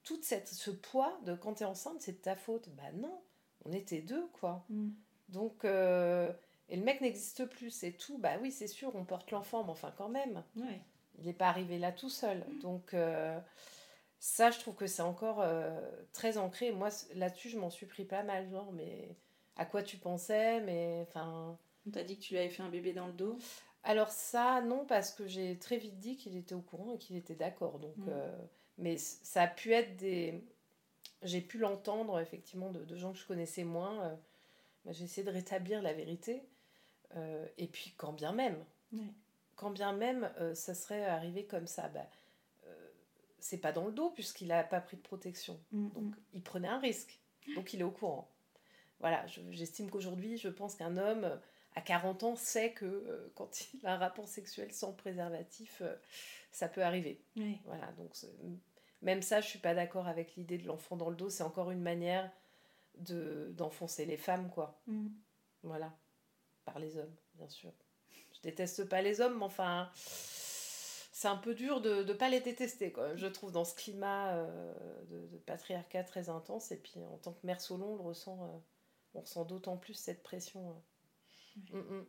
tout 0.05 0.19
cette, 0.23 0.49
ce 0.49 0.71
poids 0.71 1.19
de 1.27 1.35
quand 1.35 1.55
tu 1.55 1.65
es 1.65 1.67
enceinte, 1.67 2.01
c'est 2.01 2.13
de 2.13 2.23
ta 2.23 2.35
faute. 2.35 2.71
Bah 2.71 2.91
non, 2.95 3.21
on 3.67 3.73
était 3.73 4.01
deux, 4.01 4.27
quoi. 4.41 4.65
Mmh. 4.71 4.89
Donc, 5.29 5.65
et 5.65 6.77
le 6.77 6.83
mec 6.83 7.01
n'existe 7.01 7.45
plus, 7.45 7.71
c'est 7.71 7.93
tout. 7.93 8.17
Bah 8.19 8.39
oui, 8.41 8.51
c'est 8.51 8.69
sûr, 8.69 8.95
on 8.95 9.05
porte 9.05 9.31
l'enfant, 9.31 9.65
mais 9.65 9.71
enfin 9.71 9.93
quand 9.97 10.09
même. 10.09 10.43
Ouais 10.57 10.81
il 11.19 11.27
n'est 11.27 11.33
pas 11.33 11.49
arrivé 11.49 11.79
là 11.79 11.93
tout 11.93 12.11
seul. 12.11 12.39
Mm. 12.39 12.59
Donc 12.61 12.95
euh, 12.95 13.39
ça, 14.19 14.51
je 14.51 14.59
trouve 14.59 14.75
que 14.75 14.87
c'est 14.87 15.03
encore 15.03 15.41
euh, 15.41 15.81
très 16.13 16.39
ancré. 16.39 16.73
Moi, 16.73 16.89
là-dessus, 17.15 17.51
je 17.51 17.59
m'en 17.59 17.71
suis 17.71 17.87
pris 17.87 18.05
pas 18.05 18.23
mal, 18.23 18.49
genre, 18.51 18.73
mais 18.73 19.17
à 19.57 19.65
quoi 19.65 19.83
tu 19.83 19.97
pensais 19.97 20.61
Mais 20.61 21.05
enfin... 21.09 21.59
On 21.87 21.91
t'a 21.91 22.03
dit 22.03 22.19
que 22.19 22.23
tu 22.23 22.35
lui 22.35 22.41
avais 22.41 22.51
fait 22.51 22.63
un 22.63 22.69
bébé 22.69 22.93
dans 22.93 23.07
le 23.07 23.15
dos 23.15 23.39
Alors 23.85 24.11
ça, 24.11 24.61
non, 24.63 24.85
parce 24.85 25.13
que 25.13 25.27
j'ai 25.27 25.59
très 25.59 25.79
vite 25.79 25.99
dit 25.99 26.17
qu'il 26.17 26.37
était 26.37 26.55
au 26.55 26.61
courant 26.61 26.93
et 26.93 26.99
qu'il 26.99 27.17
était 27.17 27.35
d'accord. 27.35 27.79
Donc, 27.79 27.97
mm. 27.97 28.09
euh, 28.09 28.37
mais 28.79 28.99
ça 28.99 29.43
a 29.43 29.49
pu 29.49 29.73
être 29.73 29.97
des... 29.97 30.45
J'ai 31.23 31.41
pu 31.41 31.59
l'entendre, 31.59 32.21
effectivement, 32.21 32.71
de, 32.71 32.95
gens 32.95 33.13
que 33.13 33.19
je 33.19 33.27
connaissais 33.27 33.65
moins. 33.65 34.17
Bah, 34.85 34.93
j'ai 34.93 35.05
essayé 35.05 35.27
de 35.27 35.33
rétablir 35.33 35.83
la 35.83 35.93
vérité. 35.93 36.45
et 37.57 37.67
puis, 37.67 37.93
quand 37.97 38.13
bien 38.13 38.33
même 38.33 38.65
quand 39.59 39.71
bien 39.71 39.93
même 39.93 40.31
euh, 40.41 40.55
ça 40.55 40.73
serait 40.73 41.05
arrivé 41.05 41.45
comme 41.45 41.67
ça, 41.67 41.89
bah, 41.89 42.07
euh, 42.67 42.89
c'est 43.41 43.59
pas 43.59 43.73
dans 43.73 43.87
le 43.87 43.93
dos 43.93 44.11
puisqu'il 44.11 44.49
n'a 44.49 44.63
pas 44.63 44.81
pris 44.81 44.97
de 44.97 45.03
protection. 45.03 45.61
Mm, 45.73 45.89
donc 45.91 46.05
mm. 46.05 46.21
il 46.33 46.43
prenait 46.43 46.69
un 46.69 46.79
risque. 46.79 47.21
Donc 47.55 47.75
il 47.75 47.81
est 47.81 47.85
au 47.85 47.91
courant. 47.91 48.31
Voilà, 49.01 49.25
j'estime 49.51 49.91
qu'aujourd'hui, 49.91 50.37
je 50.39 50.49
pense 50.49 50.75
qu'un 50.75 50.97
homme 50.97 51.25
euh, 51.25 51.37
à 51.79 51.81
40 51.81 52.23
ans 52.25 52.37
sait 52.37 52.73
que 52.73 53.31
quand 53.35 53.51
il 53.75 53.87
a 53.87 53.95
un 53.95 53.99
rapport 53.99 54.29
sexuel 54.29 54.73
sans 54.73 54.93
préservatif, 54.93 55.83
ça 56.53 56.69
peut 56.69 56.83
arriver. 56.83 57.21
Voilà, 57.65 57.93
donc 57.93 58.13
même 59.03 59.23
ça, 59.23 59.41
je 59.41 59.47
suis 59.47 59.61
pas 59.61 59.75
d'accord 59.75 60.09
avec 60.09 60.35
l'idée 60.37 60.59
de 60.59 60.67
l'enfant 60.67 60.97
dans 60.97 61.11
le 61.11 61.17
dos. 61.17 61.31
C'est 61.31 61.45
encore 61.45 61.71
une 61.71 61.83
manière 61.83 62.31
de 62.99 63.53
d'enfoncer 63.57 64.07
les 64.07 64.17
femmes, 64.17 64.51
quoi. 64.51 64.81
Mm. 64.89 65.07
Voilà, 65.63 65.93
par 66.65 66.79
les 66.79 66.97
hommes, 66.97 67.15
bien 67.35 67.49
sûr 67.49 67.73
je 68.39 68.49
déteste 68.49 68.89
pas 68.89 69.03
les 69.03 69.21
hommes, 69.21 69.39
mais 69.39 69.45
enfin, 69.45 69.91
c'est 69.95 71.29
un 71.29 71.37
peu 71.37 71.55
dur 71.55 71.81
de 71.81 72.05
ne 72.05 72.13
pas 72.13 72.29
les 72.29 72.41
détester, 72.41 72.93
quoi, 72.93 73.17
je 73.17 73.27
trouve, 73.27 73.53
dans 73.53 73.65
ce 73.65 73.75
climat 73.75 74.35
euh, 74.35 74.73
de, 75.07 75.39
patriarcat 75.39 76.05
très 76.05 76.29
intense. 76.29 76.71
Et 76.73 76.77
puis, 76.77 76.95
en 77.03 77.19
tant 77.19 77.33
que 77.33 77.47
mère 77.47 77.61
solo, 77.61 77.87
on 77.87 77.97
le 77.97 78.03
ressent, 78.03 78.39
euh, 78.43 78.59
on 79.15 79.21
ressent 79.23 79.45
d'autant 79.45 79.77
plus 79.77 79.95
cette 79.95 80.23
pression. 80.23 80.81
Euh. 81.75 82.05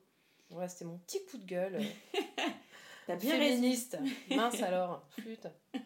Mm, 0.52 0.58
mm. 0.58 0.68
c'était 0.68 0.86
mon 0.86 0.98
petit 1.00 1.24
coup 1.26 1.38
de 1.38 1.46
gueule. 1.46 1.82
T'as 3.08 3.16
bien 3.16 3.38
Féministe. 3.38 3.98
Mince 4.30 4.62
alors, 4.62 5.08
flûte. 5.12 5.48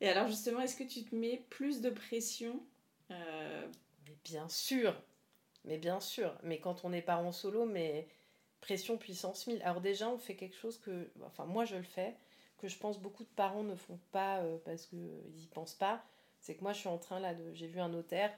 Et 0.00 0.08
alors, 0.08 0.26
justement, 0.26 0.60
est-ce 0.60 0.76
que 0.76 0.82
tu 0.82 1.04
te 1.04 1.14
mets 1.14 1.44
plus 1.48 1.80
de 1.80 1.90
pression 1.90 2.60
Mais 3.08 4.16
bien 4.24 4.48
sûr 4.48 4.94
mais 5.64 5.78
bien 5.78 6.00
sûr, 6.00 6.36
mais 6.42 6.58
quand 6.58 6.84
on 6.84 6.92
est 6.92 7.02
parent 7.02 7.32
solo, 7.32 7.64
mais 7.66 8.08
pression 8.60 8.96
puissance 8.96 9.46
1000. 9.46 9.62
Alors 9.62 9.80
déjà, 9.80 10.08
on 10.08 10.18
fait 10.18 10.36
quelque 10.36 10.56
chose 10.56 10.78
que, 10.78 11.10
enfin 11.24 11.44
moi 11.44 11.64
je 11.64 11.76
le 11.76 11.82
fais, 11.82 12.16
que 12.58 12.68
je 12.68 12.78
pense 12.78 13.00
beaucoup 13.00 13.24
de 13.24 13.28
parents 13.30 13.62
ne 13.62 13.74
font 13.74 13.98
pas 14.10 14.38
euh, 14.38 14.58
parce 14.64 14.86
qu'ils 14.86 14.98
n'y 15.34 15.46
pensent 15.46 15.74
pas. 15.74 16.02
C'est 16.40 16.56
que 16.56 16.62
moi 16.62 16.72
je 16.72 16.80
suis 16.80 16.88
en 16.88 16.98
train 16.98 17.20
là 17.20 17.34
de, 17.34 17.52
j'ai 17.54 17.66
vu 17.68 17.80
un 17.80 17.88
notaire. 17.88 18.32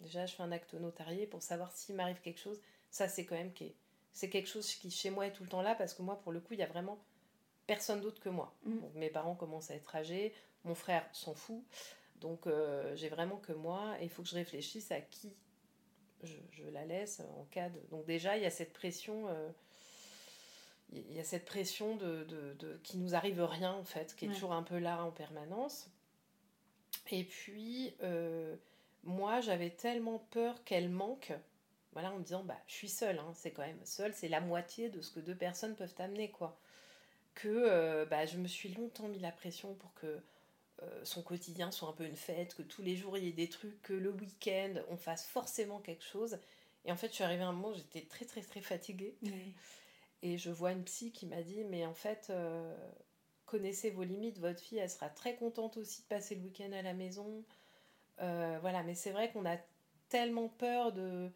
Déjà, 0.00 0.26
je 0.26 0.34
fais 0.34 0.42
un 0.42 0.52
acte 0.52 0.74
notarié 0.74 1.26
pour 1.26 1.42
savoir 1.42 1.72
s'il 1.72 1.94
m'arrive 1.94 2.20
quelque 2.20 2.40
chose. 2.40 2.60
Ça, 2.90 3.08
c'est 3.08 3.24
quand 3.24 3.36
même 3.36 3.52
c'est 4.12 4.30
quelque 4.30 4.48
chose 4.48 4.72
qui 4.74 4.90
chez 4.90 5.10
moi 5.10 5.26
est 5.26 5.32
tout 5.32 5.42
le 5.42 5.48
temps 5.48 5.62
là 5.62 5.74
parce 5.74 5.94
que 5.94 6.02
moi, 6.02 6.20
pour 6.20 6.32
le 6.32 6.40
coup, 6.40 6.54
il 6.54 6.60
y 6.60 6.62
a 6.62 6.66
vraiment 6.66 6.98
personne 7.66 8.00
d'autre 8.00 8.20
que 8.20 8.28
moi. 8.28 8.54
Mmh. 8.64 8.76
mes 8.94 9.10
parents 9.10 9.34
commencent 9.34 9.70
à 9.70 9.74
être 9.74 9.94
âgés, 9.96 10.34
mon 10.64 10.74
frère 10.74 11.04
s'en 11.12 11.34
fout. 11.34 11.64
Donc 12.20 12.46
euh, 12.46 12.94
j'ai 12.96 13.08
vraiment 13.08 13.36
que 13.36 13.52
moi 13.52 13.96
et 14.00 14.04
il 14.04 14.08
faut 14.10 14.22
que 14.22 14.28
je 14.28 14.34
réfléchisse 14.34 14.92
à 14.92 15.00
qui 15.00 15.32
je, 16.22 16.62
la 16.72 16.84
laisse 16.84 17.20
en 17.20 17.44
cas 17.50 17.68
de... 17.68 17.80
Donc 17.90 18.06
déjà, 18.06 18.36
il 18.36 18.42
y 18.42 18.46
a 18.46 18.50
cette 18.50 18.72
pression... 18.72 19.28
Euh, 19.28 19.50
il 20.92 21.12
y 21.12 21.18
a 21.18 21.24
cette 21.24 21.44
pression 21.44 21.96
de, 21.96 22.22
de, 22.24 22.52
de 22.54 22.78
qui 22.84 22.98
nous 22.98 23.16
arrive 23.16 23.42
rien 23.42 23.72
en 23.72 23.84
fait, 23.84 24.14
qui 24.14 24.26
est 24.26 24.28
toujours 24.28 24.52
un 24.52 24.62
peu 24.62 24.78
là 24.78 25.02
en 25.02 25.10
permanence. 25.10 25.90
Et 27.10 27.24
puis, 27.24 27.94
euh, 28.02 28.54
moi, 29.04 29.40
j'avais 29.40 29.70
tellement 29.70 30.18
peur 30.30 30.64
qu'elle 30.64 30.88
manque, 30.88 31.32
voilà, 31.92 32.12
en 32.12 32.18
me 32.18 32.24
disant, 32.24 32.44
bah, 32.44 32.58
je 32.66 32.74
suis 32.74 32.88
seule, 32.88 33.18
hein, 33.18 33.32
c'est 33.34 33.52
quand 33.52 33.62
même 33.62 33.84
seule, 33.84 34.14
c'est 34.14 34.28
la 34.28 34.40
moitié 34.40 34.88
de 34.88 35.00
ce 35.00 35.10
que 35.10 35.20
deux 35.20 35.36
personnes 35.36 35.76
peuvent 35.76 35.94
amener, 35.98 36.30
quoi. 36.30 36.58
Que 37.34 37.48
euh, 37.48 38.06
bah, 38.06 38.26
je 38.26 38.36
me 38.38 38.46
suis 38.48 38.70
longtemps 38.70 39.08
mis 39.08 39.18
la 39.18 39.32
pression 39.32 39.74
pour 39.74 39.92
que 39.94 40.20
euh, 40.82 41.04
son 41.04 41.22
quotidien 41.22 41.70
soit 41.70 41.88
un 41.88 41.92
peu 41.92 42.04
une 42.04 42.16
fête, 42.16 42.54
que 42.54 42.62
tous 42.62 42.82
les 42.82 42.96
jours 42.96 43.16
il 43.16 43.24
y 43.24 43.28
ait 43.28 43.32
des 43.32 43.48
trucs, 43.48 43.80
que 43.82 43.92
le 43.92 44.10
week-end 44.10 44.74
on 44.88 44.96
fasse 44.96 45.26
forcément 45.26 45.80
quelque 45.80 46.04
chose. 46.04 46.38
Et 46.84 46.92
en 46.92 46.96
fait, 46.96 47.08
je 47.08 47.14
suis 47.14 47.24
arrivée 47.24 47.42
à 47.42 47.48
un 47.48 47.52
moment 47.52 47.68
où 47.68 47.74
j'étais 47.74 48.02
très 48.02 48.24
très 48.24 48.42
très 48.42 48.60
fatiguée. 48.60 49.16
Et 50.22 50.38
je 50.38 50.50
vois 50.50 50.72
une 50.72 50.84
psy 50.84 51.12
qui 51.12 51.26
m'a 51.26 51.42
dit 51.42 51.64
Mais 51.64 51.86
en 51.86 51.94
fait, 51.94 52.28
euh, 52.30 52.74
connaissez 53.46 53.90
vos 53.90 54.02
limites, 54.02 54.38
votre 54.38 54.60
fille 54.60 54.78
elle 54.78 54.90
sera 54.90 55.08
très 55.08 55.36
contente 55.36 55.76
aussi 55.76 56.02
de 56.02 56.06
passer 56.08 56.34
le 56.34 56.42
week-end 56.42 56.72
à 56.72 56.82
la 56.82 56.94
maison. 56.94 57.44
Euh, 58.20 58.58
voilà, 58.60 58.82
mais 58.82 58.94
c'est 58.94 59.10
vrai 59.10 59.30
qu'on 59.32 59.46
a 59.46 59.56
tellement 60.08 60.48
peur 60.48 60.92
de, 60.92 61.30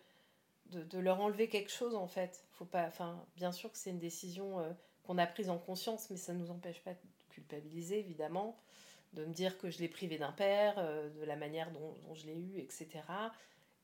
de, 0.66 0.98
leur 0.98 1.20
enlever 1.20 1.48
quelque 1.48 1.70
chose 1.70 1.94
en 1.94 2.06
fait. 2.06 2.44
Faut 2.52 2.64
pas, 2.64 2.86
enfin, 2.86 3.24
bien 3.36 3.52
sûr 3.52 3.72
que 3.72 3.78
c'est 3.78 3.90
une 3.90 3.98
décision 3.98 4.56
qu'on 5.04 5.18
a 5.18 5.26
prise 5.26 5.50
en 5.50 5.58
conscience, 5.58 6.10
mais 6.10 6.16
ça 6.16 6.32
ne 6.32 6.38
nous 6.38 6.50
empêche 6.50 6.82
pas 6.82 6.92
de 6.92 6.98
culpabiliser 7.30 7.98
évidemment 7.98 8.56
de 9.14 9.24
me 9.24 9.32
dire 9.32 9.58
que 9.58 9.70
je 9.70 9.78
l'ai 9.78 9.88
privé 9.88 10.18
d'un 10.18 10.32
père, 10.32 10.74
euh, 10.78 11.08
de 11.10 11.24
la 11.24 11.36
manière 11.36 11.70
dont, 11.70 11.94
je 12.14 12.26
l'ai 12.26 12.36
eu, 12.36 12.58
etc. 12.58 12.88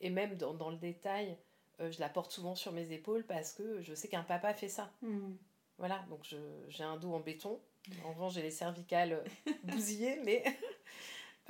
Et 0.00 0.11
même 0.11 0.37
dans, 0.37 0.70
le 0.70 0.76
détail, 0.76 1.37
euh, 1.80 1.90
je 1.90 2.00
la 2.00 2.09
porte 2.09 2.30
souvent 2.30 2.54
sur 2.54 2.72
mes 2.72 2.92
épaules 2.92 3.24
parce 3.24 3.53
que 3.53 3.80
je 3.82 3.95
sais 3.95 4.09
qu'un 4.09 4.22
papa 4.22 4.55
fait 4.55 4.68
ça. 4.68 4.92
Hmm. 5.03 5.34
Voilà, 5.78 6.05
donc 6.09 6.24
j'ai 6.68 6.84
un 6.84 6.97
dos 6.97 7.12
en 7.12 7.20
béton. 7.20 7.59
En 8.05 8.12
revanche, 8.12 8.34
j'ai 8.34 8.42
les 8.42 8.51
cervicales 8.51 9.24
bousillées, 9.64 10.20
mais 10.24 10.45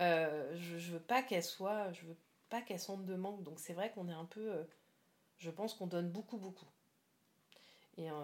euh, 0.00 0.56
je, 0.56 0.78
je 0.78 0.92
veux 0.92 1.00
pas 1.02 1.22
qu'elle 1.22 1.44
soit, 1.44 1.92
je 1.92 2.04
veux 2.06 2.16
pas 2.48 2.60
qu'elle 2.60 2.80
sente 2.80 3.04
de 3.04 3.14
manque. 3.14 3.42
Donc 3.42 3.58
c'est 3.58 3.74
vrai 3.74 3.90
qu'on 3.92 4.08
est 4.08 4.12
un 4.12 4.26
peu, 4.26 4.64
je 5.38 5.50
pense 5.50 5.74
qu'on 5.74 5.86
donne 5.86 6.10
beaucoup, 6.10 6.38
beaucoup. 6.38 6.66
Et, 7.96 8.10
euh, 8.10 8.14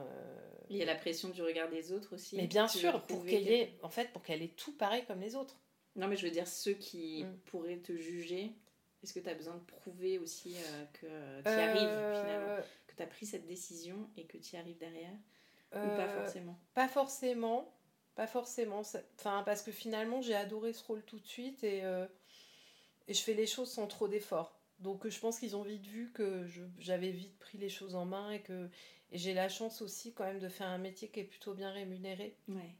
Il 0.69 0.77
y 0.77 0.83
a 0.83 0.87
la 0.87 0.97
pression 0.97 1.29
du 1.29 1.43
regard 1.43 1.69
des 1.69 1.93
autres 1.93 2.15
aussi. 2.15 2.37
Mais 2.37 2.47
bien 2.47 2.69
sûr, 2.69 3.03
pour 3.07 3.25
qu'elle 3.25 3.49
ait, 3.49 3.79
en 3.83 3.89
fait, 3.89 4.13
pour 4.13 4.23
qu'elle 4.23 4.43
ait 4.43 4.49
tout 4.49 4.77
pareil 4.77 5.05
comme 5.07 5.21
les 5.21 5.37
autres. 5.37 5.57
Non, 5.97 6.09
mais 6.09 6.17
je 6.17 6.27
veux 6.27 6.33
dire, 6.33 6.47
ceux 6.47 6.73
qui 6.73 7.25
mm. 7.25 7.39
pourraient 7.47 7.79
te 7.79 7.97
juger, 7.97 8.53
est-ce 9.03 9.13
que 9.13 9.21
tu 9.21 9.29
as 9.29 9.35
besoin 9.35 9.55
de 9.55 9.65
prouver 9.65 10.19
aussi 10.19 10.57
euh, 10.57 10.85
que 10.93 11.43
tu 11.43 11.49
y 11.49 11.63
arrives 11.63 11.89
euh, 11.89 12.21
finalement? 12.21 12.65
Que 12.87 12.97
tu 12.97 13.03
as 13.03 13.07
pris 13.07 13.27
cette 13.27 13.47
décision 13.47 14.09
et 14.17 14.25
que 14.25 14.39
tu 14.39 14.55
y 14.55 14.59
arrives 14.59 14.79
derrière? 14.79 15.17
Ou 15.73 15.97
pas 15.97 16.09
forcément? 16.09 16.59
Pas 16.75 16.89
forcément. 16.89 17.73
Pas 18.21 18.27
forcément. 18.27 18.83
Enfin, 19.19 19.43
parce 19.47 19.63
que 19.63 19.73
finalement, 19.73 20.21
j'ai 20.21 20.35
adoré 20.35 20.75
ce 20.75 20.85
rôle 20.85 21.03
tout 21.05 21.19
de 21.19 21.27
suite 21.27 21.65
et, 21.65 21.79
et 23.09 23.15
je 23.15 23.23
fais 23.23 23.33
les 23.33 23.47
choses 23.47 23.71
sans 23.71 23.87
trop 23.87 24.09
d'efforts. 24.09 24.61
Donc 24.81 25.09
je 25.09 25.19
pense 25.19 25.39
qu'ils 25.39 25.57
ont 25.57 25.63
vite 25.63 25.87
vu 25.87 26.11
que 26.13 26.47
j'avais 26.79 27.13
vite 27.13 27.39
pris 27.39 27.57
les 27.57 27.71
choses 27.71 27.95
en 27.95 28.05
main 28.05 28.31
et 28.31 28.41
que 28.41 28.69
et 29.11 29.17
j'ai 29.17 29.33
la 29.33 29.49
chance 29.49 29.81
aussi 29.81 30.13
quand 30.13 30.25
même 30.25 30.39
de 30.39 30.51
faire 30.51 30.69
un 30.69 30.77
métier 30.77 31.09
qui 31.09 31.21
est 31.21 31.25
plutôt 31.25 31.55
bien 31.55 31.71
rémunéré. 31.71 32.37
Ouais. 32.49 32.77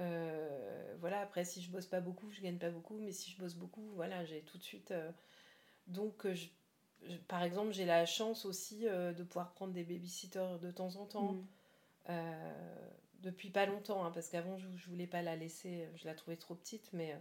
Euh, 0.00 0.96
voilà, 1.00 1.20
après 1.20 1.44
si 1.44 1.60
je 1.60 1.70
bosse 1.70 1.86
pas 1.86 2.00
beaucoup, 2.00 2.30
je 2.30 2.40
gagne 2.40 2.58
pas 2.58 2.70
beaucoup, 2.70 2.98
mais 2.98 3.12
si 3.12 3.30
je 3.30 3.38
bosse 3.38 3.54
beaucoup, 3.54 3.92
voilà, 3.94 4.24
j'ai 4.24 4.40
tout 4.40 4.56
de 4.56 4.62
suite. 4.62 4.90
Euh, 4.90 5.12
donc, 5.86 6.26
je, 6.32 6.48
par 7.28 7.42
exemple, 7.42 7.72
j'ai 7.72 7.84
la 7.84 8.06
chance 8.06 8.46
aussi 8.46 8.88
euh, 8.88 9.12
de 9.12 9.22
pouvoir 9.22 9.52
prendre 9.52 9.72
des 9.72 9.84
babysitters 9.84 10.58
de 10.60 10.70
temps 10.70 10.96
en 10.96 11.04
temps. 11.04 11.32
Mm. 11.32 11.46
Depuis 13.22 13.50
pas 13.50 13.66
longtemps, 13.66 14.04
hein, 14.04 14.10
parce 14.12 14.28
qu'avant 14.28 14.58
je, 14.58 14.66
je 14.76 14.86
voulais 14.88 15.06
pas 15.06 15.22
la 15.22 15.36
laisser, 15.36 15.88
je 15.96 16.06
la 16.06 16.14
trouvais 16.14 16.36
trop 16.36 16.54
petite, 16.54 16.90
mais 16.92 17.16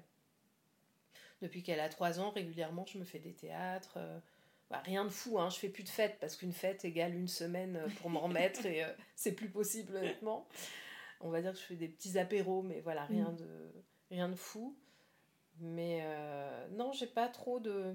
depuis 1.41 1.63
qu'elle 1.63 1.79
a 1.79 1.89
3 1.89 2.19
ans, 2.19 2.29
régulièrement, 2.29 2.85
je 2.85 2.97
me 2.97 3.03
fais 3.03 3.19
des 3.19 3.33
théâtres. 3.33 3.95
Euh, 3.97 4.19
bah, 4.69 4.81
rien 4.85 5.03
de 5.03 5.09
fou, 5.09 5.39
hein, 5.39 5.49
je 5.49 5.57
fais 5.57 5.69
plus 5.69 5.83
de 5.83 5.89
fêtes 5.89 6.17
parce 6.19 6.35
qu'une 6.35 6.53
fête 6.53 6.85
égale 6.85 7.15
une 7.15 7.27
semaine 7.27 7.75
euh, 7.77 7.87
pour 7.99 8.09
m'en 8.09 8.21
remettre 8.21 8.65
et 8.65 8.83
euh, 8.83 8.93
c'est 9.15 9.33
plus 9.33 9.49
possible, 9.49 9.95
honnêtement. 9.95 10.47
On 11.19 11.29
va 11.29 11.41
dire 11.41 11.51
que 11.51 11.57
je 11.57 11.63
fais 11.63 11.75
des 11.75 11.87
petits 11.87 12.17
apéros, 12.17 12.61
mais 12.61 12.79
voilà, 12.81 13.05
rien, 13.05 13.31
mm. 13.31 13.35
de, 13.35 13.71
rien 14.11 14.29
de 14.29 14.35
fou. 14.35 14.77
Mais 15.59 16.03
non, 16.71 16.91
j'ai 16.91 17.05
pas 17.05 17.27
trop 17.27 17.59
de. 17.59 17.93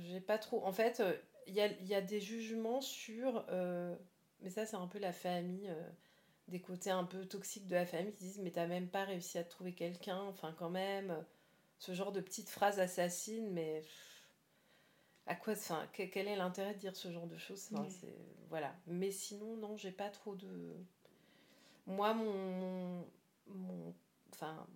J'ai 0.00 0.20
pas 0.20 0.38
trop. 0.38 0.64
En 0.64 0.72
fait, 0.72 1.02
il 1.46 1.52
y 1.52 1.60
a, 1.60 1.66
y, 1.66 1.94
a, 1.94 2.00
des 2.00 2.20
jugements 2.20 2.80
sur. 2.80 3.44
mais 4.40 4.48
ça, 4.48 4.64
c'est 4.64 4.76
un 4.76 4.86
peu 4.86 4.98
la 4.98 5.12
famille 5.12 5.70
des 6.50 6.60
côtés 6.60 6.90
un 6.90 7.04
peu 7.04 7.24
toxiques 7.24 7.66
de 7.66 7.74
la 7.74 7.86
famille 7.86 8.12
qui 8.12 8.24
disent 8.24 8.40
mais 8.40 8.50
t'as 8.50 8.66
même 8.66 8.88
pas 8.88 9.04
réussi 9.04 9.38
à 9.38 9.44
trouver 9.44 9.72
quelqu'un, 9.72 10.20
enfin 10.22 10.54
quand 10.58 10.70
même, 10.70 11.24
ce 11.78 11.94
genre 11.94 12.12
de 12.12 12.20
petites 12.20 12.50
phrases 12.50 12.78
assassines, 12.80 13.50
mais 13.52 13.82
à 15.26 15.36
quoi, 15.36 15.52
enfin, 15.52 15.86
quel 15.92 16.26
est 16.26 16.34
l'intérêt 16.34 16.74
de 16.74 16.78
dire 16.80 16.96
ce 16.96 17.12
genre 17.12 17.26
de 17.28 17.38
choses? 17.38 17.70
Voilà. 18.48 18.74
Mais 18.88 19.12
sinon, 19.12 19.56
non, 19.56 19.76
j'ai 19.76 19.92
pas 19.92 20.08
trop 20.08 20.34
de. 20.34 20.74
Moi, 21.86 22.14
mon, 22.14 23.06
mon, 23.46 23.94
enfin, 24.32 24.66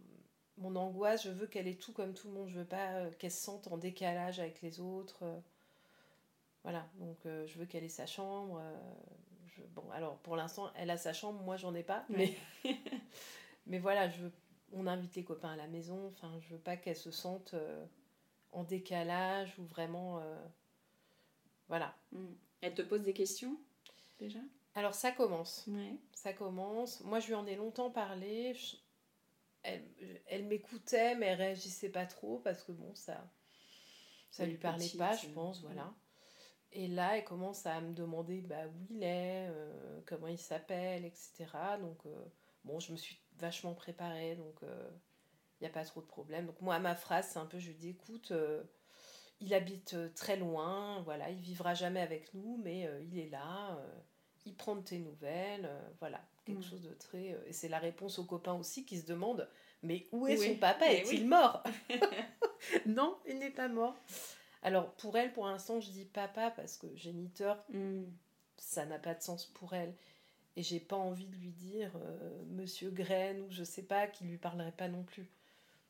mon 0.58 0.76
angoisse, 0.76 1.24
je 1.24 1.30
veux 1.30 1.46
qu'elle 1.48 1.66
ait 1.66 1.74
tout 1.74 1.92
comme 1.92 2.14
tout 2.14 2.28
le 2.28 2.34
monde. 2.34 2.48
Je 2.48 2.58
veux 2.60 2.64
pas 2.64 2.92
euh, 2.92 3.10
qu'elle 3.18 3.32
se 3.32 3.42
sente 3.42 3.66
en 3.66 3.78
décalage 3.78 4.38
avec 4.38 4.62
les 4.62 4.80
autres. 4.80 5.24
voilà. 6.62 6.86
Donc, 7.00 7.18
euh, 7.26 7.46
je 7.46 7.58
veux 7.58 7.66
qu'elle 7.66 7.84
ait 7.84 7.88
sa 7.88 8.06
chambre. 8.06 8.60
Euh, 8.60 8.78
bon, 9.70 9.90
alors, 9.92 10.18
pour 10.18 10.36
l'instant, 10.36 10.70
elle 10.76 10.90
a 10.90 10.96
sa 10.96 11.12
chambre. 11.12 11.40
Moi, 11.42 11.56
j'en 11.56 11.74
ai 11.74 11.82
pas. 11.82 12.04
Mais, 12.08 12.34
mais 13.66 13.78
voilà, 13.78 14.08
je 14.08 14.26
on 14.74 14.86
invite 14.86 15.14
les 15.14 15.24
copains 15.24 15.52
à 15.52 15.56
la 15.56 15.66
maison. 15.66 16.08
Enfin, 16.08 16.38
je 16.40 16.48
veux 16.54 16.60
pas 16.60 16.76
qu'elles 16.76 16.96
se 16.96 17.10
sentent 17.10 17.54
euh, 17.54 17.84
en 18.52 18.64
décalage 18.64 19.58
ou 19.58 19.64
vraiment. 19.64 20.18
Euh, 20.18 20.44
voilà. 21.68 21.94
Mm. 22.12 22.26
Elle 22.60 22.74
te 22.74 22.82
pose 22.82 23.02
des 23.02 23.12
questions 23.12 23.58
déjà? 24.18 24.40
Alors 24.74 24.94
ça 24.94 25.12
commence. 25.12 25.68
Ça 26.12 26.32
commence. 26.32 27.00
Moi, 27.02 27.20
je 27.20 27.28
lui 27.28 27.34
en 27.34 27.46
ai 27.46 27.56
longtemps 27.56 27.90
parlé. 27.90 28.56
Elle, 29.62 30.44
m'écoutait, 30.46 31.14
mais 31.14 31.26
elle 31.26 31.38
réagissait 31.38 31.88
pas 31.88 32.04
trop 32.04 32.38
parce 32.38 32.62
que 32.62 32.72
bon, 32.72 32.94
ça, 32.94 33.30
ça 34.30 34.44
lui 34.44 34.58
parlait 34.58 34.90
pas, 34.98 35.16
je 35.16 35.28
pense, 35.28 35.58
euh, 35.58 35.66
voilà. 35.68 35.94
Et 36.74 36.88
là, 36.88 37.16
elle 37.16 37.24
commence 37.24 37.66
à 37.66 37.80
me 37.80 37.94
demander 37.94 38.40
bah, 38.40 38.66
où 38.66 38.86
il 38.90 39.02
est, 39.02 39.48
comment 40.06 40.26
il 40.26 40.38
s'appelle, 40.38 41.04
etc. 41.04 41.46
Donc, 41.80 42.02
bon, 42.64 42.80
je 42.80 42.92
me 42.92 42.96
suis 42.96 43.18
vachement 43.38 43.74
préparé, 43.74 44.36
donc 44.36 44.54
il 44.62 44.68
euh, 44.68 44.90
n'y 45.60 45.66
a 45.66 45.70
pas 45.70 45.84
trop 45.84 46.00
de 46.00 46.06
problème. 46.06 46.46
Donc 46.46 46.60
moi, 46.60 46.78
ma 46.78 46.94
phrase, 46.94 47.28
c'est 47.32 47.38
un 47.38 47.46
peu, 47.46 47.58
je 47.58 47.68
lui 47.68 47.74
dis, 47.74 47.90
écoute, 47.90 48.30
euh, 48.32 48.62
il 49.40 49.54
habite 49.54 49.94
euh, 49.94 50.08
très 50.14 50.36
loin, 50.36 51.02
voilà, 51.02 51.30
il 51.30 51.40
vivra 51.40 51.74
jamais 51.74 52.00
avec 52.00 52.32
nous, 52.34 52.60
mais 52.62 52.88
il 53.02 53.18
est 53.18 53.28
là, 53.28 53.78
il 54.46 54.54
prend 54.54 54.76
de 54.76 54.82
tes 54.82 54.98
nouvelles, 54.98 55.70
voilà, 56.00 56.20
quelque 56.44 56.58
mm. 56.58 56.62
chose 56.62 56.82
de 56.82 56.94
très... 56.94 57.36
et 57.46 57.52
c'est 57.52 57.68
la 57.68 57.78
réponse 57.78 58.18
aux 58.18 58.24
copains 58.24 58.54
aussi 58.54 58.84
qui 58.84 58.98
se 58.98 59.06
demandent, 59.06 59.48
mais 59.82 60.06
où 60.12 60.26
est 60.26 60.36
son 60.36 60.56
papa? 60.56 60.86
Est-il 60.86 61.28
mort? 61.28 61.62
Non, 62.86 63.18
il 63.26 63.38
n'est 63.38 63.50
pas 63.50 63.68
mort. 63.68 63.94
Alors 64.64 64.90
pour 64.94 65.16
elle, 65.16 65.32
pour 65.32 65.46
l'instant, 65.46 65.78
je 65.78 65.90
dis 65.90 66.06
papa 66.06 66.50
parce 66.50 66.78
que 66.78 66.86
géniteur, 66.96 67.62
mm. 67.68 68.04
ça 68.56 68.86
n'a 68.86 68.98
pas 68.98 69.14
de 69.14 69.22
sens 69.22 69.46
pour 69.46 69.74
elle 69.74 69.94
et 70.56 70.62
j'ai 70.62 70.80
pas 70.80 70.96
envie 70.96 71.26
de 71.26 71.36
lui 71.36 71.50
dire 71.50 71.92
euh, 71.96 72.42
Monsieur 72.46 72.90
Graine 72.90 73.42
ou 73.42 73.50
je 73.50 73.62
sais 73.62 73.82
pas, 73.82 74.06
qui 74.06 74.24
lui 74.24 74.38
parlerait 74.38 74.72
pas 74.72 74.88
non 74.88 75.02
plus. 75.02 75.28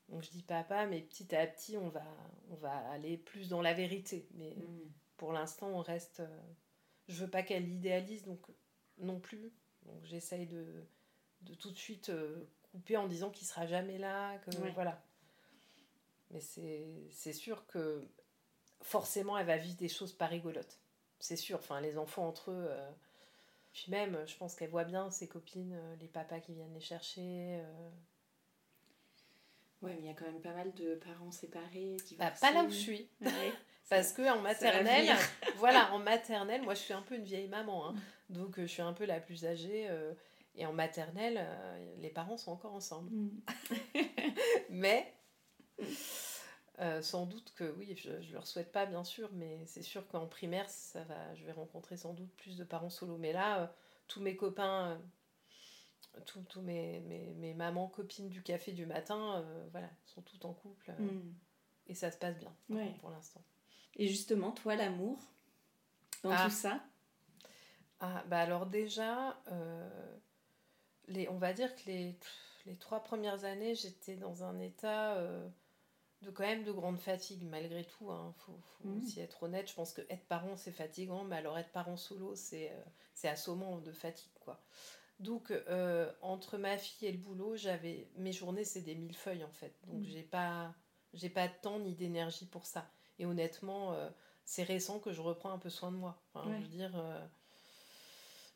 Donc 0.09 0.23
je 0.23 0.29
dis 0.29 0.43
papa, 0.43 0.85
mais 0.87 1.01
petit 1.01 1.33
à 1.35 1.47
petit 1.47 1.77
on 1.77 1.87
va, 1.87 2.03
on 2.51 2.55
va 2.55 2.75
aller 2.89 3.17
plus 3.17 3.47
dans 3.47 3.61
la 3.61 3.73
vérité. 3.73 4.27
Mais 4.35 4.51
mm. 4.51 4.91
pour 5.17 5.31
l'instant 5.31 5.69
on 5.69 5.81
reste. 5.81 6.19
Euh, 6.19 6.41
je 7.07 7.23
veux 7.23 7.29
pas 7.29 7.43
qu'elle 7.43 7.63
l'idéalise 7.63 8.25
donc 8.25 8.41
non 8.97 9.21
plus. 9.21 9.53
Donc 9.85 10.03
j'essaye 10.03 10.47
de, 10.47 10.65
de 11.43 11.53
tout 11.53 11.71
de 11.71 11.77
suite 11.77 12.09
euh, 12.09 12.43
couper 12.71 12.97
en 12.97 13.07
disant 13.07 13.29
qu'il 13.29 13.47
sera 13.47 13.67
jamais 13.67 13.97
là, 13.97 14.37
que 14.39 14.51
voilà. 14.73 15.01
Mais 16.31 16.41
c'est 16.41 17.33
sûr 17.33 17.65
que 17.67 18.05
forcément 18.85 19.37
elle 19.37 19.47
va 19.47 19.57
vivre 19.57 19.77
des 19.77 19.89
choses 19.89 20.13
pas 20.13 20.27
rigolotes. 20.27 20.79
C'est 21.19 21.37
sûr. 21.37 21.57
Enfin 21.57 21.81
les 21.81 21.97
enfants 21.97 22.27
entre 22.27 22.51
eux 22.51 22.69
puis 23.75 23.87
même, 23.89 24.17
je 24.25 24.37
pense 24.37 24.55
qu'elle 24.55 24.69
voit 24.69 24.85
bien 24.85 25.11
ses 25.11 25.27
copines, 25.27 25.73
euh, 25.73 25.95
les 25.99 26.07
papas 26.07 26.39
qui 26.39 26.53
viennent 26.53 26.73
les 26.73 26.79
chercher. 26.79 27.59
Euh. 27.59 27.89
Ouais, 29.81 29.91
mais 29.95 29.99
il 29.99 30.05
y 30.05 30.09
a 30.09 30.13
quand 30.13 30.25
même 30.25 30.39
pas 30.39 30.53
mal 30.53 30.73
de 30.75 30.95
parents 30.95 31.29
séparés. 31.29 31.97
Bah, 32.17 32.31
pas 32.39 32.53
là 32.53 32.63
où 32.63 32.69
je 32.69 32.75
suis. 32.75 33.09
Parce 33.89 34.13
que 34.13 34.21
en 34.31 34.39
maternelle, 34.39 35.13
voilà, 35.57 35.93
en 35.93 35.99
maternelle, 35.99 36.61
moi 36.61 36.73
je 36.73 36.79
suis 36.79 36.93
un 36.93 37.01
peu 37.01 37.15
une 37.15 37.25
vieille 37.25 37.49
maman, 37.49 37.89
hein. 37.89 37.95
donc 38.29 38.57
euh, 38.57 38.61
je 38.61 38.71
suis 38.71 38.81
un 38.81 38.93
peu 38.93 39.03
la 39.03 39.19
plus 39.19 39.45
âgée. 39.45 39.89
et 40.55 40.65
en 40.65 40.71
maternelle, 40.71 41.45
les 41.99 42.09
parents 42.09 42.37
sont 42.37 42.53
encore 42.53 42.73
ensemble. 42.73 43.11
Mm. 43.11 43.41
mais 44.69 45.13
euh, 46.79 47.01
sans 47.01 47.25
doute 47.25 47.53
que 47.55 47.73
oui, 47.77 47.95
je 47.95 48.11
ne 48.11 48.33
leur 48.33 48.45
souhaite 48.45 48.71
pas 48.71 48.85
bien 48.85 49.05
sûr, 49.05 49.29
mais 49.33 49.65
c'est 49.65 49.81
sûr 49.81 50.05
qu'en 50.07 50.27
primaire, 50.27 50.69
ça 50.69 51.03
va, 51.05 51.33
je 51.35 51.45
vais 51.45 51.53
rencontrer 51.53 51.95
sans 51.95 52.13
doute 52.13 52.31
plus 52.35 52.57
de 52.57 52.65
parents 52.65 52.89
solo. 52.89 53.17
Mais 53.17 53.31
là, 53.31 53.59
euh, 53.61 53.67
tous 54.07 54.19
mes 54.19 54.35
copains, 54.35 54.99
euh, 56.15 56.19
tous 56.25 56.61
mes, 56.61 56.99
mes, 57.01 57.33
mes, 57.35 57.53
mamans, 57.53 57.87
copines 57.87 58.27
du 58.27 58.43
café 58.43 58.73
du 58.73 58.85
matin, 58.85 59.45
voilà, 59.71 59.89
sont 60.05 60.21
toutes 60.21 60.43
en 60.45 60.53
couple. 60.53 60.91
Hmm. 60.99 61.33
Et 61.87 61.93
ça 61.93 62.11
se 62.11 62.17
passe 62.17 62.37
bien 62.37 62.53
pour 62.99 63.09
l'instant. 63.09 63.43
Et 63.95 64.07
justement, 64.07 64.51
toi, 64.51 64.75
l'amour, 64.75 65.19
dans 66.23 66.31
ah. 66.31 66.45
tout 66.45 66.51
ça? 66.51 66.81
Ah, 68.01 68.23
bah 68.27 68.39
alors 68.39 68.65
déjà, 68.65 69.41
les, 71.07 71.29
on 71.29 71.37
va 71.37 71.53
dire 71.53 71.73
que 71.75 71.85
les, 71.85 72.17
les 72.65 72.75
trois 72.75 73.03
premières 73.03 73.45
années, 73.45 73.75
j'étais 73.75 74.15
dans 74.15 74.43
un 74.43 74.59
état 74.59 75.21
de 76.25 76.31
quand 76.31 76.43
même 76.43 76.63
de 76.63 76.71
grande 76.71 76.99
fatigue 76.99 77.43
malgré 77.43 77.83
tout. 77.83 78.05
Il 78.05 78.11
hein. 78.11 78.33
faut, 78.45 78.59
mmh. 78.83 78.97
aussi 78.97 79.19
être 79.21 79.43
honnête. 79.43 79.69
Je 79.69 79.75
pense 79.75 79.93
que 79.93 80.01
être 80.09 80.25
parent 80.25 80.57
c'est 80.57 80.71
fatigant, 80.71 81.23
mais 81.23 81.37
alors 81.37 81.57
être 81.57 81.71
parent 81.71 81.97
solo 81.97 82.35
c'est 82.35 82.69
euh, 82.71 82.83
c'est 83.13 83.29
assommant 83.29 83.77
de 83.79 83.91
fatigue 83.91 84.31
quoi. 84.41 84.59
Donc 85.19 85.51
euh, 85.51 86.11
entre 86.21 86.57
ma 86.57 86.77
fille 86.77 87.07
et 87.07 87.11
le 87.11 87.17
boulot, 87.17 87.55
j'avais 87.55 88.07
mes 88.17 88.33
journées 88.33 88.65
c'est 88.65 88.81
des 88.81 88.95
mille 88.95 89.15
feuilles 89.15 89.43
en 89.43 89.51
fait. 89.51 89.73
Donc 89.87 90.01
mmh. 90.01 90.05
j'ai 90.05 90.23
pas 90.23 90.73
j'ai 91.13 91.29
pas 91.29 91.47
de 91.47 91.53
temps 91.61 91.79
ni 91.79 91.93
d'énergie 91.93 92.45
pour 92.45 92.65
ça. 92.65 92.89
Et 93.17 93.25
honnêtement, 93.25 93.93
euh, 93.93 94.09
c'est 94.43 94.63
récent 94.63 94.99
que 94.99 95.13
je 95.13 95.21
reprends 95.21 95.51
un 95.51 95.57
peu 95.57 95.69
soin 95.69 95.91
de 95.91 95.97
moi. 95.97 96.21
Je 96.35 96.49
veux 96.49 96.67
dire, 96.67 96.91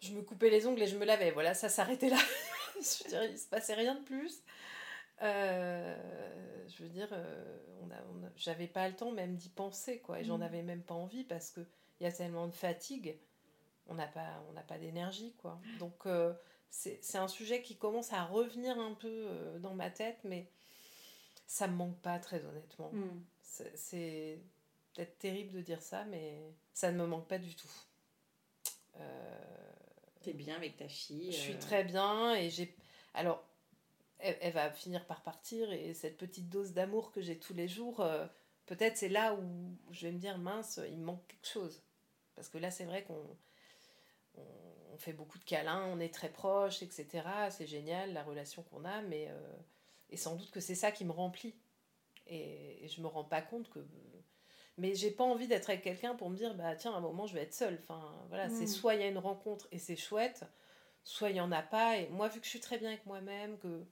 je 0.01 0.11
me 0.11 0.21
coupais 0.21 0.49
les 0.49 0.65
ongles 0.67 0.81
et 0.81 0.87
je 0.87 0.97
me 0.97 1.05
lavais. 1.05 1.31
Voilà, 1.31 1.53
ça 1.53 1.69
s'arrêtait 1.69 2.09
là. 2.09 2.17
je 2.75 3.03
veux 3.03 3.09
dire, 3.09 3.23
il 3.23 3.37
se 3.37 3.47
passait 3.47 3.73
rien 3.73 3.95
de 3.95 4.03
plus. 4.03 4.41
Euh, 5.21 5.95
je 6.67 6.83
veux 6.83 6.89
dire, 6.89 7.09
euh, 7.11 7.57
on 7.81 7.91
a, 7.91 8.29
j'avais 8.35 8.67
pas 8.67 8.87
le 8.87 8.95
temps 8.95 9.11
même 9.11 9.35
d'y 9.35 9.49
penser, 9.49 9.99
quoi. 9.99 10.19
Et 10.19 10.23
j'en 10.23 10.39
mm. 10.39 10.43
avais 10.43 10.61
même 10.61 10.81
pas 10.81 10.93
envie 10.93 11.23
parce 11.23 11.51
qu'il 11.51 11.65
y 12.01 12.05
a 12.05 12.11
tellement 12.11 12.47
de 12.47 12.53
fatigue, 12.53 13.17
on 13.87 13.95
n'a 13.95 14.07
pas, 14.07 14.43
on 14.49 14.61
pas 14.61 14.77
d'énergie, 14.77 15.33
quoi. 15.41 15.59
Donc, 15.79 16.05
euh, 16.05 16.33
c'est, 16.69 17.17
un 17.17 17.27
sujet 17.27 17.61
qui 17.61 17.77
commence 17.77 18.13
à 18.13 18.23
revenir 18.23 18.79
un 18.79 18.93
peu 18.93 19.27
dans 19.59 19.73
ma 19.73 19.89
tête, 19.89 20.19
mais 20.23 20.49
ça 21.47 21.67
me 21.67 21.75
manque 21.75 21.99
pas, 21.99 22.19
très 22.19 22.45
honnêtement. 22.45 22.91
Mm. 22.93 23.23
C'est, 23.73 24.39
peut-être 24.93 25.17
terrible 25.17 25.51
de 25.53 25.61
dire 25.61 25.81
ça, 25.81 26.05
mais 26.05 26.53
ça 26.73 26.91
ne 26.91 26.97
me 26.97 27.05
manque 27.05 27.27
pas 27.27 27.39
du 27.39 27.55
tout. 27.55 27.71
T'es 30.21 30.33
bien 30.33 30.57
avec 30.57 30.75
ta 30.75 30.89
fille 30.89 31.31
Je 31.31 31.37
suis 31.37 31.57
très 31.57 31.85
bien 31.85 32.35
et 32.35 32.49
j'ai. 32.49 32.75
Alors, 33.13 33.48
elle, 34.19 34.53
va 34.53 34.71
finir 34.71 35.05
par 35.05 35.21
partir 35.21 35.71
et 35.71 35.93
cette 35.93 36.17
petite 36.17 36.49
dose 36.49 36.73
d'amour 36.73 37.11
que 37.11 37.21
j'ai 37.21 37.37
tous 37.39 37.53
les 37.53 37.67
jours, 37.67 38.01
euh, 38.01 38.25
peut-être 38.65 38.97
c'est 38.97 39.09
là 39.09 39.33
où 39.33 39.77
je 39.91 40.07
vais 40.07 40.11
me 40.11 40.19
dire 40.19 40.37
mince, 40.37 40.79
il 40.89 40.97
me 40.97 41.05
manque 41.05 41.25
quelque 41.27 41.47
chose. 41.47 41.81
Parce 42.35 42.49
que 42.49 42.57
là, 42.57 42.71
c'est 42.71 42.85
vrai 42.85 43.03
qu'on 43.03 43.37
on, 44.35 44.97
fait 44.97 45.13
beaucoup 45.13 45.39
de 45.39 45.45
câlins, 45.45 45.85
on 45.85 45.99
est 45.99 46.13
très 46.13 46.29
proches, 46.29 46.83
etc. 46.83 47.23
C'est 47.51 47.67
génial 47.67 48.11
la 48.11 48.21
relation 48.21 48.63
qu'on 48.63 48.83
a, 48.83 49.01
mais 49.01 49.27
euh, 49.29 49.53
et 50.09 50.17
sans 50.17 50.35
doute 50.35 50.51
que 50.51 50.59
c'est 50.59 50.75
ça 50.75 50.91
qui 50.91 51.05
me 51.05 51.11
remplit. 51.11 51.55
Et, 52.27 52.83
et 52.83 52.87
je 52.89 53.01
me 53.01 53.07
rends 53.07 53.23
pas 53.23 53.41
compte 53.41 53.69
que 53.69 53.79
Mais 54.77 54.95
j'ai 54.95 55.11
pas 55.11 55.23
envie 55.23 55.47
d'être 55.47 55.69
avec 55.69 55.81
quelqu'un 55.81 56.15
pour 56.15 56.29
me 56.29 56.35
dire, 56.35 56.53
bah 56.55 56.75
tiens, 56.75 56.93
à 56.93 56.97
un 56.97 57.01
moment, 57.01 57.27
je 57.27 57.33
vais 57.33 57.43
être 57.43 57.53
seule. 57.53 57.79
Enfin, 57.81 58.13
voilà, 58.27 58.49
c'est 58.49 58.65
Mm. 58.65 58.67
soit 58.67 58.95
il 58.95 59.01
y 59.01 59.03
a 59.03 59.07
une 59.07 59.17
rencontre 59.17 59.67
et 59.71 59.79
c'est 59.79 59.95
chouette, 59.95 60.43
soit 61.03 61.29
il 61.29 61.37
y 61.37 61.41
en 61.41 61.51
a 61.51 61.61
pas. 61.61 61.97
Et 61.97 62.09
moi, 62.09 62.27
vu 62.27 62.39
que 62.39 62.45
je 62.45 62.49
suis 62.49 62.59
très 62.59 62.77
bien 62.77 62.89
avec 62.89 63.05
moi-même, 63.05 63.57
que 63.57 63.85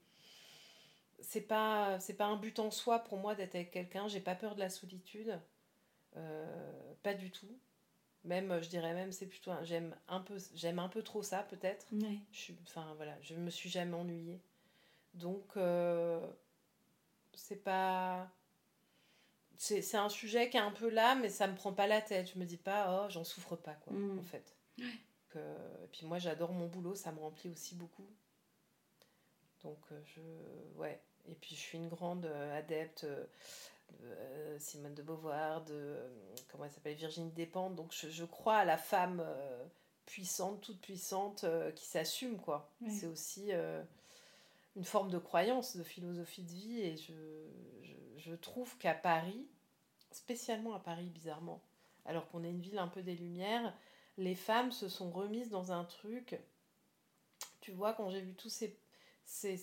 c'est 1.20 1.42
pas, 1.42 1.98
c'est 2.00 2.14
pas 2.14 2.26
un 2.26 2.36
but 2.36 2.58
en 2.58 2.70
soi 2.70 3.00
pour 3.00 3.18
moi 3.18 3.34
d'être 3.34 3.54
avec 3.54 3.70
quelqu'un, 3.70 4.08
j'ai 4.08 4.20
pas 4.20 4.34
peur 4.34 4.54
de 4.54 4.60
la 4.60 4.70
solitude. 4.70 5.38
Euh, 6.16 6.94
pas 7.02 7.14
du 7.14 7.30
tout. 7.30 7.58
Même, 8.24 8.60
je 8.62 8.68
dirais 8.68 8.94
même, 8.94 9.12
c'est 9.12 9.26
plutôt, 9.26 9.52
j'aime 9.62 9.96
un 10.08 10.20
peu, 10.20 10.36
j'aime 10.54 10.78
un 10.80 10.88
peu 10.88 11.02
trop 11.02 11.22
ça, 11.22 11.42
peut-être. 11.44 11.86
Je 12.32 12.38
suis, 12.38 12.58
enfin 12.64 12.94
voilà, 12.96 13.16
je 13.22 13.34
me 13.34 13.50
suis 13.50 13.70
jamais 13.70 13.94
ennuyée. 13.96 14.40
Donc, 15.14 15.56
euh, 15.56 16.20
c'est 17.34 17.62
pas. 17.62 18.30
C'est 19.56 19.82
c'est 19.82 19.96
un 19.96 20.08
sujet 20.08 20.48
qui 20.50 20.56
est 20.56 20.60
un 20.60 20.70
peu 20.70 20.88
là, 20.88 21.14
mais 21.16 21.28
ça 21.28 21.46
me 21.48 21.54
prend 21.56 21.72
pas 21.72 21.86
la 21.86 22.00
tête. 22.00 22.32
Je 22.32 22.38
me 22.38 22.44
dis 22.44 22.56
pas, 22.56 23.04
oh, 23.06 23.10
j'en 23.10 23.24
souffre 23.24 23.56
pas, 23.56 23.74
quoi, 23.74 23.92
Mm. 23.92 24.18
en 24.20 24.22
fait. 24.22 24.54
Que- 25.30 25.84
et 25.84 25.88
puis 25.92 26.06
moi, 26.06 26.18
j'adore 26.18 26.52
mon 26.52 26.66
boulot, 26.68 26.94
ça 26.94 27.12
me 27.12 27.18
remplit 27.20 27.50
aussi 27.50 27.74
beaucoup. 27.74 28.06
Donc, 29.62 29.78
euh, 29.92 30.00
je. 30.04 30.20
Ouais. 30.78 31.00
Et 31.30 31.34
puis, 31.34 31.54
je 31.54 31.60
suis 31.60 31.78
une 31.78 31.88
grande 31.88 32.26
euh, 32.26 32.58
adepte 32.58 33.04
euh, 33.04 33.24
de 34.00 34.06
euh, 34.06 34.58
Simone 34.58 34.94
de 34.94 35.02
Beauvoir, 35.02 35.64
de. 35.64 35.96
Comment 36.50 36.64
elle 36.64 36.70
s'appelle 36.70 36.94
Virginie 36.94 37.30
Despentes. 37.30 37.74
Donc, 37.74 37.92
je, 37.92 38.08
je 38.08 38.24
crois 38.24 38.56
à 38.56 38.64
la 38.64 38.78
femme 38.78 39.24
puissante, 40.06 40.60
toute 40.62 40.80
puissante, 40.80 41.44
qui 41.74 41.84
s'assume, 41.84 42.38
quoi. 42.38 42.70
C'est 42.88 43.06
aussi 43.06 43.50
une 44.76 44.84
forme 44.84 45.10
de 45.10 45.18
croyance, 45.18 45.76
de 45.76 45.82
philosophie 45.82 46.42
de 46.42 46.52
vie. 46.52 46.80
Et 46.80 46.96
je, 46.96 47.12
je, 47.82 47.94
je 48.16 48.34
trouve 48.34 48.78
qu'à 48.78 48.94
Paris, 48.94 49.46
spécialement 50.10 50.74
à 50.74 50.80
Paris, 50.80 51.10
bizarrement, 51.10 51.62
alors 52.06 52.28
qu'on 52.28 52.44
est 52.44 52.50
une 52.50 52.60
ville 52.60 52.78
un 52.78 52.88
peu 52.88 53.02
des 53.02 53.14
Lumières, 53.14 53.74
les 54.16 54.34
femmes 54.34 54.72
se 54.72 54.88
sont 54.88 55.10
remises 55.10 55.50
dans 55.50 55.72
un 55.72 55.84
truc. 55.84 56.40
Tu 57.60 57.72
vois, 57.72 57.92
quand 57.92 58.08
j'ai 58.08 58.22
vu 58.22 58.34
tous 58.34 58.48
ces, 58.48 58.78
ces, 59.28 59.58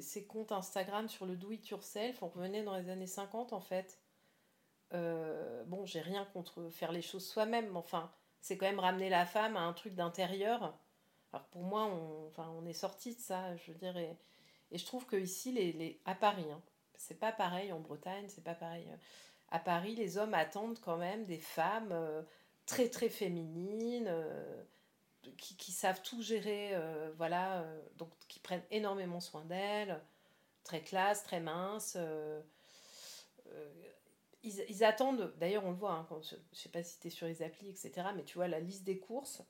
ces, 0.00 0.26
comptes 0.26 0.52
Instagram 0.52 1.08
sur 1.08 1.26
le 1.26 1.36
do 1.36 1.50
it 1.50 1.68
yourself, 1.68 2.22
on 2.22 2.28
revenait 2.28 2.62
dans 2.62 2.76
les 2.76 2.88
années 2.88 3.08
50 3.08 3.52
en 3.52 3.60
fait. 3.60 3.98
Euh, 4.94 5.64
bon, 5.64 5.84
j'ai 5.84 6.00
rien 6.00 6.24
contre 6.26 6.70
faire 6.70 6.92
les 6.92 7.02
choses 7.02 7.26
soi-même, 7.26 7.68
mais 7.72 7.78
enfin, 7.78 8.12
c'est 8.40 8.56
quand 8.56 8.66
même 8.66 8.78
ramener 8.78 9.10
la 9.10 9.26
femme 9.26 9.56
à 9.56 9.62
un 9.62 9.72
truc 9.72 9.94
d'intérieur. 9.96 10.78
Alors 11.32 11.46
pour 11.48 11.64
moi, 11.64 11.86
on, 11.86 12.28
enfin, 12.28 12.48
on 12.56 12.64
est 12.64 12.72
sorti 12.72 13.16
de 13.16 13.20
ça, 13.20 13.56
je 13.56 13.72
veux 13.72 13.78
dire, 13.78 13.96
et, 13.98 14.16
je 14.70 14.84
trouve 14.86 15.04
que 15.04 15.16
ici, 15.16 15.50
les, 15.50 15.72
les, 15.72 16.00
à 16.04 16.14
Paris, 16.14 16.46
hein, 16.52 16.62
c'est 16.94 17.18
pas 17.18 17.32
pareil 17.32 17.72
en 17.72 17.80
Bretagne, 17.80 18.26
c'est 18.28 18.44
pas 18.44 18.54
pareil. 18.54 18.86
euh, 18.88 18.96
À 19.50 19.58
Paris, 19.58 19.96
les 19.96 20.16
hommes 20.16 20.34
attendent 20.34 20.78
quand 20.78 20.96
même 20.96 21.24
des 21.24 21.40
femmes 21.40 21.90
euh, 21.90 22.22
très 22.66 22.88
très 22.88 23.08
féminines, 23.08 24.08
qui, 25.36 25.72
savent 25.72 26.02
tout 26.02 26.22
gérer, 26.22 26.70
euh, 26.72 27.10
voilà, 27.16 27.62
euh, 27.62 27.80
donc 27.96 28.10
qui 28.28 28.40
prennent 28.40 28.64
énormément 28.70 29.20
soin 29.20 29.44
d'elles, 29.44 30.00
très 30.64 30.80
classe, 30.82 31.22
très 31.22 31.40
mince. 31.40 31.96
euh, 31.96 32.40
ils, 34.42 34.84
attendent, 34.84 35.34
d'ailleurs 35.38 35.64
on 35.66 35.70
le 35.70 35.76
voit, 35.76 35.92
hein, 35.92 36.06
je, 36.22 36.36
je 36.52 36.58
sais 36.58 36.68
pas 36.68 36.82
si 36.82 36.98
tu 37.00 37.08
es 37.08 37.10
sur 37.10 37.26
les 37.26 37.42
applis, 37.42 37.68
etc., 37.68 37.92
mais 38.14 38.24
tu 38.24 38.34
vois 38.34 38.48
la 38.48 38.60
liste 38.60 38.84
des 38.84 38.98
courses 38.98 39.42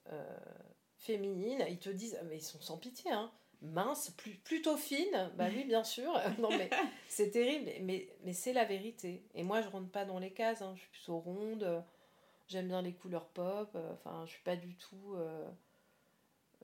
féminines, 0.96 1.64
ils 1.68 1.78
te 1.78 1.90
disent, 1.90 2.18
mais 2.24 2.38
ils 2.38 2.44
sont 2.44 2.60
sans 2.60 2.78
pitié, 2.78 3.12
hein, 3.12 3.30
mince, 3.60 4.10
plus, 4.16 4.34
plutôt 4.36 4.76
fine, 4.76 5.30
bah 5.36 5.46
oui, 5.54 5.64
bien 5.64 5.84
sûr, 5.84 6.12
non 6.38 6.48
mais 6.50 6.70
c'est 7.08 7.30
terrible, 7.30 7.70
mais, 7.82 8.08
c'est 8.32 8.52
la 8.52 8.64
vérité. 8.64 9.24
Et 9.34 9.42
moi, 9.42 9.60
je 9.60 9.68
rentre 9.68 9.90
pas 9.90 10.04
dans 10.04 10.18
les 10.18 10.32
cases, 10.32 10.62
hein, 10.62 10.72
je 10.74 10.80
suis 10.80 10.90
plutôt 10.90 11.18
ronde, 11.18 11.84
j'aime 12.48 12.68
bien 12.68 12.82
les 12.82 12.94
couleurs 12.94 13.28
pop, 13.28 13.70
euh, 13.74 13.92
enfin, 13.94 14.24
je 14.26 14.32
suis 14.32 14.42
pas 14.42 14.56
du 14.56 14.74
tout. 14.76 15.14
euh, 15.16 15.48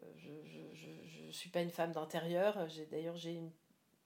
euh, 0.02 0.06
je, 0.16 0.30
je, 0.44 0.74
je, 0.74 0.90
je 1.26 1.30
suis 1.30 1.50
pas 1.50 1.62
une 1.62 1.70
femme 1.70 1.92
d'intérieur, 1.92 2.68
j'ai 2.68 2.86
d'ailleurs, 2.86 3.16
j'ai 3.16 3.34
une. 3.34 3.50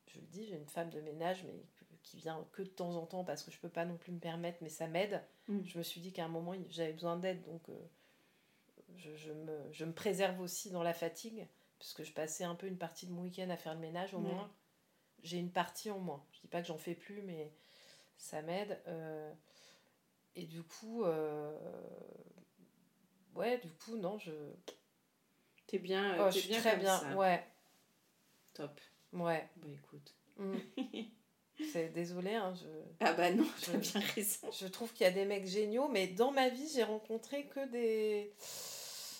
Je 0.08 0.18
le 0.20 0.26
dis, 0.26 0.46
j'ai 0.46 0.56
une 0.56 0.66
femme 0.68 0.90
de 0.90 1.00
ménage, 1.00 1.44
mais 1.44 1.54
qui 2.02 2.16
vient 2.16 2.46
que 2.52 2.62
de 2.62 2.68
temps 2.68 2.96
en 2.96 3.04
temps 3.04 3.24
parce 3.24 3.42
que 3.42 3.50
je 3.50 3.58
peux 3.58 3.68
pas 3.68 3.84
non 3.84 3.96
plus 3.98 4.12
me 4.12 4.18
permettre, 4.20 4.58
mais 4.62 4.70
ça 4.70 4.86
m'aide. 4.86 5.22
Mm. 5.48 5.60
Je 5.64 5.76
me 5.78 5.82
suis 5.82 6.00
dit 6.00 6.12
qu'à 6.12 6.24
un 6.24 6.28
moment, 6.28 6.54
j'avais 6.70 6.92
besoin 6.94 7.16
d'aide, 7.18 7.42
donc 7.44 7.68
euh, 7.68 7.74
je, 8.96 9.14
je 9.16 9.32
me, 9.32 9.72
je 9.72 9.84
me 9.84 9.92
préserve 9.92 10.40
aussi 10.40 10.70
dans 10.70 10.82
la 10.82 10.94
fatigue, 10.94 11.46
puisque 11.78 12.04
je 12.04 12.12
passais 12.12 12.44
un 12.44 12.54
peu 12.54 12.66
une 12.66 12.78
partie 12.78 13.06
de 13.06 13.12
mon 13.12 13.22
week-end 13.22 13.50
à 13.50 13.56
faire 13.56 13.74
le 13.74 13.80
ménage 13.80 14.14
au 14.14 14.20
moins. 14.20 14.50
J'ai 15.22 15.38
une 15.38 15.50
partie 15.50 15.90
en 15.90 15.98
moins. 15.98 16.24
Je 16.32 16.40
dis 16.40 16.46
pas 16.48 16.60
que 16.62 16.68
j'en 16.68 16.78
fais 16.78 16.94
plus, 16.94 17.22
mais 17.22 17.52
ça 18.16 18.40
m'aide. 18.42 18.80
euh, 18.86 19.32
et 20.40 20.44
du 20.44 20.62
coup, 20.62 21.04
euh, 21.04 21.52
ouais, 23.34 23.58
du 23.58 23.70
coup, 23.70 23.96
non, 23.96 24.18
je. 24.18 24.30
T'es 25.66 25.78
bien, 25.78 26.16
Oh, 26.18 26.22
euh, 26.22 26.30
je 26.30 26.34
t'es 26.34 26.40
suis 26.40 26.48
bien 26.50 26.60
très 26.60 26.70
comme 26.72 26.80
bien. 26.80 26.98
ça. 26.98 27.14
Ouais, 27.16 27.44
Top. 28.54 28.80
ouais. 29.12 29.48
Bah 29.56 29.68
écoute. 29.72 30.14
Mm. 30.36 30.56
C'est 31.72 31.88
désolé, 31.88 32.34
hein, 32.34 32.54
je. 32.54 32.68
Ah 33.00 33.12
bah 33.14 33.32
non, 33.32 33.44
Je- 33.66 33.76
bien 33.76 34.00
raison. 34.14 34.48
Je 34.52 34.66
trouve 34.68 34.92
qu'il 34.92 35.04
y 35.04 35.08
a 35.08 35.12
des 35.12 35.24
mecs 35.24 35.46
géniaux, 35.46 35.88
mais 35.88 36.06
dans 36.06 36.30
ma 36.30 36.48
vie, 36.48 36.68
j'ai 36.72 36.84
rencontré 36.84 37.46
que 37.46 37.66
des. 37.68 38.32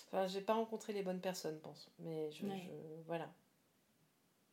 Enfin, 0.07 0.27
j'ai 0.29 0.41
pas 0.41 0.55
rencontré 0.55 0.93
les 0.93 1.03
bonnes 1.03 1.21
personnes, 1.21 1.59
pense. 1.61 1.91
Mais 1.99 2.31
je. 2.31 2.47
Ouais. 2.47 2.63
je- 2.65 3.03
Voilà. 3.07 3.29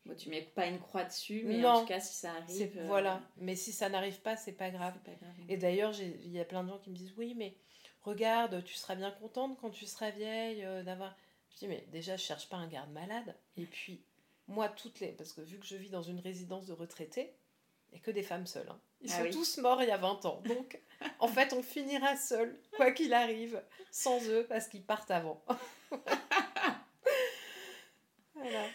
Bon, 0.06 0.16
tu 0.16 0.30
mets 0.30 0.42
pas 0.44 0.68
une 0.68 0.80
croix 0.80 1.04
dessus, 1.04 1.44
mais 1.46 1.58
Non. 1.58 1.70
en 1.70 1.82
tout 1.82 1.88
cas, 1.88 2.00
si 2.00 2.14
ça 2.14 2.32
arrive. 2.34 2.78
euh, 2.78 2.86
Voilà. 2.88 3.22
Mais 3.38 3.56
si 3.56 3.72
ça 3.72 3.90
n'arrive 3.90 4.20
pas, 4.22 4.36
c'est 4.38 4.52
pas 4.54 4.70
grave. 4.70 4.94
Pas 5.04 5.12
grave. 5.14 5.34
Et 5.50 5.58
d'ailleurs, 5.58 5.94
il 6.00 6.32
y 6.32 6.40
a 6.40 6.46
plein 6.46 6.64
de 6.64 6.70
gens 6.70 6.78
qui 6.80 6.90
me 6.92 6.96
disent 6.96 7.14
Oui, 7.18 7.34
mais 7.36 7.56
regarde, 8.04 8.64
tu 8.64 8.76
seras 8.76 8.96
bien 8.96 9.10
contente 9.12 9.58
quand 9.60 9.72
tu 9.72 9.86
seras 9.88 10.12
vieille 10.12 10.64
euh, 10.64 10.84
d'avoir. 10.84 11.16
Je 11.52 11.58
dis 11.58 11.68
Mais 11.68 11.86
déjà, 11.92 12.18
je 12.18 12.22
cherche 12.24 12.48
pas 12.50 12.58
un 12.58 12.68
garde 12.68 12.92
malade. 12.92 13.36
Et 13.58 13.66
puis, 13.66 14.04
moi, 14.48 14.70
toutes 14.70 15.00
les. 15.00 15.08
Parce 15.14 15.34
que 15.34 15.42
vu 15.42 15.58
que 15.60 15.66
je 15.66 15.76
vis 15.76 15.90
dans 15.90 16.04
une 16.04 16.20
résidence 16.20 16.66
de 16.68 16.74
retraités, 16.74 17.34
et 17.94 18.00
que 18.00 18.12
des 18.12 18.24
femmes 18.24 18.46
seules. 18.46 18.70
hein. 18.70 18.80
Ils 19.02 19.12
Ah 19.12 19.18
sont 19.18 19.24
oui. 19.24 19.32
tous 19.32 19.58
morts 19.58 19.82
il 19.82 19.88
y 19.90 19.92
a 19.92 19.98
20 19.98 20.26
ans. 20.26 20.42
Donc, 20.46 20.80
en 21.20 21.28
fait, 21.28 21.52
on 21.54 21.64
finira 21.64 22.16
seul, 22.16 22.56
quoi 22.78 22.92
qu'il 22.92 23.14
arrive, 23.14 23.62
sans 23.92 24.24
eux, 24.30 24.46
parce 24.48 24.68
qu'ils 24.68 24.84
partent 24.84 25.10
avant. 25.12 25.44
voilà. 28.36 28.66